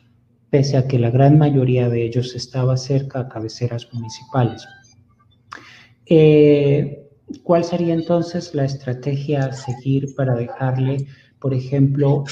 pese 0.50 0.76
a 0.76 0.86
que 0.86 0.98
la 0.98 1.10
gran 1.10 1.38
mayoría 1.38 1.88
de 1.88 2.04
ellos 2.04 2.34
estaba 2.34 2.76
cerca 2.76 3.20
a 3.20 3.28
cabeceras 3.28 3.88
municipales. 3.92 4.66
Eh, 6.06 7.08
¿Cuál 7.44 7.62
sería 7.64 7.94
entonces 7.94 8.54
la 8.54 8.64
estrategia 8.64 9.46
a 9.46 9.52
seguir 9.52 10.14
para 10.16 10.34
dejarle, 10.34 11.06
por 11.38 11.54
ejemplo, 11.54 12.24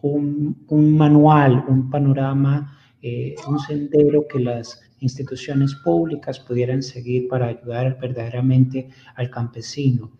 un, 0.00 0.96
manual, 0.96 1.64
un 1.68 1.90
panorama, 1.90 2.78
eh, 3.02 3.34
un 3.48 3.58
sendero 3.58 4.26
que 4.28 4.38
las 4.38 4.80
instituciones 5.00 5.74
públicas 5.74 6.38
pudieran 6.38 6.82
seguir 6.82 7.26
para 7.26 7.48
ayudar 7.48 7.98
verdaderamente 8.00 8.88
al 9.16 9.30
campesino? 9.30 10.12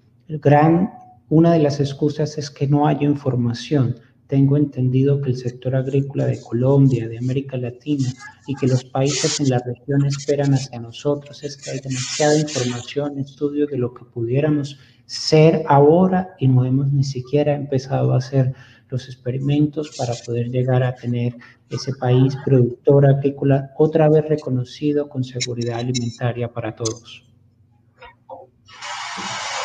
Una 1.28 1.52
de 1.52 1.58
las 1.60 1.80
excusas 1.80 2.36
es 2.38 2.50
que 2.50 2.66
no 2.66 2.86
haya 2.86 3.04
información, 3.04 3.94
tengo 4.26 4.56
entendido 4.56 5.20
que 5.20 5.30
el 5.30 5.36
sector 5.36 5.76
agrícola 5.76 6.26
de 6.26 6.40
Colombia, 6.40 7.08
de 7.08 7.18
América 7.18 7.56
Latina 7.56 8.08
y 8.46 8.54
que 8.54 8.66
los 8.66 8.84
países 8.84 9.38
en 9.40 9.50
la 9.50 9.58
región 9.58 10.06
esperan 10.06 10.54
hacia 10.54 10.80
nosotros 10.80 11.42
es 11.42 11.56
que 11.56 11.70
hay 11.70 11.80
demasiada 11.80 12.38
información, 12.38 13.18
estudios 13.18 13.68
de 13.70 13.78
lo 13.78 13.92
que 13.92 14.04
pudiéramos 14.04 14.78
ser 15.06 15.62
ahora 15.68 16.34
y 16.38 16.48
no 16.48 16.64
hemos 16.64 16.90
ni 16.90 17.04
siquiera 17.04 17.54
empezado 17.54 18.14
a 18.14 18.18
hacer 18.18 18.54
los 18.88 19.06
experimentos 19.08 19.94
para 19.96 20.14
poder 20.24 20.48
llegar 20.48 20.82
a 20.82 20.94
tener 20.94 21.36
ese 21.68 21.92
país 21.94 22.36
productor 22.44 23.06
agrícola 23.06 23.72
otra 23.76 24.08
vez 24.08 24.26
reconocido 24.28 25.08
con 25.08 25.24
seguridad 25.24 25.78
alimentaria 25.78 26.52
para 26.52 26.74
todos. 26.74 27.24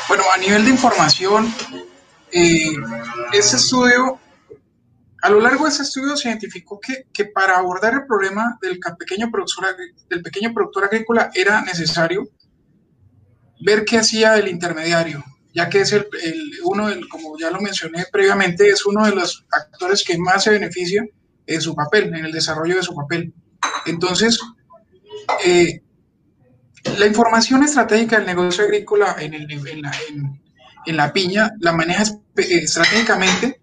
Bueno, 0.07 0.23
a 0.33 0.37
nivel 0.39 0.65
de 0.65 0.71
información, 0.71 1.47
eh, 2.31 2.71
ese 3.31 3.57
estudio 3.57 4.19
a 5.21 5.29
lo 5.29 5.39
largo 5.39 5.65
de 5.65 5.71
ese 5.71 5.83
estudio 5.83 6.15
se 6.15 6.29
identificó 6.29 6.79
que, 6.79 7.05
que 7.11 7.25
para 7.25 7.57
abordar 7.57 7.93
el 7.93 8.05
problema 8.05 8.57
del 8.61 8.79
pequeño, 8.97 9.29
productor, 9.29 9.65
del 10.09 10.21
pequeño 10.21 10.53
productor 10.53 10.85
agrícola 10.85 11.29
era 11.33 11.61
necesario 11.61 12.29
ver 13.61 13.83
qué 13.83 13.97
hacía 13.97 14.37
el 14.37 14.47
intermediario, 14.47 15.23
ya 15.53 15.69
que 15.69 15.81
es 15.81 15.91
el, 15.91 16.07
uno, 16.63 16.87
como 17.09 17.37
ya 17.37 17.51
lo 17.51 17.59
mencioné 17.59 18.05
previamente, 18.11 18.69
es 18.69 18.85
uno 18.85 19.05
de 19.05 19.15
los 19.15 19.45
actores 19.51 20.03
que 20.03 20.17
más 20.17 20.43
se 20.43 20.51
beneficia 20.51 21.05
en 21.45 21.61
su 21.61 21.75
papel, 21.75 22.13
en 22.15 22.25
el 22.25 22.31
desarrollo 22.31 22.77
de 22.77 22.83
su 22.83 22.95
papel. 22.95 23.33
Entonces, 23.85 24.39
eh, 25.45 25.81
la 26.97 27.05
información 27.05 27.63
estratégica 27.63 28.17
del 28.17 28.27
negocio 28.27 28.63
agrícola 28.63 29.17
en, 29.19 29.33
la, 29.81 29.91
en 30.85 30.97
la 30.97 31.11
piña 31.11 31.51
la 31.59 31.73
maneja 31.73 32.03
estratégicamente 32.37 33.58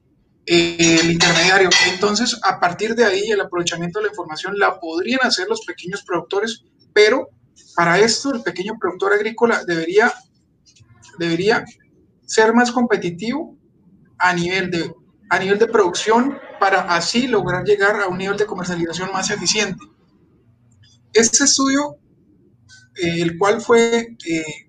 el 0.46 1.10
intermediario. 1.10 1.68
Entonces, 1.92 2.38
a 2.42 2.60
partir 2.60 2.94
de 2.94 3.04
ahí, 3.04 3.30
el 3.30 3.40
aprovechamiento 3.40 3.98
de 3.98 4.04
la 4.04 4.12
información 4.12 4.58
la 4.58 4.78
podrían 4.78 5.20
hacer 5.22 5.48
los 5.48 5.64
pequeños 5.66 6.04
productores, 6.04 6.64
pero 6.92 7.28
para 7.74 7.98
esto 7.98 8.32
el 8.32 8.42
pequeño 8.42 8.74
productor 8.80 9.12
agrícola 9.12 9.64
debería, 9.66 10.12
debería 11.18 11.64
ser 12.24 12.54
más 12.54 12.70
competitivo 12.70 13.56
a 14.18 14.32
nivel, 14.32 14.70
de, 14.70 14.94
a 15.30 15.38
nivel 15.38 15.58
de 15.58 15.66
producción 15.66 16.38
para 16.58 16.82
así 16.94 17.26
lograr 17.26 17.64
llegar 17.64 18.00
a 18.00 18.06
un 18.06 18.18
nivel 18.18 18.36
de 18.36 18.46
comercialización 18.46 19.12
más 19.12 19.30
eficiente. 19.30 19.84
Este 21.12 21.44
estudio, 21.44 21.96
eh, 22.96 23.20
el 23.20 23.36
cual 23.36 23.60
fue, 23.60 24.16
eh, 24.26 24.65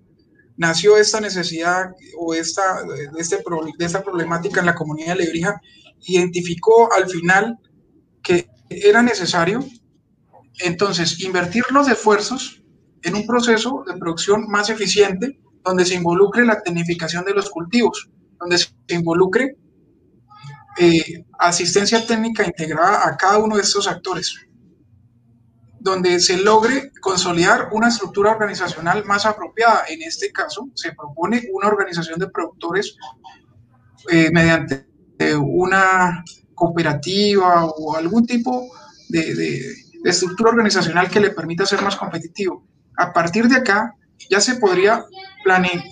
nació 0.58 0.96
esta 0.96 1.20
necesidad 1.20 1.92
o 2.18 2.34
esta, 2.34 2.82
de, 2.82 3.20
este, 3.20 3.38
de 3.78 3.84
esta 3.84 4.02
problemática 4.02 4.60
en 4.60 4.66
la 4.66 4.74
comunidad 4.74 5.16
de 5.16 5.24
Lebrija, 5.24 5.60
identificó 6.06 6.92
al 6.92 7.08
final 7.08 7.58
que 8.22 8.50
era 8.68 9.00
necesario 9.00 9.64
entonces 10.58 11.20
invertir 11.20 11.64
los 11.70 11.88
esfuerzos 11.88 12.62
en 13.02 13.14
un 13.14 13.26
proceso 13.26 13.84
de 13.86 13.96
producción 13.96 14.48
más 14.48 14.68
eficiente 14.68 15.40
donde 15.64 15.86
se 15.86 15.94
involucre 15.94 16.44
la 16.44 16.60
tecnificación 16.60 17.24
de 17.24 17.34
los 17.34 17.48
cultivos, 17.50 18.10
donde 18.40 18.58
se 18.58 18.68
involucre 18.88 19.56
eh, 20.76 21.24
asistencia 21.38 22.04
técnica 22.04 22.44
integrada 22.44 23.06
a 23.06 23.16
cada 23.16 23.38
uno 23.38 23.56
de 23.56 23.62
estos 23.62 23.86
actores 23.86 24.47
donde 25.80 26.20
se 26.20 26.36
logre 26.36 26.92
consolidar 27.00 27.68
una 27.72 27.88
estructura 27.88 28.32
organizacional 28.32 29.04
más 29.04 29.26
apropiada. 29.26 29.84
En 29.88 30.02
este 30.02 30.32
caso, 30.32 30.68
se 30.74 30.92
propone 30.92 31.48
una 31.52 31.68
organización 31.68 32.18
de 32.18 32.28
productores 32.28 32.96
eh, 34.10 34.30
mediante 34.32 34.86
una 35.36 36.24
cooperativa 36.54 37.64
o 37.64 37.96
algún 37.96 38.26
tipo 38.26 38.68
de, 39.08 39.74
estructura 40.04 40.50
organizacional 40.50 41.10
que 41.10 41.20
le 41.20 41.30
permita 41.30 41.66
ser 41.66 41.82
más 41.82 41.96
competitivo. 41.96 42.64
A 42.96 43.12
partir 43.12 43.48
de 43.48 43.56
acá, 43.56 43.94
ya 44.30 44.40
se 44.40 44.56
podría 44.56 45.04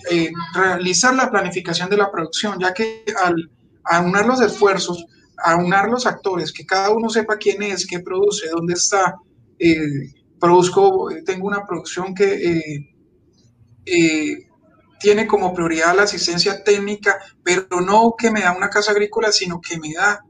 eh, 0.09 0.31
realizar 0.53 1.13
la 1.13 1.29
planificación 1.29 1.89
de 1.89 1.97
la 1.97 2.09
producción, 2.09 2.57
ya 2.59 2.73
que 2.73 3.03
al 3.23 3.49
aunar 3.83 4.25
los 4.25 4.41
esfuerzos, 4.41 5.05
aunar 5.37 5.89
los 5.89 6.05
actores, 6.05 6.51
que 6.51 6.65
cada 6.65 6.89
uno 6.89 7.09
sepa 7.09 7.37
quién 7.37 7.61
es, 7.63 7.85
qué 7.85 7.99
produce, 7.99 8.49
dónde 8.49 8.73
está, 8.73 9.17
eh, 9.59 10.13
produzco, 10.39 11.09
tengo 11.25 11.47
una 11.47 11.65
producción 11.65 12.13
que 12.13 12.33
eh, 12.33 12.95
eh, 13.85 14.47
tiene 14.99 15.27
como 15.27 15.53
prioridad 15.53 15.95
la 15.95 16.03
asistencia 16.03 16.63
técnica, 16.63 17.17
pero 17.43 17.81
no 17.81 18.15
que 18.17 18.31
me 18.31 18.41
da 18.41 18.55
una 18.55 18.69
casa 18.69 18.91
agrícola, 18.91 19.31
sino 19.31 19.61
que 19.61 19.79
me 19.79 19.93
da 19.93 20.23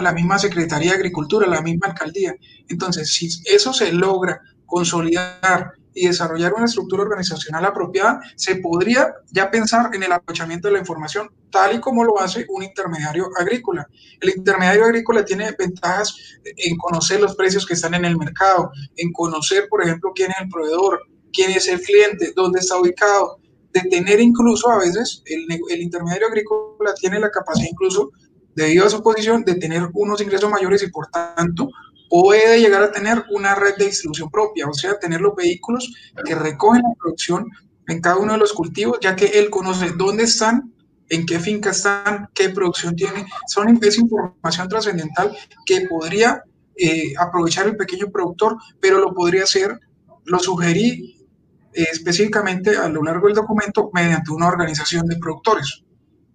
la 0.00 0.12
misma 0.12 0.38
Secretaría 0.38 0.90
de 0.90 0.96
Agricultura, 0.96 1.46
la 1.46 1.62
misma 1.62 1.88
alcaldía. 1.88 2.34
Entonces, 2.68 3.12
si 3.12 3.28
eso 3.44 3.72
se 3.72 3.92
logra 3.92 4.40
consolidar 4.66 5.72
y 5.94 6.08
desarrollar 6.08 6.52
una 6.54 6.66
estructura 6.66 7.02
organizacional 7.02 7.64
apropiada, 7.64 8.20
se 8.36 8.56
podría 8.56 9.14
ya 9.30 9.50
pensar 9.50 9.94
en 9.94 10.02
el 10.02 10.12
aprovechamiento 10.12 10.68
de 10.68 10.74
la 10.74 10.80
información 10.80 11.30
tal 11.50 11.76
y 11.76 11.80
como 11.80 12.04
lo 12.04 12.20
hace 12.20 12.44
un 12.48 12.64
intermediario 12.64 13.30
agrícola. 13.38 13.88
El 14.20 14.30
intermediario 14.36 14.84
agrícola 14.84 15.24
tiene 15.24 15.54
ventajas 15.56 16.16
en 16.44 16.76
conocer 16.76 17.20
los 17.20 17.36
precios 17.36 17.64
que 17.64 17.74
están 17.74 17.94
en 17.94 18.04
el 18.04 18.18
mercado, 18.18 18.72
en 18.96 19.12
conocer, 19.12 19.68
por 19.68 19.82
ejemplo, 19.82 20.12
quién 20.14 20.32
es 20.32 20.36
el 20.40 20.48
proveedor, 20.48 21.00
quién 21.32 21.52
es 21.52 21.68
el 21.68 21.80
cliente, 21.80 22.32
dónde 22.34 22.60
está 22.60 22.76
ubicado, 22.76 23.38
de 23.72 23.80
tener 23.82 24.20
incluso 24.20 24.70
a 24.70 24.78
veces 24.78 25.22
el, 25.26 25.46
el 25.70 25.82
intermediario 25.82 26.28
agrícola 26.28 26.94
tiene 26.94 27.18
la 27.20 27.30
capacidad 27.30 27.68
incluso 27.70 28.10
debido 28.54 28.86
a 28.86 28.90
su 28.90 29.02
posición 29.02 29.44
de 29.44 29.56
tener 29.56 29.88
unos 29.94 30.20
ingresos 30.20 30.50
mayores 30.50 30.82
y 30.82 30.90
por 30.90 31.08
tanto 31.08 31.68
puede 32.14 32.60
llegar 32.60 32.80
a 32.80 32.92
tener 32.92 33.24
una 33.32 33.56
red 33.56 33.74
de 33.76 33.86
distribución 33.86 34.30
propia, 34.30 34.68
o 34.68 34.72
sea, 34.72 35.00
tener 35.00 35.20
los 35.20 35.34
vehículos 35.34 35.92
que 36.24 36.36
recogen 36.36 36.82
la 36.82 36.94
producción 36.96 37.48
en 37.88 38.00
cada 38.00 38.18
uno 38.18 38.34
de 38.34 38.38
los 38.38 38.52
cultivos, 38.52 38.98
ya 39.02 39.16
que 39.16 39.26
él 39.26 39.50
conoce 39.50 39.90
dónde 39.96 40.22
están 40.22 40.72
en 41.08 41.26
qué 41.26 41.40
finca 41.40 41.70
están, 41.70 42.28
qué 42.32 42.50
producción 42.50 42.94
tiene. 42.94 43.26
Son, 43.48 43.76
es 43.82 43.98
información 43.98 44.68
trascendental 44.68 45.36
que 45.66 45.88
podría 45.88 46.44
eh, 46.76 47.14
aprovechar 47.18 47.66
el 47.66 47.76
pequeño 47.76 48.08
productor, 48.12 48.58
pero 48.78 49.00
lo 49.00 49.12
podría 49.12 49.42
hacer, 49.42 49.80
lo 50.24 50.38
sugerí 50.38 51.26
eh, 51.72 51.86
específicamente 51.90 52.76
a 52.76 52.88
lo 52.88 53.02
largo 53.02 53.26
del 53.26 53.34
documento 53.34 53.90
mediante 53.92 54.30
una 54.30 54.46
organización 54.46 55.08
de 55.08 55.16
productores 55.16 55.84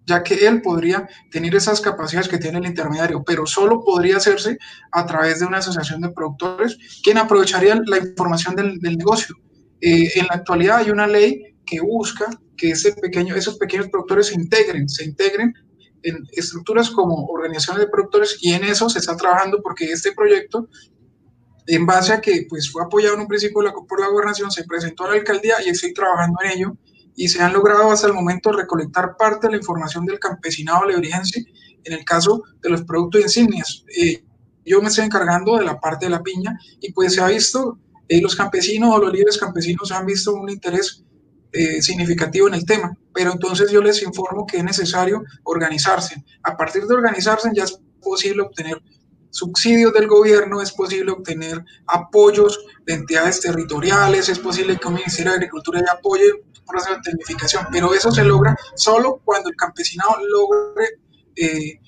ya 0.06 0.22
que 0.22 0.46
él 0.46 0.60
podría 0.62 1.08
tener 1.30 1.54
esas 1.54 1.80
capacidades 1.80 2.28
que 2.28 2.38
tiene 2.38 2.58
el 2.58 2.66
intermediario, 2.66 3.22
pero 3.24 3.46
solo 3.46 3.84
podría 3.84 4.16
hacerse 4.16 4.58
a 4.92 5.06
través 5.06 5.40
de 5.40 5.46
una 5.46 5.58
asociación 5.58 6.00
de 6.00 6.10
productores, 6.10 6.76
quien 7.02 7.18
aprovecharía 7.18 7.80
la 7.86 7.98
información 7.98 8.56
del, 8.56 8.78
negocio. 8.80 9.36
Eh, 9.80 10.18
en 10.18 10.26
la 10.26 10.34
actualidad 10.34 10.78
hay 10.78 10.90
una 10.90 11.06
ley 11.06 11.56
que 11.64 11.80
busca 11.80 12.26
que 12.56 12.70
ese 12.70 12.92
pequeño, 12.92 13.34
esos 13.34 13.56
pequeños 13.56 13.88
productores 13.88 14.26
se 14.26 14.34
integren, 14.34 14.88
se 14.88 15.04
integren 15.04 15.54
en 16.02 16.26
estructuras 16.32 16.90
como 16.90 17.26
organizaciones 17.26 17.84
de 17.84 17.90
productores 17.90 18.38
y 18.40 18.52
en 18.52 18.64
eso 18.64 18.88
se 18.88 18.98
está 18.98 19.16
trabajando 19.16 19.60
porque 19.62 19.84
este 19.84 20.12
proyecto, 20.12 20.68
en 21.66 21.86
base 21.86 22.12
a 22.12 22.20
que 22.20 22.46
pues, 22.48 22.70
fue 22.70 22.82
apoyado 22.82 23.14
en 23.14 23.20
un 23.22 23.28
principio 23.28 23.62
por 23.88 24.00
la 24.00 24.08
gobernación, 24.08 24.50
se 24.50 24.64
presentó 24.64 25.04
a 25.04 25.10
la 25.10 25.14
alcaldía 25.14 25.56
y 25.64 25.68
estoy 25.68 25.92
trabajando 25.94 26.38
en 26.42 26.50
ello 26.50 26.76
y 27.14 27.28
se 27.28 27.42
han 27.42 27.52
logrado 27.52 27.90
hasta 27.90 28.06
el 28.06 28.12
momento 28.12 28.52
recolectar 28.52 29.16
parte 29.16 29.46
de 29.46 29.52
la 29.52 29.58
información 29.58 30.06
del 30.06 30.18
campesinado 30.18 30.86
lebrejense 30.86 31.44
en 31.84 31.92
el 31.92 32.04
caso 32.04 32.42
de 32.62 32.70
los 32.70 32.82
productos 32.82 33.22
insignias. 33.22 33.84
Eh, 33.96 34.24
yo 34.64 34.80
me 34.80 34.88
estoy 34.88 35.04
encargando 35.04 35.56
de 35.56 35.64
la 35.64 35.80
parte 35.80 36.06
de 36.06 36.10
la 36.10 36.22
piña 36.22 36.58
y 36.80 36.92
pues 36.92 37.14
se 37.14 37.20
ha 37.20 37.28
visto, 37.28 37.78
eh, 38.08 38.20
los 38.20 38.36
campesinos 38.36 38.94
o 38.94 38.98
los 38.98 39.12
líderes 39.12 39.38
campesinos 39.38 39.90
han 39.92 40.06
visto 40.06 40.34
un 40.34 40.50
interés 40.50 41.04
eh, 41.52 41.82
significativo 41.82 42.46
en 42.46 42.54
el 42.54 42.64
tema, 42.64 42.96
pero 43.12 43.32
entonces 43.32 43.72
yo 43.72 43.82
les 43.82 44.02
informo 44.02 44.46
que 44.46 44.58
es 44.58 44.64
necesario 44.64 45.24
organizarse. 45.42 46.24
A 46.42 46.56
partir 46.56 46.84
de 46.84 46.94
organizarse 46.94 47.50
ya 47.52 47.64
es 47.64 47.80
posible 48.00 48.42
obtener 48.42 48.80
subsidios 49.30 49.92
del 49.92 50.06
gobierno, 50.06 50.60
es 50.60 50.72
posible 50.72 51.12
obtener 51.12 51.64
apoyos 51.86 52.58
de 52.86 52.94
entidades 52.94 53.40
territoriales, 53.40 54.28
es 54.28 54.38
posible 54.38 54.76
que 54.76 54.88
un 54.88 54.94
Ministerio 54.94 55.32
de 55.32 55.38
Agricultura 55.38 55.80
ya 55.80 55.92
apoye 55.94 56.24
proceso 56.70 56.94
de 56.96 57.02
tecnificación, 57.02 57.66
pero 57.70 57.94
eso 57.94 58.10
se 58.10 58.24
logra 58.24 58.56
solo 58.76 59.20
cuando 59.24 59.50
el 59.50 59.56
campesinado 59.56 60.16
logre, 60.26 60.86
eh, 61.36 61.80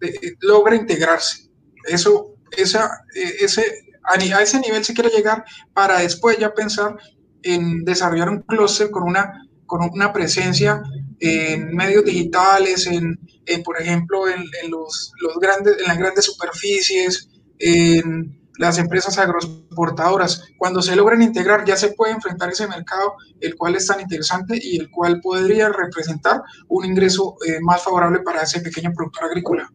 eh, 0.00 0.34
logre 0.40 0.76
integrarse. 0.76 1.50
Eso, 1.84 2.34
esa, 2.56 3.04
ese, 3.14 3.64
a 4.04 4.42
ese 4.42 4.60
nivel 4.60 4.84
se 4.84 4.94
quiere 4.94 5.10
llegar 5.10 5.44
para 5.72 5.98
después 5.98 6.38
ya 6.38 6.54
pensar 6.54 6.96
en 7.42 7.84
desarrollar 7.84 8.28
un 8.28 8.42
clúster 8.42 8.90
con 8.90 9.04
una, 9.04 9.46
con 9.66 9.82
una 9.92 10.12
presencia 10.12 10.82
en 11.20 11.74
medios 11.74 12.04
digitales, 12.04 12.86
en, 12.86 13.18
por 13.64 13.80
ejemplo, 13.80 14.28
en, 14.28 14.44
los, 14.70 15.12
los, 15.20 15.38
grandes, 15.38 15.78
en 15.78 15.88
las 15.88 15.98
grandes 15.98 16.24
superficies, 16.24 17.28
en 17.58 18.39
las 18.60 18.76
empresas 18.78 19.16
agroexportadoras. 19.16 20.44
Cuando 20.58 20.82
se 20.82 20.94
logren 20.94 21.22
integrar, 21.22 21.64
ya 21.64 21.76
se 21.76 21.92
puede 21.92 22.12
enfrentar 22.12 22.50
ese 22.50 22.68
mercado, 22.68 23.14
el 23.40 23.56
cual 23.56 23.74
es 23.74 23.86
tan 23.86 24.00
interesante 24.02 24.58
y 24.62 24.76
el 24.76 24.90
cual 24.90 25.18
podría 25.22 25.70
representar 25.70 26.42
un 26.68 26.84
ingreso 26.84 27.36
eh, 27.48 27.58
más 27.62 27.82
favorable 27.82 28.20
para 28.20 28.42
ese 28.42 28.60
pequeño 28.60 28.92
productor 28.94 29.24
agrícola. 29.24 29.72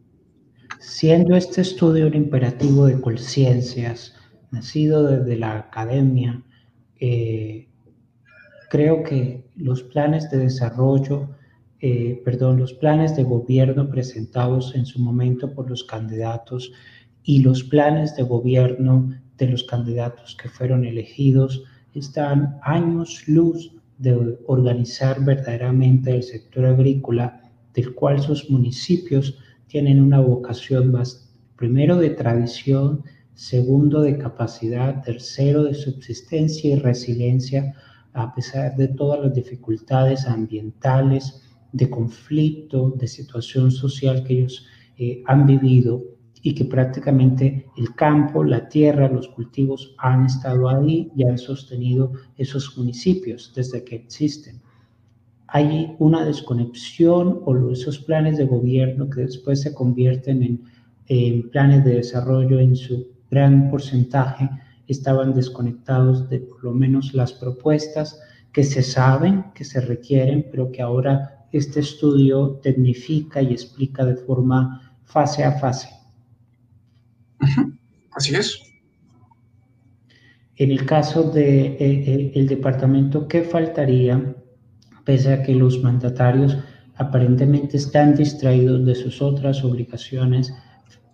Siendo 0.78 1.34
este 1.34 1.62
estudio 1.62 2.06
un 2.06 2.14
imperativo 2.14 2.86
de 2.86 3.00
conciencias, 3.00 4.14
nacido 4.52 5.02
desde 5.02 5.36
la 5.36 5.58
academia, 5.58 6.44
eh, 7.00 7.68
creo 8.70 9.02
que 9.02 9.50
los 9.56 9.82
planes 9.82 10.30
de 10.30 10.38
desarrollo, 10.38 11.30
eh, 11.80 12.22
perdón, 12.24 12.60
los 12.60 12.72
planes 12.74 13.16
de 13.16 13.24
gobierno 13.24 13.90
presentados 13.90 14.76
en 14.76 14.86
su 14.86 15.00
momento 15.00 15.52
por 15.52 15.68
los 15.68 15.82
candidatos 15.82 16.70
y 17.26 17.40
los 17.40 17.64
planes 17.64 18.14
de 18.16 18.22
gobierno 18.22 19.10
de 19.36 19.48
los 19.48 19.64
candidatos 19.64 20.36
que 20.40 20.48
fueron 20.48 20.84
elegidos 20.84 21.64
están 21.92 22.58
años 22.62 23.26
luz 23.26 23.72
de 23.98 24.38
organizar 24.46 25.22
verdaderamente 25.24 26.12
el 26.12 26.22
sector 26.22 26.64
agrícola, 26.66 27.42
del 27.74 27.94
cual 27.94 28.22
sus 28.22 28.48
municipios 28.48 29.38
tienen 29.66 30.00
una 30.00 30.20
vocación 30.20 30.92
más, 30.92 31.34
primero 31.56 31.96
de 31.96 32.10
tradición, 32.10 33.02
segundo 33.34 34.02
de 34.02 34.18
capacidad, 34.18 35.02
tercero 35.02 35.64
de 35.64 35.74
subsistencia 35.74 36.70
y 36.70 36.78
resiliencia 36.78 37.74
a 38.12 38.34
pesar 38.34 38.76
de 38.76 38.88
todas 38.88 39.20
las 39.20 39.34
dificultades 39.34 40.26
ambientales, 40.26 41.42
de 41.72 41.90
conflicto, 41.90 42.94
de 42.96 43.08
situación 43.08 43.72
social 43.72 44.22
que 44.22 44.34
ellos 44.38 44.64
eh, 44.96 45.22
han 45.26 45.46
vivido 45.46 46.15
y 46.46 46.54
que 46.54 46.64
prácticamente 46.64 47.66
el 47.76 47.92
campo, 47.96 48.44
la 48.44 48.68
tierra, 48.68 49.08
los 49.08 49.26
cultivos 49.26 49.96
han 49.98 50.26
estado 50.26 50.68
ahí 50.68 51.10
y 51.16 51.24
han 51.26 51.38
sostenido 51.38 52.12
esos 52.36 52.78
municipios 52.78 53.52
desde 53.52 53.82
que 53.82 53.96
existen. 53.96 54.62
Hay 55.48 55.96
una 55.98 56.24
desconexión 56.24 57.40
o 57.44 57.72
esos 57.72 57.98
planes 57.98 58.38
de 58.38 58.44
gobierno 58.44 59.10
que 59.10 59.22
después 59.22 59.60
se 59.60 59.74
convierten 59.74 60.40
en, 60.44 60.62
en 61.08 61.50
planes 61.50 61.84
de 61.84 61.96
desarrollo 61.96 62.60
en 62.60 62.76
su 62.76 63.08
gran 63.28 63.68
porcentaje 63.68 64.48
estaban 64.86 65.34
desconectados 65.34 66.30
de 66.30 66.38
por 66.38 66.62
lo 66.62 66.70
menos 66.70 67.12
las 67.12 67.32
propuestas 67.32 68.20
que 68.52 68.62
se 68.62 68.84
saben, 68.84 69.46
que 69.52 69.64
se 69.64 69.80
requieren, 69.80 70.46
pero 70.52 70.70
que 70.70 70.80
ahora 70.80 71.48
este 71.50 71.80
estudio 71.80 72.60
tecnifica 72.62 73.42
y 73.42 73.50
explica 73.50 74.04
de 74.04 74.14
forma 74.14 74.96
fase 75.02 75.42
a 75.42 75.58
fase. 75.58 75.95
Así 78.12 78.34
es. 78.34 78.62
En 80.56 80.70
el 80.70 80.86
caso 80.86 81.24
del 81.24 81.34
de, 81.34 81.76
eh, 81.78 82.32
el 82.34 82.48
departamento, 82.48 83.28
¿qué 83.28 83.42
faltaría? 83.42 84.34
Pese 85.04 85.34
a 85.34 85.42
que 85.42 85.54
los 85.54 85.82
mandatarios 85.82 86.56
aparentemente 86.96 87.76
están 87.76 88.14
distraídos 88.14 88.86
de 88.86 88.94
sus 88.94 89.20
otras 89.20 89.62
obligaciones 89.62 90.54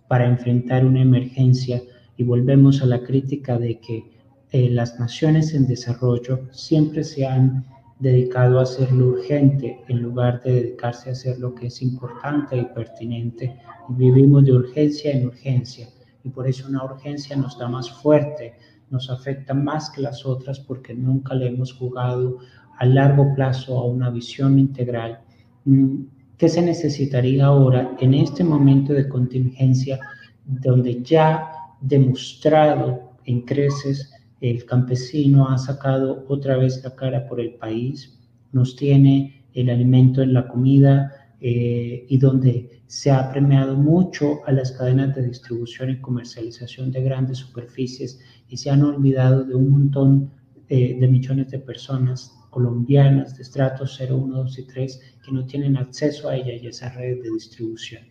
para 0.07 0.27
enfrentar 0.27 0.85
una 0.85 1.01
emergencia 1.01 1.81
y 2.15 2.23
volvemos 2.23 2.81
a 2.81 2.85
la 2.85 3.03
crítica 3.03 3.57
de 3.57 3.79
que 3.79 4.13
eh, 4.51 4.69
las 4.69 4.97
naciones 4.97 5.53
en 5.53 5.67
desarrollo 5.67 6.47
siempre 6.51 7.03
se 7.03 7.25
han 7.25 7.65
dedicado 7.99 8.59
a 8.59 8.63
hacer 8.63 8.91
lo 8.93 9.07
urgente 9.07 9.79
en 9.89 10.01
lugar 10.01 10.41
de 10.43 10.53
dedicarse 10.53 11.09
a 11.09 11.13
hacer 11.13 11.37
lo 11.39 11.53
que 11.53 11.67
es 11.67 11.81
importante 11.81 12.57
y 12.57 12.65
pertinente. 12.65 13.57
Y 13.89 13.93
vivimos 13.93 14.45
de 14.45 14.53
urgencia 14.53 15.11
en 15.11 15.27
urgencia 15.27 15.87
y 16.23 16.29
por 16.29 16.47
eso 16.47 16.67
una 16.67 16.83
urgencia 16.83 17.35
nos 17.35 17.57
da 17.57 17.67
más 17.67 17.89
fuerte, 17.89 18.53
nos 18.89 19.09
afecta 19.09 19.53
más 19.53 19.89
que 19.89 20.01
las 20.01 20.25
otras 20.25 20.59
porque 20.59 20.93
nunca 20.93 21.33
le 21.35 21.47
hemos 21.47 21.73
jugado 21.73 22.37
a 22.77 22.85
largo 22.85 23.33
plazo 23.35 23.77
a 23.77 23.85
una 23.85 24.09
visión 24.09 24.59
integral. 24.59 25.19
Mm, 25.65 26.03
¿Qué 26.37 26.49
se 26.49 26.61
necesitaría 26.61 27.45
ahora 27.45 27.95
en 27.99 28.13
este 28.13 28.43
momento 28.43 28.93
de 28.93 29.07
contingencia 29.07 29.99
donde 30.45 31.01
ya 31.03 31.51
demostrado 31.81 33.13
en 33.25 33.41
creces, 33.41 34.11
el 34.41 34.65
campesino 34.65 35.49
ha 35.49 35.57
sacado 35.57 36.25
otra 36.27 36.57
vez 36.57 36.83
la 36.83 36.95
cara 36.95 37.27
por 37.27 37.39
el 37.39 37.53
país, 37.55 38.19
nos 38.51 38.75
tiene 38.75 39.45
el 39.53 39.69
alimento 39.69 40.21
en 40.21 40.33
la 40.33 40.47
comida 40.47 41.22
eh, 41.45 42.05
y 42.07 42.17
donde 42.19 42.83
se 42.87 43.11
ha 43.11 43.29
premiado 43.29 43.75
mucho 43.75 44.39
a 44.45 44.53
las 44.53 44.71
cadenas 44.71 45.13
de 45.13 45.27
distribución 45.27 45.89
y 45.89 45.99
comercialización 45.99 46.89
de 46.89 47.03
grandes 47.03 47.39
superficies 47.39 48.17
y 48.47 48.55
se 48.55 48.69
han 48.69 48.81
olvidado 48.81 49.43
de 49.43 49.53
un 49.53 49.69
montón 49.69 50.31
eh, 50.69 50.97
de 50.97 51.05
millones 51.05 51.51
de 51.51 51.59
personas 51.59 52.33
colombianas 52.49 53.35
de 53.35 53.43
estratos 53.43 53.95
0, 53.97 54.15
1, 54.15 54.37
2 54.37 54.59
y 54.59 54.67
3 54.67 55.01
que 55.25 55.31
no 55.33 55.45
tienen 55.45 55.75
acceso 55.75 56.29
a 56.29 56.37
ella 56.37 56.53
y 56.53 56.65
a 56.65 56.69
esa 56.69 56.87
red 56.93 57.21
de 57.21 57.29
distribución. 57.31 58.07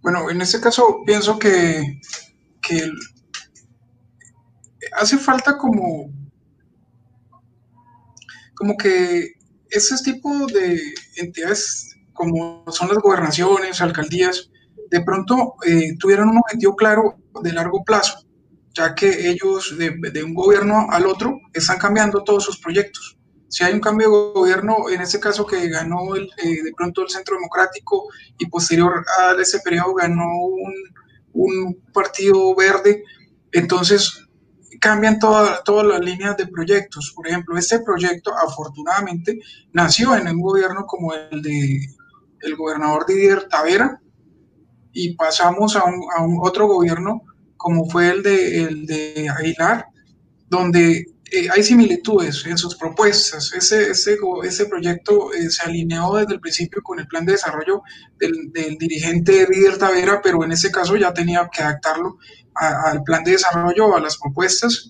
Bueno, 0.00 0.30
en 0.30 0.40
este 0.40 0.60
caso 0.60 1.02
pienso 1.04 1.36
que, 1.36 2.00
hace 4.92 5.18
falta 5.18 5.58
como, 5.58 6.12
como 8.54 8.76
que 8.76 9.39
ese 9.70 9.96
tipo 10.02 10.46
de 10.46 10.80
entidades 11.16 11.96
como 12.12 12.64
son 12.70 12.88
las 12.88 12.98
gobernaciones, 12.98 13.80
alcaldías, 13.80 14.50
de 14.90 15.00
pronto 15.02 15.54
eh, 15.66 15.96
tuvieron 15.98 16.28
un 16.28 16.38
objetivo 16.38 16.76
claro 16.76 17.14
de 17.42 17.52
largo 17.52 17.82
plazo, 17.84 18.26
ya 18.74 18.94
que 18.94 19.30
ellos 19.30 19.76
de, 19.78 20.24
un 20.24 20.34
gobierno 20.34 20.86
al 20.90 21.06
otro 21.06 21.38
están 21.54 21.78
cambiando 21.78 22.22
todos 22.24 22.44
sus 22.44 22.58
proyectos. 22.58 23.16
Si 23.48 23.64
hay 23.64 23.72
un 23.72 23.80
cambio 23.80 24.08
de 24.08 24.32
gobierno, 24.40 24.90
en 24.90 25.00
este 25.00 25.18
caso 25.18 25.46
que 25.46 25.68
ganó 25.68 26.14
el, 26.14 26.28
eh, 26.44 26.62
de 26.62 26.72
pronto 26.76 27.02
el 27.02 27.08
Centro 27.08 27.36
Democrático 27.36 28.08
y 28.38 28.46
posterior 28.46 29.04
a 29.18 29.32
ese 29.40 29.60
periodo 29.60 29.94
ganó 29.94 30.28
un 31.32 31.82
partido 31.92 32.54
verde, 32.54 33.02
entonces 33.52 34.26
cambian 34.80 35.18
todas 35.18 35.86
las 35.86 36.00
líneas 36.00 36.36
de 36.36 36.46
proyectos. 36.46 37.12
Por 37.14 37.28
ejemplo, 37.28 37.56
este 37.56 37.80
proyecto 37.80 38.32
afortunadamente 38.36 39.38
nació 39.72 40.16
en 40.16 40.26
un 40.26 40.40
gobierno 40.40 40.86
como 40.86 41.14
el 41.14 41.42
de 41.42 41.80
el 42.40 42.56
gobernador 42.56 43.04
Didier 43.06 43.48
Tavera 43.48 44.00
y 44.92 45.14
pasamos 45.14 45.76
a 45.76 45.84
un, 45.84 46.02
a 46.16 46.22
un 46.22 46.38
otro 46.40 46.66
gobierno 46.66 47.22
como 47.56 47.84
fue 47.84 48.08
el 48.08 48.22
de, 48.22 48.62
el 48.62 48.86
de 48.86 49.28
Aguilar, 49.28 49.84
donde 50.48 51.04
eh, 51.32 51.48
hay 51.50 51.62
similitudes 51.62 52.44
en 52.46 52.58
sus 52.58 52.76
propuestas. 52.76 53.52
Ese, 53.52 53.90
ese, 53.90 54.18
ese 54.44 54.66
proyecto 54.66 55.32
eh, 55.32 55.50
se 55.50 55.62
alineó 55.62 56.16
desde 56.16 56.34
el 56.34 56.40
principio 56.40 56.82
con 56.82 56.98
el 56.98 57.06
plan 57.06 57.24
de 57.24 57.32
desarrollo 57.32 57.82
del, 58.18 58.52
del 58.52 58.76
dirigente 58.76 59.46
Didier 59.46 59.78
Tavera, 59.78 60.20
pero 60.22 60.44
en 60.44 60.52
ese 60.52 60.70
caso 60.70 60.96
ya 60.96 61.12
tenía 61.12 61.48
que 61.52 61.62
adaptarlo 61.62 62.18
al 62.54 63.02
plan 63.04 63.24
de 63.24 63.32
desarrollo, 63.32 63.96
a 63.96 64.00
las 64.00 64.18
propuestas 64.18 64.88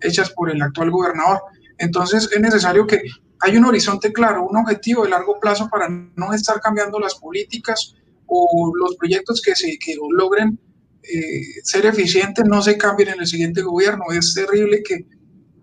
hechas 0.00 0.30
por 0.30 0.50
el 0.50 0.60
actual 0.62 0.90
gobernador. 0.90 1.40
Entonces 1.78 2.28
es 2.32 2.40
necesario 2.40 2.86
que 2.86 3.02
hay 3.40 3.56
un 3.56 3.64
horizonte 3.64 4.12
claro, 4.12 4.46
un 4.46 4.56
objetivo 4.56 5.04
de 5.04 5.10
largo 5.10 5.38
plazo 5.40 5.68
para 5.68 5.88
no 5.88 6.32
estar 6.32 6.60
cambiando 6.60 6.98
las 6.98 7.14
políticas 7.14 7.94
o 8.26 8.72
los 8.76 8.96
proyectos 8.96 9.40
que, 9.40 9.54
se, 9.54 9.78
que 9.78 9.96
logren 10.10 10.58
eh, 11.02 11.62
ser 11.62 11.86
eficientes 11.86 12.44
no 12.44 12.60
se 12.60 12.76
cambien 12.76 13.10
en 13.10 13.20
el 13.20 13.26
siguiente 13.26 13.62
gobierno. 13.62 14.04
Es 14.10 14.34
terrible 14.34 14.82
que, 14.82 15.06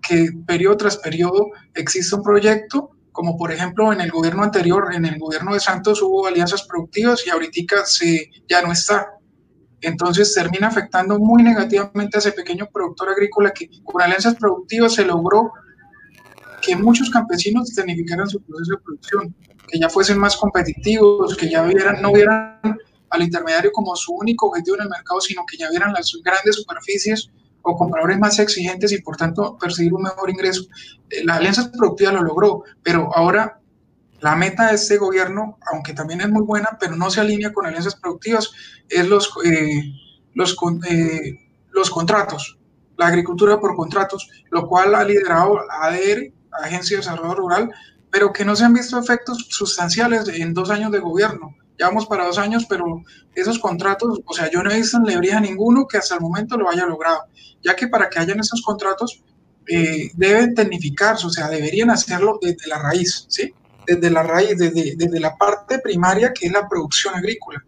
que 0.08 0.30
periodo 0.45 0.78
tras 0.78 0.97
periodo 0.97 1.51
exista 1.74 2.18
un 2.18 2.24
proyecto, 2.24 2.91
como 3.12 3.38
por 3.38 3.51
ejemplo 3.51 3.93
en 3.93 4.01
el 4.01 4.12
gobierno 4.12 4.43
anterior, 4.43 4.93
en 4.93 5.06
el 5.06 5.18
gobierno 5.18 5.53
de 5.53 5.60
Santos 5.60 6.01
hubo 6.01 6.28
alianzas 6.28 6.64
productivas 6.64 7.26
y 7.26 7.30
ahorita 7.30 7.86
se, 7.86 8.30
ya 8.47 8.62
no 8.62 8.72
está. 8.72 9.12
Entonces 9.82 10.34
termina 10.34 10.68
afectando 10.68 11.20
muy 11.20 11.43
negativamente 11.43 12.18
a 12.18 12.20
ese 12.20 12.32
pequeño 12.32 12.68
productor 12.74 13.10
agrícola 13.10 13.51
que 13.51 13.70
con 13.84 14.01
alianzas 14.01 14.36
productivas 14.36 14.93
se 14.95 15.06
logró 15.06 15.51
que 16.62 16.76
muchos 16.76 17.10
campesinos 17.10 17.74
tecnificaran 17.74 18.28
su 18.28 18.41
proceso 18.41 18.72
de 18.72 18.82
producción, 18.84 19.36
que 19.68 19.80
ya 19.80 19.89
fuesen 19.89 20.18
más 20.18 20.36
competitivos, 20.36 21.38
que 21.38 21.49
ya 21.49 21.64
vieran, 21.64 22.01
no 22.01 22.12
vieran 22.12 22.60
al 23.10 23.22
intermediario 23.22 23.72
como 23.72 23.95
su 23.95 24.14
único 24.14 24.47
objetivo 24.47 24.78
en 24.78 24.84
el 24.84 24.89
mercado, 24.89 25.22
sino 25.22 25.43
que 25.45 25.58
ya 25.58 25.70
vieran 25.70 25.93
las 25.93 26.12
grandes 26.24 26.56
superficies 26.56 27.30
o 27.66 27.76
compradores 27.76 28.20
más 28.20 28.38
exigentes 28.39 28.91
y 28.91 29.01
por 29.01 29.18
tanto 29.18 29.57
percibir 29.57 29.93
un 29.93 30.03
mejor 30.03 30.30
ingreso. 30.30 30.63
Eh, 31.09 31.24
la 31.26 31.36
alianza 31.36 31.72
productiva 31.72 32.11
lo 32.11 32.22
logró, 32.22 32.63
pero 32.84 33.09
ahora 33.13 33.59
la 34.22 34.36
meta 34.36 34.68
de 34.68 34.76
este 34.76 34.97
gobierno, 34.97 35.57
aunque 35.72 35.93
también 35.93 36.22
es 36.22 36.30
muy 36.30 36.43
buena, 36.43 36.78
pero 36.80 36.95
no 36.95 37.09
se 37.09 37.22
alinea 37.22 37.51
con 37.51 37.66
alianzas 37.66 37.95
productivas, 37.95 38.51
es 38.88 39.07
los, 39.07 39.32
eh, 39.43 39.84
los, 40.34 40.55
eh, 40.89 41.39
los 41.72 41.89
contratos, 41.89 42.57
la 42.97 43.07
agricultura 43.07 43.59
por 43.59 43.76
contratos, 43.76 44.30
lo 44.51 44.68
cual 44.68 44.95
ha 44.95 45.03
liderado 45.03 45.59
ADR, 45.70 46.32
Agencia 46.63 46.97
de 46.97 47.01
Desarrollo 47.01 47.36
Rural, 47.36 47.72
pero 48.11 48.32
que 48.32 48.45
no 48.45 48.55
se 48.55 48.63
han 48.63 48.74
visto 48.74 48.97
efectos 48.97 49.47
sustanciales 49.49 50.30
en 50.30 50.53
dos 50.53 50.70
años 50.70 50.91
de 50.91 50.99
gobierno. 50.99 51.55
Ya 51.78 51.88
vamos 51.88 52.06
para 52.06 52.26
dos 52.26 52.38
años, 52.38 52.66
pero 52.70 53.04
esos 53.34 53.60
contratos, 53.60 54.22
o 54.26 54.34
sea, 54.34 54.50
yo 54.50 54.64
no 54.64 54.72
he 54.72 54.78
visto 54.78 54.98
en 54.98 55.04
Lebrija 55.04 55.40
ninguno 55.40 55.88
que 55.88 55.98
hasta 55.98 56.16
el 56.16 56.22
momento 56.22 56.58
lo 56.58 56.70
haya 56.70 56.86
logrado, 56.86 57.24
ya 57.64 57.76
que 57.76 57.88
para 57.88 58.10
que 58.10 58.20
hayan 58.20 58.40
esos 58.40 58.62
contratos 58.62 59.24
eh, 59.68 60.12
deben 60.14 60.54
tecnificarse, 60.54 61.28
o 61.28 61.30
sea, 61.30 61.50
deberían 61.50 61.90
hacerlo 61.90 62.40
desde 62.42 62.68
la 62.68 62.80
raíz, 62.80 63.26
¿sí? 63.30 63.54
Desde 63.86 64.10
la 64.10 64.24
raíz, 64.24 64.58
desde, 64.58 64.96
desde 64.96 65.20
la 65.20 65.36
parte 65.36 65.80
primaria 65.80 66.34
que 66.34 66.48
es 66.48 66.52
la 66.52 66.68
producción 66.68 67.16
agrícola. 67.16 67.64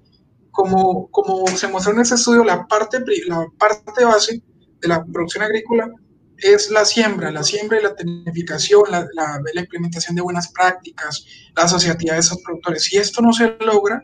Como, 0.52 1.08
como 1.10 1.46
se 1.48 1.68
mostró 1.68 1.94
en 1.94 2.02
ese 2.02 2.16
estudio, 2.16 2.44
la 2.44 2.66
parte, 2.66 3.00
la 3.28 3.46
parte 3.60 4.04
base 4.04 4.42
de 4.80 4.88
la 4.88 5.04
producción 5.04 5.44
agrícola 5.44 5.92
es 6.38 6.70
la 6.70 6.86
siembra, 6.86 7.32
la 7.32 7.44
siembra 7.44 7.80
y 7.80 7.84
la 7.84 7.96
tecnificación, 7.96 8.84
la, 8.90 9.08
la, 9.14 9.62
implementación 9.62 10.16
de 10.16 10.22
buenas 10.22 10.52
prácticas, 10.52 11.26
la 11.56 11.64
asociatividad 11.64 12.16
de 12.16 12.20
esos 12.20 12.42
productores. 12.42 12.84
Si 12.84 12.98
esto 12.98 13.22
no 13.22 13.34
se 13.34 13.58
logra, 13.60 14.02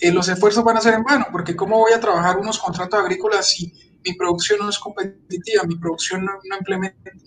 eh, 0.00 0.12
los 0.12 0.28
esfuerzos 0.28 0.64
van 0.64 0.76
a 0.76 0.80
ser 0.80 0.94
en 0.94 1.04
vano, 1.04 1.26
porque 1.30 1.56
¿cómo 1.56 1.78
voy 1.78 1.92
a 1.92 2.00
trabajar 2.00 2.38
unos 2.38 2.58
contratos 2.58 3.00
agrícolas 3.00 3.50
si 3.50 3.72
mi 4.04 4.14
producción 4.14 4.60
no 4.60 4.70
es 4.70 4.78
competitiva, 4.78 5.64
mi 5.64 5.76
producción 5.76 6.24
no, 6.24 6.32
no, 6.44 6.78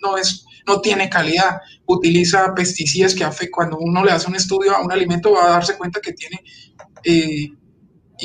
no, 0.02 0.18
es, 0.18 0.46
no 0.66 0.80
tiene 0.82 1.10
calidad, 1.10 1.62
utiliza 1.86 2.54
pesticidas 2.56 3.14
que 3.14 3.24
afectan, 3.24 3.52
cuando 3.52 3.78
uno 3.78 4.04
le 4.04 4.12
hace 4.12 4.30
un 4.30 4.36
estudio 4.36 4.76
a 4.76 4.82
un 4.82 4.92
alimento 4.92 5.34
va 5.34 5.46
a 5.46 5.50
darse 5.52 5.78
cuenta 5.78 6.00
que 6.00 6.14
tiene 6.14 6.44
eh, 7.04 7.52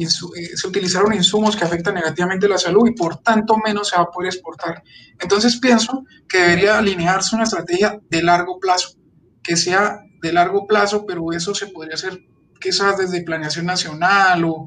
se 0.05 0.67
utilizaron 0.69 1.15
insumos 1.15 1.57
que 1.57 1.65
afectan 1.65 1.95
negativamente 1.95 2.49
la 2.49 2.59
salud 2.59 2.87
y 2.87 2.95
por 2.95 3.19
tanto 3.19 3.57
menos 3.65 3.89
se 3.89 3.97
va 3.97 4.03
a 4.03 4.11
poder 4.11 4.33
exportar. 4.33 4.83
Entonces 5.19 5.59
pienso 5.59 6.05
que 6.29 6.39
debería 6.39 6.79
alinearse 6.79 7.35
una 7.35 7.45
estrategia 7.45 7.99
de 8.11 8.23
largo 8.23 8.59
plazo, 8.61 8.99
que 9.43 9.57
sea 9.57 10.01
de 10.21 10.33
largo 10.33 10.67
plazo, 10.67 11.07
pero 11.07 11.33
eso 11.33 11.55
se 11.55 11.69
podría 11.69 11.95
hacer 11.95 12.21
quizás 12.61 12.99
desde 12.99 13.23
planeación 13.23 13.67
nacional 13.67 14.45
o, 14.45 14.67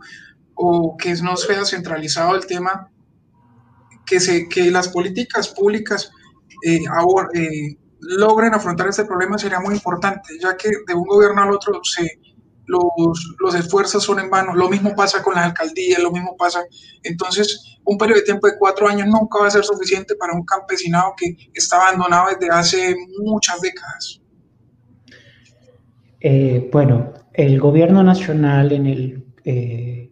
o 0.56 0.98
que 0.98 1.14
no 1.16 1.38
sea 1.38 1.66
centralizado 1.66 2.36
el 2.36 2.46
tema, 2.46 2.92
que, 4.06 4.20
se, 4.20 4.50
que 4.50 4.72
las 4.72 4.90
políticas 4.90 5.50
públicas 5.50 6.12
eh, 6.66 6.82
ahora, 6.92 7.30
eh, 7.34 7.78
logren 8.02 8.54
afrontar 8.54 8.88
este 8.88 9.06
problema 9.06 9.38
sería 9.38 9.60
muy 9.60 9.76
importante, 9.76 10.38
ya 10.42 10.56
que 10.58 10.70
de 10.88 10.94
un 10.94 11.06
gobierno 11.06 11.44
al 11.44 11.52
otro 11.52 11.80
se 11.84 12.19
los, 12.70 13.36
los 13.40 13.56
esfuerzos 13.56 14.04
son 14.04 14.20
en 14.20 14.30
vano. 14.30 14.54
Lo 14.54 14.70
mismo 14.70 14.96
pasa 14.96 15.22
con 15.24 15.36
las 15.36 15.46
alcaldías, 15.46 16.02
lo 16.02 16.12
mismo 16.12 16.36
pasa. 16.38 16.62
Entonces, 17.04 17.78
un 17.84 17.98
periodo 17.98 18.20
de 18.20 18.26
tiempo 18.26 18.48
de 18.48 18.58
cuatro 18.58 18.88
años 18.88 19.08
nunca 19.08 19.40
va 19.40 19.48
a 19.48 19.52
ser 19.52 19.64
suficiente 19.64 20.16
para 20.16 20.34
un 20.34 20.46
campesinado 20.46 21.14
que 21.18 21.36
está 21.54 21.78
abandonado 21.78 22.30
desde 22.30 22.54
hace 22.54 22.96
muchas 23.20 23.60
décadas. 23.62 24.22
Eh, 26.22 26.70
bueno, 26.72 27.14
el 27.34 27.60
gobierno 27.60 28.04
nacional 28.04 28.72
en 28.72 28.86
el 28.86 29.26
eh, 29.46 30.12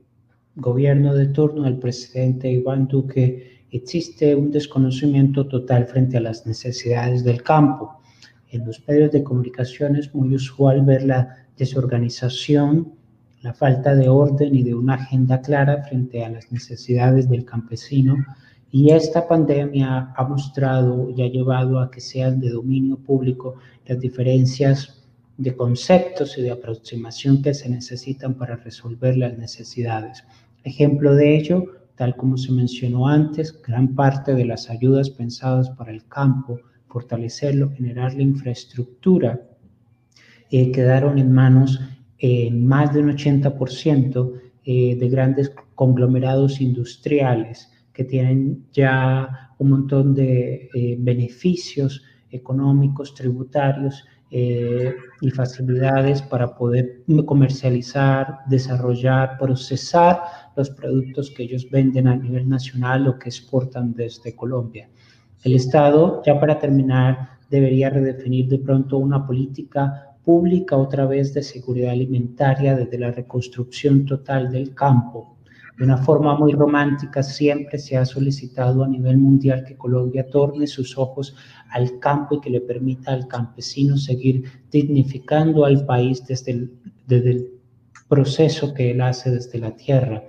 gobierno 0.55 1.13
de 1.13 1.27
turno 1.27 1.63
del 1.63 1.77
presidente 1.77 2.49
Iván 2.49 2.87
Duque 2.87 3.65
existe 3.71 4.33
un 4.33 4.51
desconocimiento 4.51 5.47
total 5.47 5.85
frente 5.85 6.17
a 6.17 6.21
las 6.21 6.47
necesidades 6.47 7.23
del 7.23 7.43
campo. 7.43 8.01
En 8.49 8.65
los 8.65 8.81
medios 8.87 9.11
de 9.11 9.23
comunicación 9.23 9.97
es 9.97 10.15
muy 10.15 10.33
usual 10.33 10.83
ver 10.83 11.03
la 11.03 11.46
desorganización, 11.57 12.93
la 13.41 13.53
falta 13.53 13.95
de 13.95 14.09
orden 14.09 14.55
y 14.55 14.63
de 14.63 14.75
una 14.75 14.95
agenda 14.95 15.41
clara 15.41 15.83
frente 15.83 16.23
a 16.23 16.29
las 16.29 16.51
necesidades 16.51 17.29
del 17.29 17.45
campesino. 17.45 18.17
Y 18.71 18.91
esta 18.91 19.27
pandemia 19.27 20.13
ha 20.15 20.23
mostrado 20.27 21.09
y 21.09 21.21
ha 21.21 21.27
llevado 21.27 21.79
a 21.79 21.89
que 21.89 22.01
sean 22.01 22.39
de 22.39 22.49
dominio 22.49 22.97
público 22.97 23.55
las 23.85 23.99
diferencias 23.99 25.03
de 25.37 25.55
conceptos 25.55 26.37
y 26.37 26.41
de 26.41 26.51
aproximación 26.51 27.41
que 27.41 27.53
se 27.53 27.69
necesitan 27.69 28.33
para 28.33 28.55
resolver 28.57 29.15
las 29.17 29.37
necesidades. 29.37 30.23
Ejemplo 30.63 31.15
de 31.15 31.37
ello, 31.37 31.65
tal 31.95 32.15
como 32.15 32.37
se 32.37 32.51
mencionó 32.51 33.07
antes, 33.07 33.61
gran 33.61 33.95
parte 33.95 34.33
de 34.33 34.45
las 34.45 34.69
ayudas 34.69 35.09
pensadas 35.09 35.69
para 35.69 35.91
el 35.91 36.05
campo, 36.07 36.59
fortalecerlo, 36.87 37.69
generar 37.69 38.13
la 38.15 38.23
infraestructura 38.23 39.46
eh, 40.49 40.71
quedaron 40.71 41.17
en 41.19 41.31
manos 41.31 41.79
en 42.19 42.65
más 42.65 42.93
de 42.93 43.01
un 43.01 43.11
80% 43.11 44.33
eh, 44.65 44.95
de 44.95 45.09
grandes 45.09 45.51
conglomerados 45.75 46.61
industriales 46.61 47.71
que 47.93 48.03
tienen 48.03 48.65
ya 48.71 49.51
un 49.59 49.69
montón 49.71 50.13
de 50.15 50.69
eh, 50.73 50.95
beneficios 50.99 52.03
económicos, 52.31 53.13
tributarios 53.13 54.05
y 54.29 55.29
facilidades 55.29 56.21
para 56.21 56.53
poder 56.53 57.03
comercializar, 57.25 58.39
desarrollar, 58.49 59.37
procesar 59.37 60.19
los 60.57 60.69
productos 60.69 61.31
que 61.31 61.43
ellos 61.43 61.65
venden 61.71 62.09
a 62.09 62.17
nivel 62.17 62.49
nacional 62.49 63.07
o 63.07 63.17
que 63.17 63.29
exportan 63.29 63.93
desde 63.93 64.35
Colombia. 64.35 64.89
El 65.43 65.55
Estado, 65.55 66.21
ya 66.25 66.37
para 66.41 66.59
terminar, 66.59 67.37
debería 67.49 67.89
redefinir 67.89 68.49
de 68.49 68.59
pronto 68.59 68.97
una 68.97 69.25
política 69.25 70.06
pública 70.28 70.75
otra 70.75 71.05
vez 71.05 71.34
de 71.34 71.41
seguridad 71.41 71.91
alimentaria 71.91 72.75
desde 72.75 72.99
la 72.99 73.11
reconstrucción 73.11 74.05
total 74.05 74.51
del 74.51 74.75
campo. 74.75 75.38
De 75.78 75.86
una 75.86 75.99
forma 75.99 76.38
muy 76.38 76.51
romántica 76.51 77.23
siempre 77.23 77.80
se 77.80 77.95
ha 77.95 78.03
solicitado 78.03 78.84
a 78.84 78.89
nivel 78.89 79.17
mundial 79.17 79.63
que 79.63 79.78
Colombia 79.78 80.30
torne 80.30 80.67
sus 80.67 80.97
ojos 80.97 81.34
al 81.69 81.99
campo 81.99 82.36
y 82.36 82.41
que 82.41 82.49
le 82.49 82.59
permita 82.59 83.13
al 83.13 83.25
campesino 83.30 83.95
seguir 83.95 84.43
dignificando 84.69 85.63
al 85.63 85.86
país 85.86 86.25
desde 86.28 86.51
el, 86.51 86.71
desde 87.05 87.32
el 87.32 87.47
proceso 88.09 88.73
que 88.73 88.91
él 88.91 88.99
hace 88.99 89.32
desde 89.32 89.59
la 89.59 89.78
tierra 89.78 90.23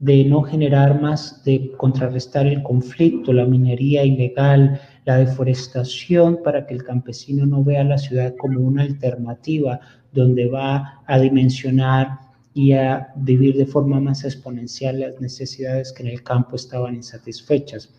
de 0.00 0.24
no 0.24 0.42
generar 0.42 1.00
más, 1.00 1.42
de 1.44 1.72
contrarrestar 1.76 2.46
el 2.46 2.62
conflicto, 2.62 3.32
la 3.32 3.44
minería 3.44 4.04
ilegal, 4.04 4.80
la 5.08 5.16
deforestación 5.16 6.42
para 6.44 6.66
que 6.66 6.74
el 6.74 6.84
campesino 6.84 7.46
no 7.46 7.64
vea 7.64 7.82
la 7.82 7.96
ciudad 7.96 8.34
como 8.36 8.60
una 8.60 8.82
alternativa 8.82 9.80
donde 10.12 10.50
va 10.50 11.02
a 11.06 11.18
dimensionar 11.18 12.18
y 12.52 12.72
a 12.72 13.08
vivir 13.16 13.56
de 13.56 13.64
forma 13.64 14.00
más 14.00 14.24
exponencial 14.24 15.00
las 15.00 15.18
necesidades 15.18 15.94
que 15.94 16.02
en 16.02 16.10
el 16.10 16.22
campo 16.22 16.56
estaban 16.56 16.94
insatisfechas. 16.94 17.90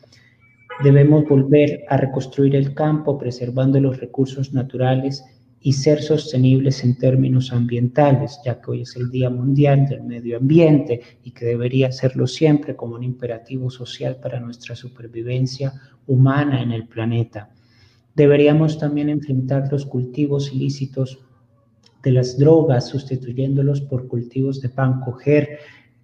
Debemos 0.84 1.28
volver 1.28 1.84
a 1.90 1.98
reconstruir 1.98 2.56
el 2.56 2.76
campo 2.76 3.18
preservando 3.18 3.80
los 3.80 4.00
recursos 4.00 4.54
naturales 4.54 5.26
y 5.62 5.74
ser 5.74 6.02
sostenibles 6.02 6.84
en 6.84 6.98
términos 6.98 7.52
ambientales, 7.52 8.40
ya 8.46 8.62
que 8.62 8.72
hoy 8.72 8.82
es 8.84 8.96
el 8.96 9.10
Día 9.10 9.30
Mundial 9.30 9.88
del 9.88 10.04
Medio 10.04 10.38
Ambiente 10.38 11.02
y 11.24 11.32
que 11.32 11.46
debería 11.46 11.92
serlo 11.92 12.28
siempre 12.28 12.76
como 12.76 12.96
un 12.96 13.04
imperativo 13.04 13.70
social 13.70 14.18
para 14.22 14.40
nuestra 14.40 14.76
supervivencia 14.76 15.74
humana 16.08 16.62
en 16.62 16.72
el 16.72 16.88
planeta. 16.88 17.50
Deberíamos 18.16 18.78
también 18.78 19.10
enfrentar 19.10 19.70
los 19.72 19.86
cultivos 19.86 20.54
ilícitos 20.54 21.20
de 22.04 22.12
las 22.12 22.38
drogas, 22.38 22.88
sustituyéndolos 22.88 23.82
por 23.82 24.08
cultivos 24.08 24.62
de 24.62 24.70
pan, 24.70 25.02
coger 25.02 25.60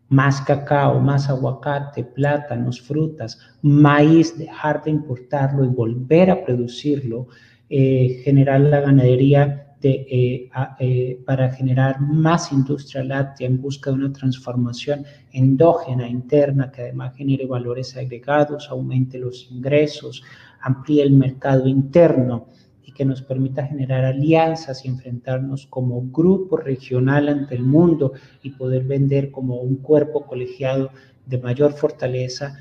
más 0.09 0.41
cacao, 0.41 0.99
más 0.99 1.29
aguacate, 1.29 2.03
plátanos, 2.03 2.81
frutas, 2.81 3.39
maíz, 3.61 4.37
dejar 4.37 4.83
de 4.83 4.91
importarlo 4.91 5.63
y 5.63 5.67
volver 5.67 6.29
a 6.29 6.43
producirlo 6.45 7.27
eh, 7.69 8.21
generar 8.23 8.61
la 8.61 8.81
ganadería 8.81 9.65
de, 9.81 9.91
eh, 10.09 10.49
eh, 10.79 11.19
para 11.25 11.51
generar 11.51 11.99
más 11.99 12.51
industria 12.51 13.03
láctea 13.03 13.47
en 13.47 13.61
busca 13.61 13.89
de 13.89 13.97
una 13.97 14.13
transformación 14.13 15.05
endógena 15.31 16.07
interna 16.07 16.71
que 16.71 16.83
además 16.83 17.15
genere 17.15 17.45
valores 17.45 17.95
agregados, 17.97 18.69
aumente 18.69 19.17
los 19.17 19.49
ingresos, 19.51 20.23
amplíe 20.61 21.03
el 21.03 21.11
mercado 21.11 21.67
interno 21.67 22.47
y 22.83 22.91
que 22.91 23.05
nos 23.05 23.21
permita 23.21 23.65
generar 23.65 24.05
alianzas 24.05 24.85
y 24.85 24.87
enfrentarnos 24.87 25.67
como 25.67 26.01
grupo 26.09 26.57
regional 26.57 27.29
ante 27.29 27.55
el 27.55 27.63
mundo 27.63 28.13
y 28.43 28.51
poder 28.51 28.83
vender 28.83 29.31
como 29.31 29.55
un 29.55 29.77
cuerpo 29.77 30.25
colegiado 30.25 30.91
de 31.25 31.39
mayor 31.39 31.73
fortaleza 31.73 32.55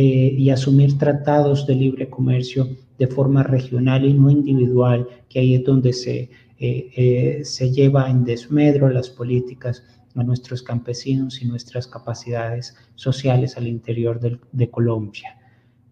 y 0.00 0.48
asumir 0.50 0.96
tratados 0.96 1.66
de 1.66 1.74
libre 1.74 2.08
comercio 2.08 2.68
de 2.98 3.06
forma 3.08 3.42
regional 3.42 4.04
y 4.04 4.14
no 4.14 4.30
individual, 4.30 5.08
que 5.28 5.40
ahí 5.40 5.54
es 5.54 5.64
donde 5.64 5.92
se, 5.92 6.30
eh, 6.58 6.90
eh, 6.96 7.40
se 7.44 7.70
lleva 7.72 8.08
en 8.08 8.24
desmedro 8.24 8.88
las 8.88 9.10
políticas 9.10 9.82
a 10.14 10.22
nuestros 10.22 10.62
campesinos 10.62 11.42
y 11.42 11.46
nuestras 11.46 11.86
capacidades 11.86 12.76
sociales 12.94 13.56
al 13.56 13.66
interior 13.66 14.20
de 14.52 14.70
Colombia. 14.70 15.36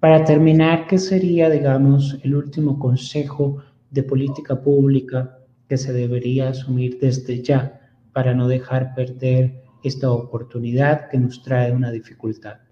Para 0.00 0.24
terminar, 0.24 0.86
¿qué 0.86 0.98
sería, 0.98 1.48
digamos, 1.48 2.18
el 2.22 2.34
último 2.34 2.78
consejo 2.78 3.58
de 3.90 4.02
política 4.02 4.60
pública 4.60 5.38
que 5.68 5.76
se 5.76 5.92
debería 5.92 6.50
asumir 6.50 6.98
desde 7.00 7.42
ya 7.42 7.80
para 8.12 8.34
no 8.34 8.46
dejar 8.46 8.94
perder 8.94 9.62
esta 9.82 10.10
oportunidad 10.10 11.08
que 11.08 11.18
nos 11.18 11.42
trae 11.42 11.72
una 11.72 11.90
dificultad? 11.90 12.65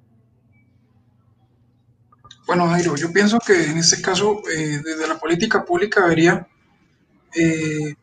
Bueno, 2.46 2.68
Jairo, 2.68 2.94
yo 2.96 3.12
pienso 3.12 3.38
que 3.38 3.70
en 3.70 3.78
este 3.78 4.02
caso, 4.02 4.42
eh, 4.50 4.80
desde 4.84 5.08
la 5.08 5.18
política 5.18 5.64
pública 5.64 6.02
debería 6.02 6.46
eh, 7.34 7.94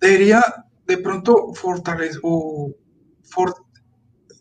debería 0.00 0.42
de 0.86 0.98
pronto 0.98 1.54
fortalecer 1.54 2.20
o 2.22 2.74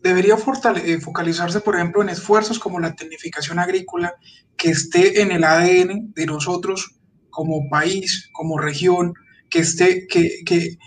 debería 0.01 0.35
eh, 0.35 0.99
focalizarse, 0.99 1.61
por 1.61 1.75
ejemplo, 1.75 2.01
en 2.01 2.09
esfuerzos 2.09 2.59
como 2.59 2.79
la 2.79 2.95
tecnificación 2.95 3.57
agrícola, 3.57 4.13
que 4.55 4.69
esté 4.69 5.21
en 5.21 5.31
el 5.31 5.43
ADN 5.43 6.13
de 6.13 6.25
nosotros 6.27 6.99
como 7.31 7.67
país, 7.69 8.29
como 8.31 8.59
región, 8.59 9.13
que 9.49 9.59
esté, 9.59 10.05
que, 10.07 10.43
que, 10.45 10.77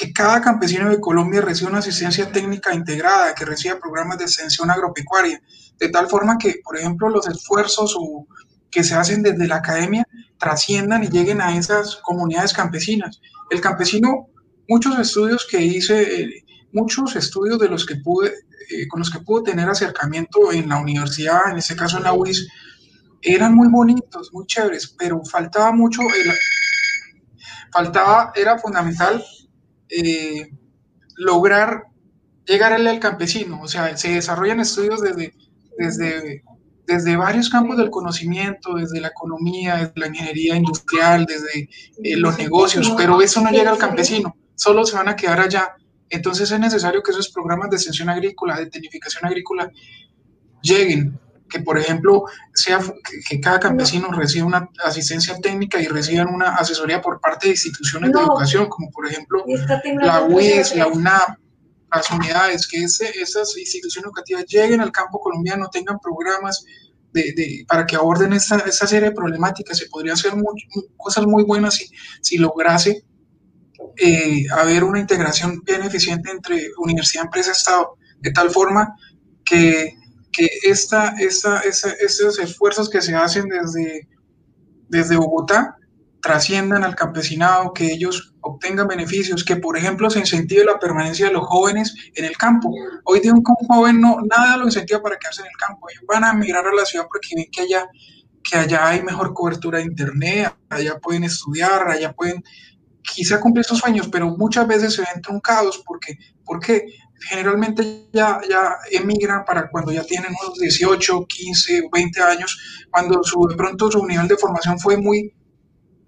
que 0.00 0.14
cada 0.14 0.40
campesino 0.40 0.88
de 0.88 0.98
Colombia 0.98 1.42
reciba 1.42 1.68
una 1.68 1.80
asistencia 1.80 2.32
técnica 2.32 2.74
integrada, 2.74 3.34
que 3.34 3.44
reciba 3.44 3.78
programas 3.78 4.16
de 4.16 4.24
extensión 4.24 4.70
agropecuaria, 4.70 5.42
de 5.78 5.88
tal 5.90 6.08
forma 6.08 6.38
que, 6.38 6.62
por 6.64 6.78
ejemplo, 6.78 7.10
los 7.10 7.28
esfuerzos 7.28 7.94
que 8.70 8.82
se 8.82 8.94
hacen 8.94 9.22
desde 9.22 9.46
la 9.46 9.56
academia 9.56 10.08
trasciendan 10.38 11.04
y 11.04 11.08
lleguen 11.08 11.42
a 11.42 11.54
esas 11.54 11.96
comunidades 11.96 12.54
campesinas. 12.54 13.20
El 13.50 13.60
campesino, 13.60 14.28
muchos 14.70 14.98
estudios 14.98 15.46
que 15.50 15.60
hice, 15.60 16.22
eh, 16.22 16.44
muchos 16.72 17.14
estudios 17.14 17.58
de 17.58 17.68
los 17.68 17.84
que 17.84 17.96
pude, 17.96 18.32
eh, 18.70 18.88
con 18.88 19.00
los 19.00 19.10
que 19.10 19.20
pude 19.20 19.50
tener 19.50 19.68
acercamiento 19.68 20.50
en 20.50 20.70
la 20.70 20.78
universidad, 20.78 21.50
en 21.50 21.58
este 21.58 21.76
caso 21.76 21.98
en 21.98 22.04
la 22.04 22.14
UIS, 22.14 22.48
eran 23.20 23.54
muy 23.54 23.68
bonitos, 23.68 24.32
muy 24.32 24.46
chéveres, 24.46 24.94
pero 24.98 25.22
faltaba 25.26 25.72
mucho, 25.72 26.00
faltaba, 27.70 28.32
era 28.34 28.56
fundamental 28.56 29.22
eh, 29.90 30.50
lograr 31.16 31.84
llegar 32.46 32.72
al 32.72 33.00
campesino. 33.00 33.60
O 33.62 33.68
sea, 33.68 33.96
se 33.96 34.14
desarrollan 34.14 34.60
estudios 34.60 35.00
desde, 35.00 35.34
desde, 35.78 36.42
desde 36.86 37.16
varios 37.16 37.48
campos 37.48 37.76
del 37.76 37.90
conocimiento, 37.90 38.74
desde 38.74 39.00
la 39.00 39.08
economía, 39.08 39.76
desde 39.76 39.92
la 39.96 40.08
ingeniería 40.08 40.56
industrial, 40.56 41.26
desde 41.26 41.68
eh, 42.02 42.16
los 42.16 42.38
negocios, 42.38 42.92
pero 42.96 43.22
eso 43.22 43.40
no 43.40 43.50
llega 43.50 43.70
al 43.70 43.78
campesino, 43.78 44.36
solo 44.54 44.84
se 44.84 44.96
van 44.96 45.08
a 45.08 45.16
quedar 45.16 45.40
allá. 45.40 45.74
Entonces 46.08 46.50
es 46.50 46.58
necesario 46.58 47.02
que 47.02 47.12
esos 47.12 47.30
programas 47.30 47.70
de 47.70 47.76
extensión 47.76 48.08
agrícola, 48.08 48.56
de 48.58 48.66
tecnificación 48.66 49.24
agrícola, 49.24 49.70
lleguen 50.60 51.18
que, 51.50 51.60
por 51.60 51.78
ejemplo, 51.78 52.24
sea 52.54 52.80
que, 53.28 53.40
cada 53.40 53.60
campesino 53.60 54.10
reciba 54.12 54.46
una 54.46 54.70
asistencia 54.84 55.36
técnica 55.36 55.80
y 55.80 55.86
reciban 55.86 56.28
una 56.28 56.54
asesoría 56.54 57.02
por 57.02 57.20
parte 57.20 57.48
de 57.48 57.52
instituciones 57.52 58.12
de 58.12 58.18
educación, 58.18 58.68
como 58.68 58.90
por 58.90 59.06
ejemplo 59.06 59.44
la 60.00 60.22
UIS, 60.22 60.76
la 60.76 60.86
UNAP, 60.86 61.38
las 61.92 62.10
unidades, 62.10 62.66
que 62.68 62.84
esas 62.84 63.56
instituciones 63.56 64.06
educativas 64.06 64.44
lleguen 64.46 64.80
al 64.80 64.92
campo 64.92 65.20
colombiano, 65.20 65.68
tengan 65.70 65.98
programas 65.98 66.64
de, 67.12 67.64
para 67.66 67.84
que 67.84 67.96
aborden 67.96 68.32
esta, 68.32 68.58
esta, 68.58 68.86
serie 68.86 69.10
de 69.10 69.14
problemáticas. 69.14 69.76
Se 69.76 69.86
podría 69.86 70.12
hacer 70.12 70.32
cosas 70.96 71.26
muy 71.26 71.42
buenas 71.42 71.74
si, 71.74 71.90
si 72.20 72.38
lograse 72.38 73.04
eh, 73.96 74.46
haber 74.52 74.84
una 74.84 75.00
integración 75.00 75.60
bien 75.64 75.82
eficiente 75.82 76.30
entre 76.30 76.68
universidad, 76.78 77.24
empresa, 77.24 77.52
Estado, 77.52 77.96
de 78.20 78.30
tal 78.30 78.50
forma 78.50 78.94
que 79.44 79.94
que 80.32 80.48
esta, 80.62 81.14
estos 81.18 82.38
esfuerzos 82.38 82.88
que 82.88 83.00
se 83.00 83.14
hacen 83.14 83.48
desde, 83.48 84.08
desde 84.88 85.16
Bogotá 85.16 85.76
trasciendan 86.20 86.84
al 86.84 86.94
campesinado, 86.94 87.72
que 87.72 87.86
ellos 87.92 88.34
obtengan 88.42 88.88
beneficios, 88.88 89.44
que 89.44 89.56
por 89.56 89.76
ejemplo 89.76 90.10
se 90.10 90.20
incentive 90.20 90.64
la 90.64 90.78
permanencia 90.78 91.26
de 91.26 91.32
los 91.32 91.46
jóvenes 91.46 91.94
en 92.14 92.24
el 92.24 92.36
campo. 92.36 92.72
Hoy 93.04 93.20
de 93.20 93.32
un 93.32 93.42
joven 93.42 94.00
no, 94.00 94.18
nada 94.28 94.56
lo 94.56 94.66
incentiva 94.66 95.00
para 95.02 95.16
quedarse 95.16 95.42
en 95.42 95.48
el 95.48 95.56
campo, 95.56 95.88
ellos 95.90 96.04
van 96.06 96.24
a 96.24 96.34
migrar 96.34 96.66
a 96.66 96.74
la 96.74 96.84
ciudad 96.84 97.06
porque 97.08 97.28
ven 97.36 97.46
que 97.50 97.62
allá, 97.62 97.88
que 98.42 98.56
allá 98.56 98.88
hay 98.88 99.02
mejor 99.02 99.32
cobertura 99.32 99.78
de 99.78 99.84
internet, 99.84 100.54
allá 100.68 100.98
pueden 100.98 101.24
estudiar, 101.24 101.88
allá 101.88 102.12
pueden 102.12 102.42
quizá 103.02 103.40
cumplir 103.40 103.64
sus 103.64 103.78
sueños, 103.78 104.08
pero 104.08 104.36
muchas 104.36 104.66
veces 104.66 104.94
se 104.94 105.02
ven 105.02 105.22
truncados 105.22 105.82
porque, 105.86 106.18
porque 106.44 106.84
generalmente 107.20 108.08
ya, 108.12 108.40
ya 108.48 108.76
emigran 108.90 109.44
para 109.44 109.70
cuando 109.70 109.92
ya 109.92 110.02
tienen 110.04 110.32
unos 110.42 110.58
18, 110.58 111.26
15 111.26 111.82
o 111.82 111.90
20 111.92 112.22
años, 112.22 112.86
cuando 112.90 113.22
su, 113.22 113.46
de 113.48 113.56
pronto 113.56 113.90
su 113.90 114.06
nivel 114.06 114.28
de 114.28 114.36
formación 114.36 114.78
fue 114.78 114.96
muy, 114.96 115.32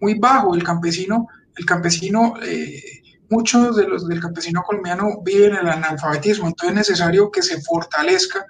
muy 0.00 0.14
bajo. 0.18 0.54
El 0.54 0.64
campesino, 0.64 1.26
el 1.56 1.66
campesino 1.66 2.34
eh, 2.42 2.82
muchos 3.28 3.76
de 3.76 3.88
los 3.88 4.06
del 4.06 4.20
campesino 4.20 4.62
colombiano 4.62 5.22
viven 5.24 5.54
el 5.54 5.68
analfabetismo, 5.68 6.46
entonces 6.46 6.70
es 6.70 6.88
necesario 6.88 7.30
que 7.30 7.42
se 7.42 7.60
fortalezca 7.62 8.44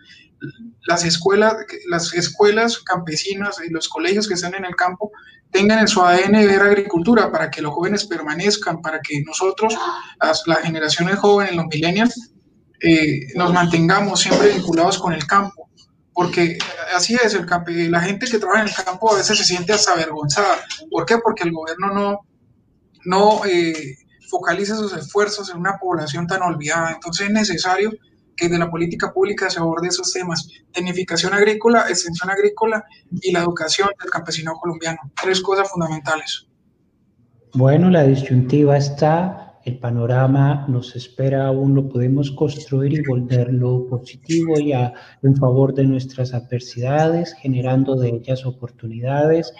las 0.86 1.04
escuelas, 1.04 1.54
las 1.88 2.12
escuelas 2.14 2.80
campesinas 2.80 3.60
y 3.64 3.70
los 3.70 3.88
colegios 3.88 4.26
que 4.26 4.34
están 4.34 4.54
en 4.54 4.64
el 4.64 4.74
campo 4.74 5.12
tengan 5.52 5.78
en 5.78 5.88
su 5.88 6.02
ADN 6.02 6.32
ver 6.32 6.62
agricultura 6.62 7.30
para 7.30 7.50
que 7.50 7.62
los 7.62 7.72
jóvenes 7.72 8.06
permanezcan, 8.06 8.80
para 8.80 9.00
que 9.00 9.22
nosotros, 9.22 9.76
las, 10.20 10.42
las 10.46 10.60
generaciones 10.60 11.16
jóvenes, 11.16 11.54
los 11.54 11.66
millennials, 11.66 12.31
eh, 12.82 13.28
nos 13.34 13.52
mantengamos 13.52 14.20
siempre 14.20 14.52
vinculados 14.52 14.98
con 14.98 15.12
el 15.12 15.26
campo, 15.26 15.68
porque 16.12 16.58
así 16.94 17.14
es, 17.14 17.34
el 17.34 17.46
la 17.90 18.00
gente 18.00 18.26
que 18.26 18.38
trabaja 18.38 18.62
en 18.62 18.68
el 18.68 18.74
campo 18.74 19.12
a 19.12 19.16
veces 19.16 19.38
se 19.38 19.44
siente 19.44 19.72
hasta 19.72 19.92
avergonzada. 19.92 20.56
¿Por 20.90 21.06
qué? 21.06 21.18
Porque 21.18 21.44
el 21.44 21.52
gobierno 21.52 21.92
no, 21.92 22.20
no 23.04 23.44
eh, 23.46 23.96
focaliza 24.28 24.76
sus 24.76 24.92
esfuerzos 24.94 25.50
en 25.50 25.58
una 25.58 25.78
población 25.78 26.26
tan 26.26 26.42
olvidada. 26.42 26.92
Entonces 26.92 27.28
es 27.28 27.32
necesario 27.32 27.92
que 28.36 28.48
de 28.48 28.58
la 28.58 28.70
política 28.70 29.12
pública 29.12 29.48
se 29.50 29.60
aborde 29.60 29.88
esos 29.88 30.12
temas, 30.12 30.48
tecnificación 30.72 31.34
agrícola, 31.34 31.86
extensión 31.88 32.30
agrícola 32.30 32.84
y 33.20 33.30
la 33.30 33.40
educación 33.40 33.90
del 34.00 34.10
campesino 34.10 34.54
colombiano. 34.54 34.98
Tres 35.22 35.40
cosas 35.40 35.70
fundamentales. 35.70 36.46
Bueno, 37.54 37.90
la 37.90 38.04
disyuntiva 38.04 38.76
está 38.76 39.41
el 39.64 39.78
panorama 39.78 40.66
nos 40.68 40.96
espera 40.96 41.46
aún, 41.46 41.74
lo 41.74 41.88
podemos 41.88 42.30
construir 42.32 42.94
y 42.94 43.02
volverlo 43.06 43.86
positivo 43.88 44.58
y 44.58 44.72
a, 44.72 44.92
en 45.22 45.36
favor 45.36 45.72
de 45.74 45.84
nuestras 45.84 46.34
adversidades, 46.34 47.34
generando 47.34 47.94
de 47.94 48.08
ellas 48.08 48.44
oportunidades, 48.44 49.52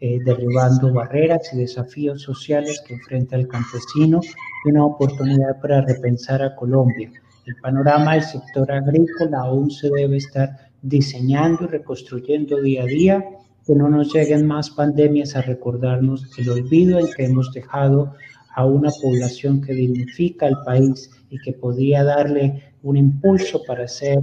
eh, 0.00 0.18
derribando 0.24 0.92
barreras 0.94 1.52
y 1.52 1.58
desafíos 1.58 2.22
sociales 2.22 2.82
que 2.86 2.94
enfrenta 2.94 3.36
el 3.36 3.48
campesino 3.48 4.20
y 4.64 4.70
una 4.70 4.86
oportunidad 4.86 5.60
para 5.60 5.82
repensar 5.82 6.42
a 6.42 6.56
Colombia. 6.56 7.10
El 7.44 7.56
panorama 7.56 8.14
del 8.14 8.22
sector 8.22 8.72
agrícola 8.72 9.40
aún 9.40 9.70
se 9.70 9.90
debe 9.90 10.16
estar 10.16 10.70
diseñando 10.80 11.64
y 11.64 11.66
reconstruyendo 11.66 12.62
día 12.62 12.84
a 12.84 12.86
día, 12.86 13.24
que 13.66 13.74
no 13.74 13.90
nos 13.90 14.12
lleguen 14.14 14.46
más 14.46 14.70
pandemias 14.70 15.36
a 15.36 15.42
recordarnos 15.42 16.26
el 16.38 16.48
olvido 16.48 16.98
en 16.98 17.08
que 17.14 17.26
hemos 17.26 17.52
dejado 17.52 18.14
a 18.54 18.64
una 18.66 18.90
población 19.02 19.60
que 19.60 19.74
dignifica 19.74 20.46
al 20.46 20.62
país 20.64 21.10
y 21.30 21.38
que 21.38 21.52
podía 21.52 22.04
darle 22.04 22.74
un 22.82 22.96
impulso 22.96 23.62
para 23.66 23.86
ser 23.86 24.20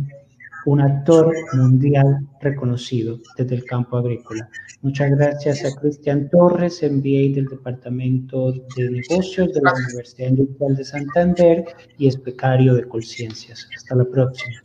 un 0.65 0.81
actor 0.81 1.33
mundial 1.53 2.27
reconocido 2.41 3.19
desde 3.37 3.55
el 3.55 3.63
campo 3.63 3.97
agrícola. 3.97 4.49
Muchas 4.81 5.11
gracias 5.11 5.63
a 5.63 5.79
Cristian 5.79 6.29
Torres, 6.29 6.83
MBA 6.83 7.35
del 7.35 7.47
Departamento 7.49 8.51
de 8.51 8.89
Negocios 8.91 9.53
de 9.53 9.61
la 9.61 9.73
Universidad 9.73 10.29
Industrial 10.29 10.75
de 10.75 10.83
Santander 10.83 11.65
y 11.97 12.07
es 12.07 12.21
becario 12.21 12.75
de 12.75 12.83
Colciencias. 12.83 13.67
Hasta 13.75 13.95
la 13.95 14.05
próxima. 14.05 14.57